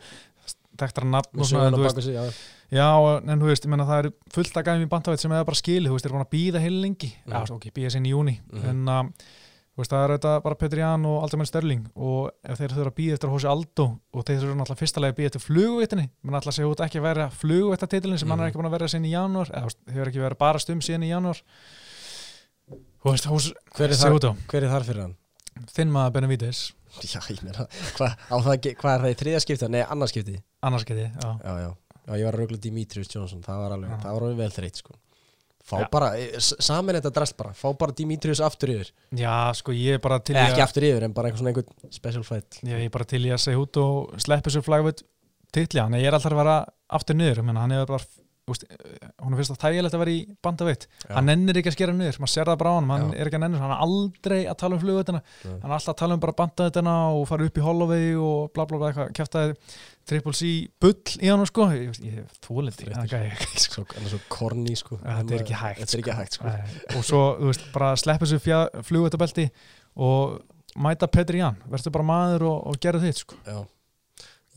[0.79, 2.23] tektra nafn og svona, þú veist, já.
[2.71, 2.85] já,
[3.19, 5.59] en þú veist, ég menna það er fullt að gæmi í bandaveit sem eða bara
[5.59, 7.33] skilið, þú veist, þeir eru búin að býða heil lengi, Mhm.
[7.35, 8.69] já, ok, býða sinni í júni, Mhm.
[8.69, 9.38] en að, þú
[9.79, 12.97] veist, það er þetta bara Petri Ján og Aldemar Störling og ef þeir þurfa að
[12.99, 16.35] býða eftir hósi Aldo og þeir þurfa náttúrulega fyrsta leið að býða eftir flugveitinni, menn
[16.39, 18.49] alltaf segja út ekki að vera flugveitatitilin sem hann er Mhm.
[18.51, 21.03] ekki búin að vera sinni í janúar, eða veist, hefur ekki verið bara stum síðan
[21.07, 21.41] í janúar,
[23.05, 25.15] veist, hús, Hver er þar, Seguto, hver er þar fyrir hann?
[25.75, 26.73] þinn maður Benavides,
[27.05, 28.15] Já, ég meina, hvað
[28.81, 29.67] hva er það í þriða skipti?
[29.69, 31.29] Nei, annars skipti annars geti, já.
[31.43, 31.69] Já, já,
[32.07, 34.95] já, ég var að rögla Dimitrius Johnson Það var alveg, það var alveg sko
[35.65, 35.89] Fá Já.
[35.91, 37.51] bara, eh, samin þetta drast bara.
[37.53, 38.91] Fá bara Dimitrius aftur yfir.
[39.13, 41.53] Já, sko, ég er bara til í Eða ekki að aftur yfir, en bara einhvern
[41.53, 42.61] svona special fight.
[42.63, 45.03] Ég er bara til í að segja út og sleppa þessu flagvöld
[45.53, 46.57] titli, hann er alltaf að vera
[46.89, 48.03] aftur menn hann hefur bara
[48.49, 48.65] úst,
[49.21, 52.33] hún finnst það þægilegt að vera í bandaveitt hann nennir ekki að skera niður, maður
[52.33, 53.19] sér það bara á hann hann Já.
[53.19, 55.51] er ekki að nennir, hann er aldrei að tala um flugveitina Nei.
[55.51, 58.65] hann er alltaf að tala um bara bandaveitina og fara upp í Holloway og bla
[58.69, 59.55] bla bla eitthvað, kæftaði
[60.09, 60.49] triple C
[60.81, 62.37] bull í hann sko, ég, ég
[62.75, 62.93] Þreyttur.
[63.63, 63.83] sko.
[63.85, 64.13] Svo, hann er
[64.79, 64.97] sko
[65.37, 66.53] er ekki hægt er ekki hægt sko
[66.97, 68.41] og svo, veist, bara sleppa þessu
[68.89, 69.45] flugveitabelti
[69.99, 70.39] og
[70.79, 73.39] mæta Petri Ján, verður bara maður og, og gera þitt sko.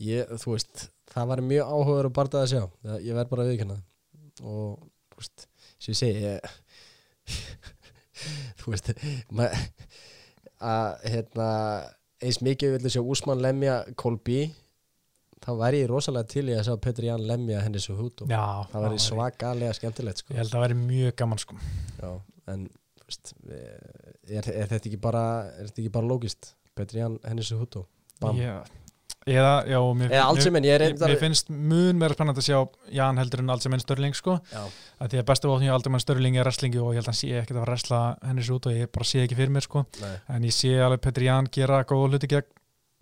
[0.03, 3.43] Ég, þú veist Það var mjög áhugaður að barða að sjá Það- Ég verð bara
[3.45, 4.45] viðkynna það.
[4.49, 4.79] Og,
[5.13, 5.43] þú veist,
[5.77, 6.53] sem ég segi ég,
[8.63, 8.89] Þú veist
[10.63, 11.47] að, hérna
[12.23, 14.39] eins mikið vilja sjá Úsmann lemja Kolby
[15.43, 18.31] þá væri ég rosalega til í að sjá Petri Ján lemja henni svo hút og
[18.31, 20.33] Já, það væri svakalega skemmtilegt sko.
[20.33, 21.57] Ég held að það væri mjög gaman sko.
[21.99, 22.11] Já,
[22.53, 22.69] en
[23.03, 25.25] veist, er, er þetta ekki bara
[25.57, 27.89] er þetta ekki bara lógist Petri Ján henni svo hút og
[28.21, 28.55] bam Já,
[29.27, 32.95] eða, já, mér, Eða en ég er mér, mér finnst mun meira spennandi að sjá
[32.97, 34.39] Jan heldur en allt sem enn Störling sko.
[34.49, 37.31] Því að bestu vótni aldrei mann Störling er wrestlingi og ég held að hann sé
[37.43, 39.85] ekkert að wrestla henni svo út og ég bara sé ekki fyrir mér sko.
[40.01, 42.51] nei, en ég sé alveg Petri Jan gera góða hluti gegn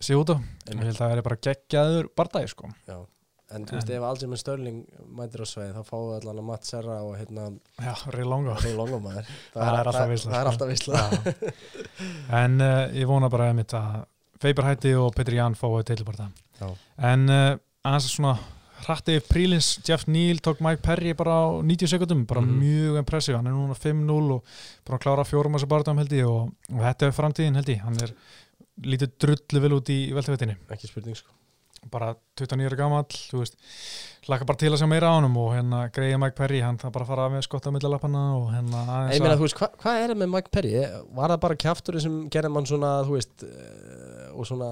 [0.02, 0.86] sig út og ég einmitt.
[0.92, 2.70] held að það er bara geggjaður bardagi sko.
[2.88, 2.98] Já,
[3.52, 4.78] en þú veist, En- ef Algemin Störling
[5.18, 7.50] mætir á sveið, þá fáum við allan að Matt Serra og hérna
[7.82, 10.52] Já, reyð langa Ray Longomæður Það er alltaf veisla, Það er sko.
[10.52, 11.52] alltaf veisla Já.
[12.46, 14.06] en uh, ég vona bara einmitt að
[14.42, 16.32] Feiber hætti og Petri Jan fái til bara
[16.62, 16.72] Já.
[17.12, 17.52] en uh,
[17.86, 18.38] aðeins svona
[18.82, 22.56] hratti prílins Jeff Neal tók Mike Perry bara á 90 sekundum bara Mhm.
[22.64, 24.44] mjög impressiv, hann er núna 5-0 og
[24.88, 27.82] bara að klára fjórum þessu barðum held ég og, og þetta er framtíðin held ég
[27.86, 28.14] hann er
[28.86, 31.34] lítið drullu vel út í veltavettinni Ekki spurning sko.
[31.92, 33.56] Bara 29 ára gamall þú veist,
[34.28, 36.94] hlaka bara til að sjá meira á honum og hérna greiði Mike Perry, hann það
[37.00, 39.70] bara fara með skotta á millalappana og hérna aðeins ég meina, að þú veist, hva,
[39.82, 40.74] hvað er það með Mike Perry?
[41.18, 44.70] Var það bara kjafturinn sem gerði mann svona, þú veist uh, og svona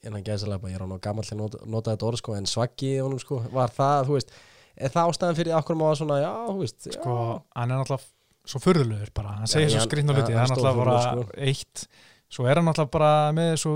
[0.00, 2.36] en hann gæði sér ég er á ná gamall að nota, nota þetta orð sko
[2.38, 4.32] en svaggi í honum sko, var það, þú veist
[4.80, 7.16] er það ástæðan fyrir okkur má svona, já, þú veist já, sko,
[7.56, 10.54] hann er náttúrulega svo furðulegur bara, hann segir Já, svo hann- skrýtna hluti, hann er
[10.54, 11.84] náttúrulega bara furðulegur, eitt,
[12.30, 13.74] svo er hann náttúrulega bara með svo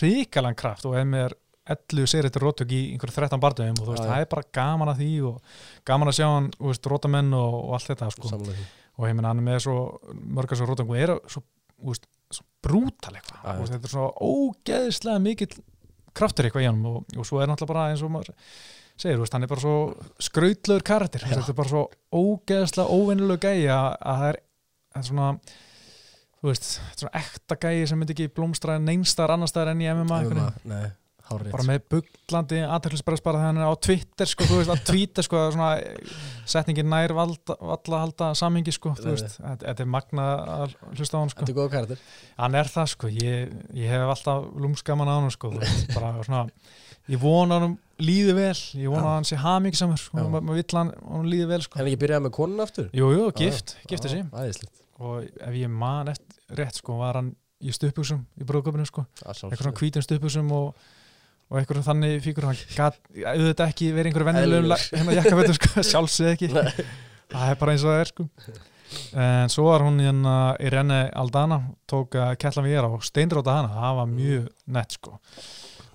[0.00, 1.36] ríkalan kraft og ef mér
[1.72, 5.02] 11 seritur rótök í einhverju 13 barndöfum og þú veist, það er bara gaman að
[5.02, 8.66] því og gaman að sjá hann, þú veist, rótamenn og, og allt þetta, sko, því.
[8.98, 9.76] og ég meina hann er með svo
[10.38, 11.44] mörgar svo rótök og er svo,
[11.78, 15.52] þú veist, svo brútal eitthvað, veist, þetta er svo ógeðslega mikill
[16.18, 18.34] kraftur eitthvað í hann og, og svo er náttúrulega bara eins og maður
[18.98, 19.76] segir, þú veist, hann er bara svo
[20.18, 24.42] skrautlegur karakter, þetta er bara svo ógeðslega óvinnuleg gæi að, að það er,
[24.90, 25.30] það er svona
[26.42, 30.48] þú veist, svona ekta gæi sem myndi ekki blómstra neinstar annar staðar enn í MMA
[30.68, 30.82] Nei,
[31.32, 35.24] bara með buglandi aðteklisbreyðs bara þegar hann er á Twitter sko, þú veist, að tweeta
[35.24, 35.68] sko, svona,
[36.50, 40.26] setningin nær valda, valla halda samhengi sko, þú veist, þetta er magna
[40.58, 42.02] að hlusta á hann sko, Þetta er góð karakter.
[42.42, 45.54] Hann er það sko ég, ég hef alltaf lúmskaman á hann sko,
[45.94, 46.44] bara svona
[47.10, 50.24] ég vona hann líði vel, ég vona að hann sé hamingsamur, sko, Já.
[50.28, 52.88] maður ma vill hann hann líði vel sko, Hefði ekki byrjað með konun aftur?
[52.96, 54.82] jú, jú, gift gifti sig Æðislegt.
[55.02, 57.32] Og ef ég man eftir rétt sko, var hann
[57.62, 59.06] í stupuksum í bróðköpunum sko.
[59.22, 60.74] Eitthvað svona hvítum stupuksum og,
[61.50, 66.32] og eitthvað þannig fíkur hann gat auðvitað ekki verið einhverju vennilegum hérna jakkafötum sko, sjálfsög
[66.34, 66.50] ekki.
[66.54, 66.86] Nei.
[67.32, 68.28] það er bara eins og það er sko.
[69.16, 74.00] En svo var hún hérna Irene Aldana tók að Kellan Viera og steinróta hana, það
[74.02, 75.14] var mjög nett sko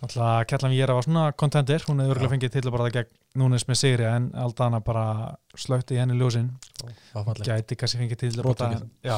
[0.01, 3.13] alltaf Kellan Viera var svona contender, hún hefði örgulega fengið til að bara það gegn
[3.37, 5.03] Núnes með sigri en Aldana bara
[5.57, 6.47] slötti í henni ljósin.
[7.45, 8.87] Gæti kannski fengið til að Brottvikið.
[9.05, 9.17] já,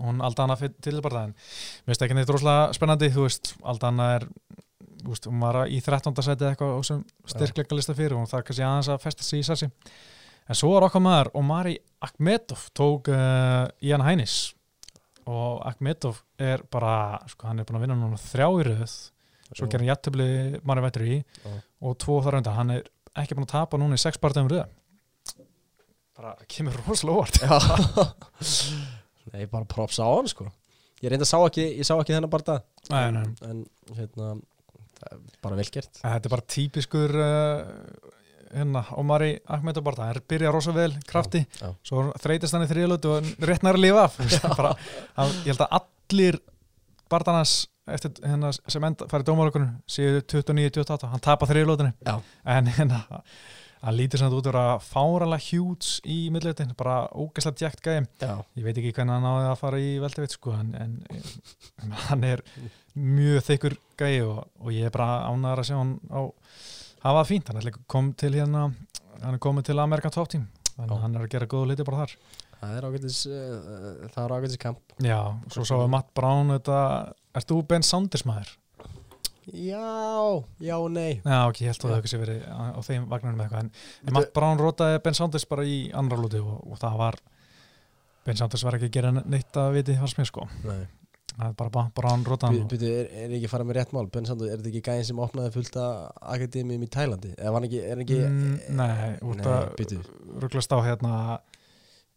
[0.00, 3.52] hún Aldana fi- til bara það en mér finnst ekki neitt rosalega spennandi þú veist,
[3.62, 4.26] Aldana er
[5.04, 6.22] veist, hún var í 13.
[6.22, 9.40] seti eitthvað og sem styrkleika lista fyrir og hún þarf kannski aðeins að festa sig
[9.44, 14.54] í sassi en svo var okkar maður Omari Akhmetov tók uh, Ian Hænis.
[15.26, 18.96] Og Akhmetov er bara, sko hann er búin að vinna núna þrjá í röð
[19.54, 20.28] svo gerir hann jættöfli
[20.66, 21.18] Mari Vættur í
[21.84, 22.82] og tvo þar undan, hann er
[23.22, 24.66] ekki búin að tapa núna í sex barndagum röð.
[26.14, 27.40] Bara kemur rosalega óvart.
[27.42, 27.56] Já.
[29.32, 30.46] Nei, bara props á hann sko.
[31.02, 32.60] Ég reynda sá ekki, ég sá ekki þennan bara það
[32.92, 33.24] Nei, nei.
[33.50, 33.64] En
[33.96, 34.34] hérna
[35.44, 35.98] Bara vel gert.
[36.00, 38.12] Þetta er bara típiskur uh,
[38.54, 41.72] hérna, Omari Ahmed og Barta, hann byrja rosa vel krafti, Já, já.
[41.84, 44.16] svo þreytist hann í þriðlötu og rétt nær að lifa af.
[44.60, 44.70] Bara,
[45.18, 46.38] hann, ég held að allir
[47.12, 47.56] Bartanas
[47.92, 52.16] eftir hérna sem enda farið dómarökunum séu 29-28, hann tapa þriðlötunni Já.
[52.54, 53.02] en hérna
[53.84, 58.32] hann lítur samt út að vera fáralega hjúts í millötin, bara ógæslega djækt gæðum Já,
[58.56, 62.44] ég veit ekki hvernig hann náði að fara í veldavit sko, en, en hann er
[62.94, 66.20] mjög þykkur gæi og, og ég er bara ánæður að sjá hann á
[67.04, 68.70] hafa fínt, hann er kom til hérna
[69.20, 72.16] hann er komið til Amerikan Top Team hann er að gera góða liti bara þar
[72.64, 74.94] það er ágætis uh, Það er ágætis kamp.
[75.04, 75.18] Já,
[75.54, 76.78] svo sá við Matt Brown þetta,
[77.40, 78.52] ert þú Ben Saunders maður?
[79.44, 81.20] Já, já og nei.
[81.20, 83.70] Já, ok, ég held að það hefði verið á, á þeim vagnarnum með eitthvað, en,
[84.08, 87.18] en Matt Brown rótaði Ben Saunders bara í andra lúti og, og það var
[88.24, 90.84] Ben Saunders var ekki að gera neitt að viti fannst mér sko, Nei.
[91.34, 94.06] Það er bara Ba- Brown rótaði og- Býtu, er, er ekki farað með rétt mál?
[94.14, 97.32] Ben Sandur, er þetta ekki gæðin sem opnaði fullt af akademíum í Tælandi?
[97.40, 99.98] Var hann ekki, er hann ekki Mm, nei, út Nei, að býtu
[100.44, 101.12] rugglast á hérna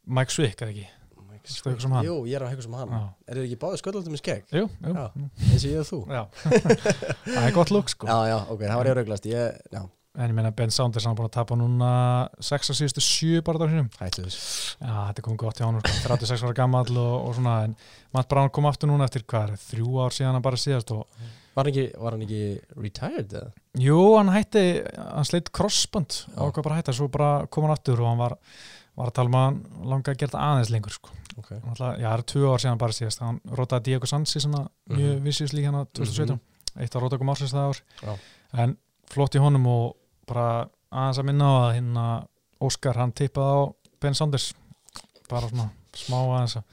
[0.08, 0.88] Mike Swick, eða ekki?
[1.48, 2.04] Sem hann?
[2.04, 3.04] Jú, ég er að eitthvað sem hann Já.
[3.28, 4.48] Er þið ekki báðið sköldaldum með skegg?
[4.52, 5.28] Jú, jú, jú.
[5.48, 6.00] Eins og ég og þú?
[7.38, 9.30] Það er gott lúk sko Já, já, ok, það var ég að rauglast
[10.18, 11.90] En ég meina Ben Saunders hann er búin að tapa núna
[12.42, 14.40] 6 að síðustu 7 bara þar hennum hættu þess
[14.82, 15.92] Já, þetta kom gott hjá hann sko.
[16.10, 17.76] 36 ára gammal og, og svona en
[18.18, 21.06] Matt Brown kom aftur núna eftir hvað er þrjú ár síðan hann bara síðast og
[21.58, 22.40] Var hann ekki, var hann ekki
[22.78, 23.48] retired eða?
[23.82, 24.66] Jú, hann hætti,
[24.98, 28.36] hann sleitt crossband og hvað bara hætti, svo bara kom hann aftur og hann var,
[28.98, 31.10] var að tala um að hann langa að gera þetta aðeins lengur sko.
[31.38, 31.50] Ok.
[31.62, 35.16] Náttúrulega, já, það er tvö ár síðan bara síðast hann rótaði Diego Sansi svona mjög
[35.18, 35.24] Mhm.
[35.28, 36.40] vissjusli hérna 2017
[36.80, 37.82] eitt á rótakum ársins það ár.
[38.04, 38.18] Já.
[38.64, 38.78] en
[39.10, 39.96] flott í honum og
[40.28, 42.28] bara aðeins að minna á að hérna
[42.62, 43.62] Óskar hann tippaði á
[44.02, 44.54] Ben Saunders.
[45.30, 46.64] Bara svona smá aðeins að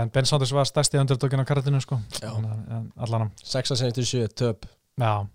[0.00, 2.00] en Ben Saunders var stærsti underdogin á karatinu sko.
[2.22, 2.30] Já.
[2.38, 4.64] en, en allan hann 6 að 7 töp.
[4.98, 5.26] Já,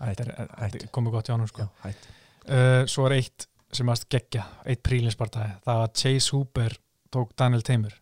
[0.00, 1.68] þetta komið gott hjá hann sko.
[1.84, 1.94] Já,
[2.48, 6.76] uh, svo er eitt sem að geggja eitt prílinspartæði, það var Chase Hooper
[7.12, 7.94] tók Daniel Tamer.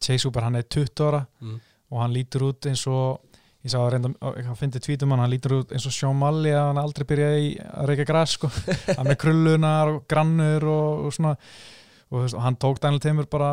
[0.00, 1.58] Chase Hooper hann er 20 ára mm.
[1.90, 3.20] og hann lítur út eins og
[3.60, 4.10] ég sá að reynda,
[4.46, 7.90] hann fyndi tvítum hann lítur út eins og Sean Malley að hann aldrei byrjaði að
[7.90, 8.48] reyka græs sko.
[8.96, 11.34] Hann með krullunar og grannur og, og svona.
[12.10, 13.52] Og, veist, og hann tók Daniel Tamer bara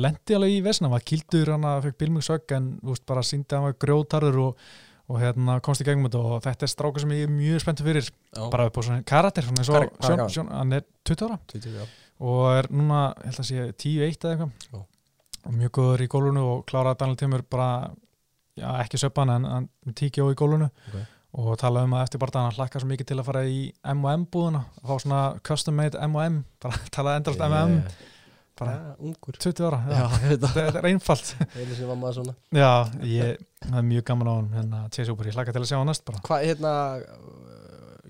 [0.00, 3.26] lendi alveg í vesna, hann var kildur hann að fekk bilmjögsögg en þú veist, bara
[3.26, 4.64] síndi að hann var grjótarður og,
[5.08, 7.84] og hérna komst í gegnum þetta og þetta er stráka sem ég er mjög spenntur
[7.90, 8.06] fyrir.
[8.32, 10.30] Já, bara upp á svona karakter svona Sean, gamall?
[10.32, 11.38] Sean, hann er 20 ára.
[11.52, 11.84] 20, já.
[12.24, 14.84] Og er núna, held að sé 10-1 eða eitthvað.
[15.44, 17.68] Og mjög góður í gólunu og kláraði Daniel Timur bara,
[18.56, 21.02] já ekki söppan en hann tíkja á í gólunu Ok.
[21.34, 23.58] og talaði um að eftir bara hann hlakkar svo mikið til að fara í
[23.92, 27.74] M&M búðuna og fá svona custom made M&M bara talaði endast M&M
[28.58, 29.38] bara ja, ungur.
[29.40, 30.36] 20 ára, Já, já.
[30.44, 30.58] það.
[30.58, 31.32] Þetta er einfalt.
[32.54, 32.70] Já,
[33.10, 35.78] ég, það er mjög gaman á hann hérna, Chase Hooper, ég hlaka til að sjá
[35.80, 36.22] hann næst bara.
[36.28, 37.54] Hvað, hérna uh,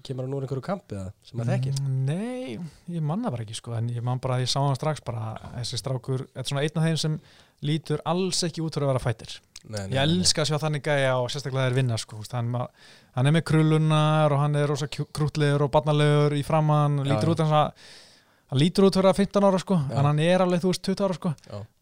[0.04, 1.80] Kemur hann úr einhverju kampi eða Sem maður þekkir?
[1.80, 2.58] Mm, Nei,
[2.92, 5.80] ég manna bara ekki sko en ég man bara, ég sá hann strax bara þessi
[5.80, 7.18] strákur, þetta er svona einn af þeim sem
[7.64, 9.38] lítur alls ekki út fyrir að vera fættir.
[9.64, 12.50] Nei, ég elska að sjá þannig gæja og sérstaklega þeir vinna sko, hann,
[13.16, 17.32] hann er með krullunar og hann er rosa krútlegur og barnalegur í framann, lítur já.
[17.32, 17.86] út hans að
[18.50, 19.98] hann lítur út fyrir að 15 ára sko Já.
[19.98, 21.34] en hann er alveg, þú veist, 20 ára sko.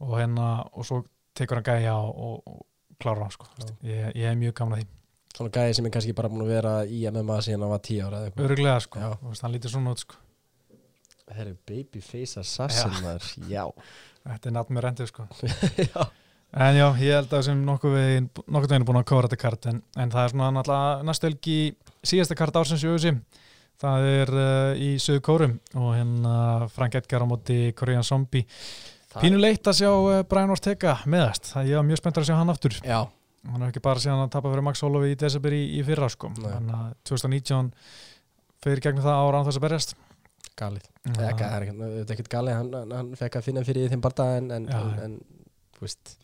[0.02, 1.02] Og hérna, og svo
[1.38, 3.48] tekur hann gæja og, og, og klárar hann sko.
[3.86, 4.90] Ég, ég er mjög gaman að því,
[5.32, 8.00] Svona gæði sem er kannski bara búin að vera í MMA síðan hann var 10
[8.04, 8.46] ára eða eitthvað.
[8.50, 9.04] Öruglega sko.
[9.30, 10.18] Veist, hann lítur svona út sko.
[11.22, 13.30] Það er babyface assassin maður.
[13.48, 13.62] Já.
[14.26, 15.24] Þetta er með rendið sko.
[15.86, 16.02] Já.
[16.52, 19.38] En já, ég held að sem nokkuð veginn, nokkuð veginn er búin að kóra þetta
[19.40, 21.54] kart en, en það er svona náttúrulega næstu helgi
[22.04, 23.12] síðasta kart ársins í auðvisi
[23.82, 26.34] það er uh, í Suðu Kórum og hérna
[26.72, 28.46] Frank Edgar á móti Korean Zombie.
[29.18, 32.38] Pínu leitt að sjá uh, Brian Ortega meðast, það ég var mjög spenntur að sjá
[32.38, 32.78] hann aftur.
[32.86, 33.00] Já.
[33.50, 36.08] Hann er ekki bara síðan að tapa fyrir Max Holloway í desember í, í fyrra
[36.12, 36.30] sko.
[36.38, 37.70] Þannig að 2019
[38.62, 39.94] fyrir gegnum það ára án þess að berjast.
[40.58, 40.88] Galið.
[41.08, 42.58] Það er er er ekkert galið.
[42.60, 45.16] Hann, hann, fekk að finna fyrir í þeim barða en, en, en, en
[45.74, 46.14] þú veist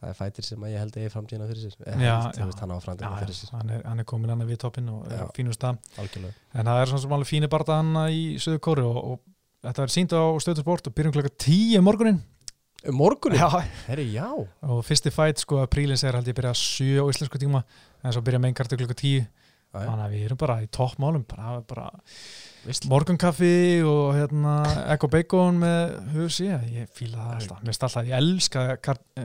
[0.00, 1.74] Það er fætir sem ég held að ég framtíðina fyrir sér.
[1.84, 2.44] Eða Já, held, já.
[2.48, 2.70] veist, Hann
[3.04, 3.50] Já, sér.
[3.58, 6.34] Hann, er, hann er komin hann við toppinn og er fínust það Algjörlega.
[6.54, 9.84] En það er svona sem alveg fínir barða hann í Suðu Kóru og, og þetta
[9.84, 12.22] er sínt á stöðu sport og byrjum klokka 10 morgunin
[12.88, 13.36] Um morgunin?
[13.36, 14.24] Já, Herri, já.
[14.64, 17.60] Og fyrsti fætt sko að prílins er held ég byrja 7 á íslensku tíma.
[18.00, 19.26] En svo byrja meinkartu klokka 10 Já,
[19.84, 19.84] já.
[19.84, 21.90] þannig að við erum bara í toppmálum bara, bara
[22.90, 24.54] morgunkaffi og hérna
[24.94, 28.64] ekko bacon með husi ég fíla það alltaf, mér finnst alltaf, ég elska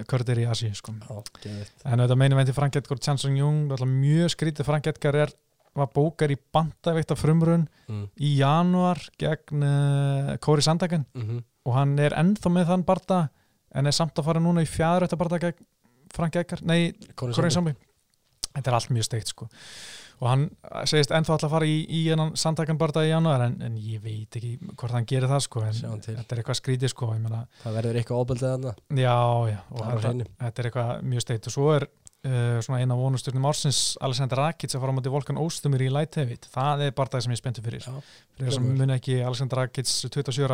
[0.10, 0.96] kördir í Asi sko.
[0.96, 5.36] En þetta meini veinti Frank Edgar Chansung Jung mjög skrítið, Frank Edgar er
[5.76, 8.06] var bókar í bandaveikt af frumrun mm.
[8.24, 13.20] í januar gegn uh, Kóri Sandagen mm og hann er ennþá með þann barda
[13.76, 15.68] en er samt að fara núna í fjæðrætta barda gegn
[16.16, 17.76] Frank Edgar, nei, Korean Zombie
[18.52, 19.50] þetta er allt mjög steikt sko
[20.22, 20.46] og hann
[20.88, 24.04] segist ennþá alltaf að fara í, í hennan Sandagen barda í januar en, en ég
[24.04, 27.44] veit ekki hvort hann gerir það sko en þetta er eitthvað skrítið sko ég meina,
[27.64, 28.74] Það verður eitthvað óbeldið þarna.
[29.02, 29.20] Já,
[29.52, 31.50] já og Það á þetta, er eitthvað mjög steikt.
[31.50, 35.42] Og svo er uh, svona eina vonusturnum ársins Alexander Rakic að fara á móti Volkan
[35.42, 37.86] Óstumir í Light Heavyweight það er barndað sem ég spenntur fyrir.
[37.86, 38.00] Já.
[38.36, 40.48] fyrir þess að muni ekki Alexander Rakic 27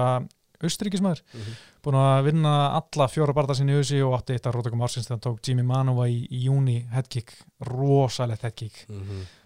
[0.61, 1.59] ára austríkismæður mm -hmm.
[1.83, 5.07] búin að vinna alla fjóra barða sinni í USA og átti eitt af rótökum ársins
[5.07, 8.85] þegar tók Jimmy Manova í, í júni headkick, rosalegt headkick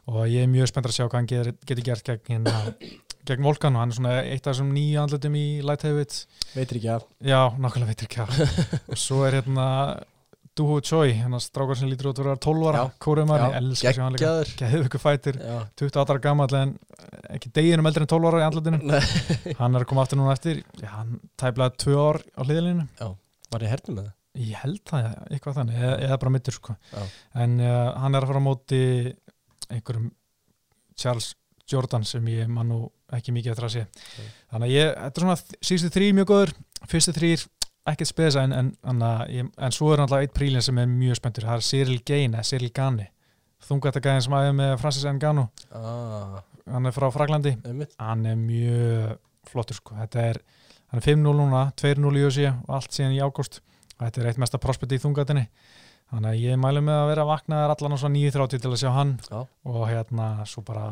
[0.05, 2.73] og ég er mjög spennt að sjá hvað hann getur, getur gert gegn, hérna,
[3.27, 6.77] gegn Volkan og hann er svona eitt af þessum nýja andlutum í Light Heavyweight Veitir
[6.79, 7.05] ekki af.
[7.19, 8.29] Já, nákvæmlega veitir ekki af.
[8.91, 9.65] Og svo er hérna
[10.55, 12.91] Duho Choi, hann strákar sem lítur út að vera 12 ára Já.
[13.03, 16.47] kórumar, Já, ég elska að sjá hann líka geðu ykkur fætir, Já 28 ára gammal
[16.61, 16.73] en
[17.35, 18.99] ekki deginum eldri en 12 ára í andlutinu Nei.
[19.59, 22.87] hann er að koma aftur núna eftir já, hann tæplaði 2 ár á hliðalínu
[23.55, 24.13] Var ég hernum með það?
[24.35, 26.73] Ég held það, eitthvað þannig, eða, eða bara mittur sko.
[26.91, 27.03] Já.
[27.39, 28.79] En uh, hann er að fara á móti
[29.71, 30.09] einhverjum
[30.99, 31.29] Charles
[31.71, 32.79] Jordan sem ég man nú
[33.15, 33.85] ekki mikið eftir að sé.
[34.51, 35.37] Þannig að ég, þetta er svona
[35.69, 36.51] síðustu þrý mjög góður,
[36.91, 37.45] fyrstu þrýr
[37.91, 39.03] ekkert spesa en, en, en,
[39.57, 42.47] en svo er náttúrulega eitt prílin sem er mjög spenntur, það er Cyril Gain, eða
[42.49, 43.07] Cyril Gani.
[43.65, 46.41] Þungatagæðin sem aðeins með Francis Ngannou, Ah,
[46.73, 47.55] hann er frá Fraglandi,
[48.01, 49.15] hann er mjög
[49.49, 50.41] flottur sko, þetta er,
[50.91, 53.61] hann er 5-0 núna, 2-0 í USA og allt síðan í ágúst.
[53.95, 55.45] Þetta er eitt mesta prospekti í þungatinni
[56.11, 58.81] þannig að ég mælu með að vera að vakna allan á svo 9.30 til að
[58.81, 59.13] sjá hann.
[59.25, 59.39] Já.
[59.71, 60.83] og hérna svo bara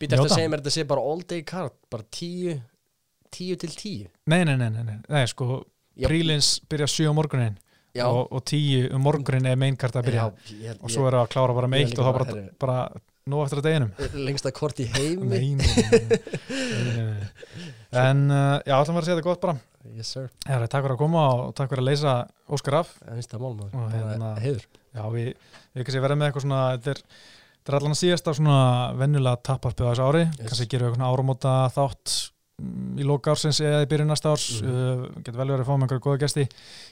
[0.00, 2.56] Býta eftir að segja mér þetta sé bara all day card Bara tíu
[3.30, 4.08] Tíu til tíu?
[4.26, 5.60] Nei, nei, nei, nei, nei, nei sko.
[6.06, 7.58] Prílins byrja 7 á morgunin
[8.06, 10.26] og, og 10 um morgunin er mainkart að byrja.
[10.28, 12.26] Já, ég, og svo er það að klára bara með ég eitt og þá bara,
[12.34, 12.78] bara, bara
[13.28, 13.90] nú eftir að deginum.
[14.28, 15.28] Lengsta kort í heimi.
[15.32, 16.20] Nei, nei, nei,
[16.52, 17.72] nei, nei, nei.
[18.04, 19.56] en uh, já, alltaf var að segja þetta gott bara.
[19.96, 20.28] Yes sir.
[20.46, 22.14] Herra, takk fyrir að koma og takk fyrir að leysa
[22.52, 22.94] Óskar af.
[23.72, 24.34] Og hérna-
[24.94, 25.30] Já, við,
[25.74, 27.02] við kannski verðum með eitthvað svona þetta er,
[27.58, 28.58] þetta er allan að síðasta svona
[28.98, 30.24] venjulega tapparpið á þessu ári.
[30.28, 30.48] Yes.
[30.50, 32.16] kannski gerum við eitthvað áramóta þátt
[32.98, 34.70] í loka ársins eða í byrjun næsta árs Mhm.
[34.70, 36.46] uh, getur vel verið að fá með einhverja góða gesti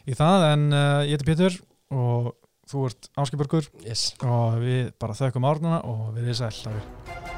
[0.06, 1.58] í það en uh, ég heiti Pétur
[1.90, 2.34] og
[2.70, 7.35] þú ert Áskipurgur Yes og við bara þökkum árnuna og við erum sæl.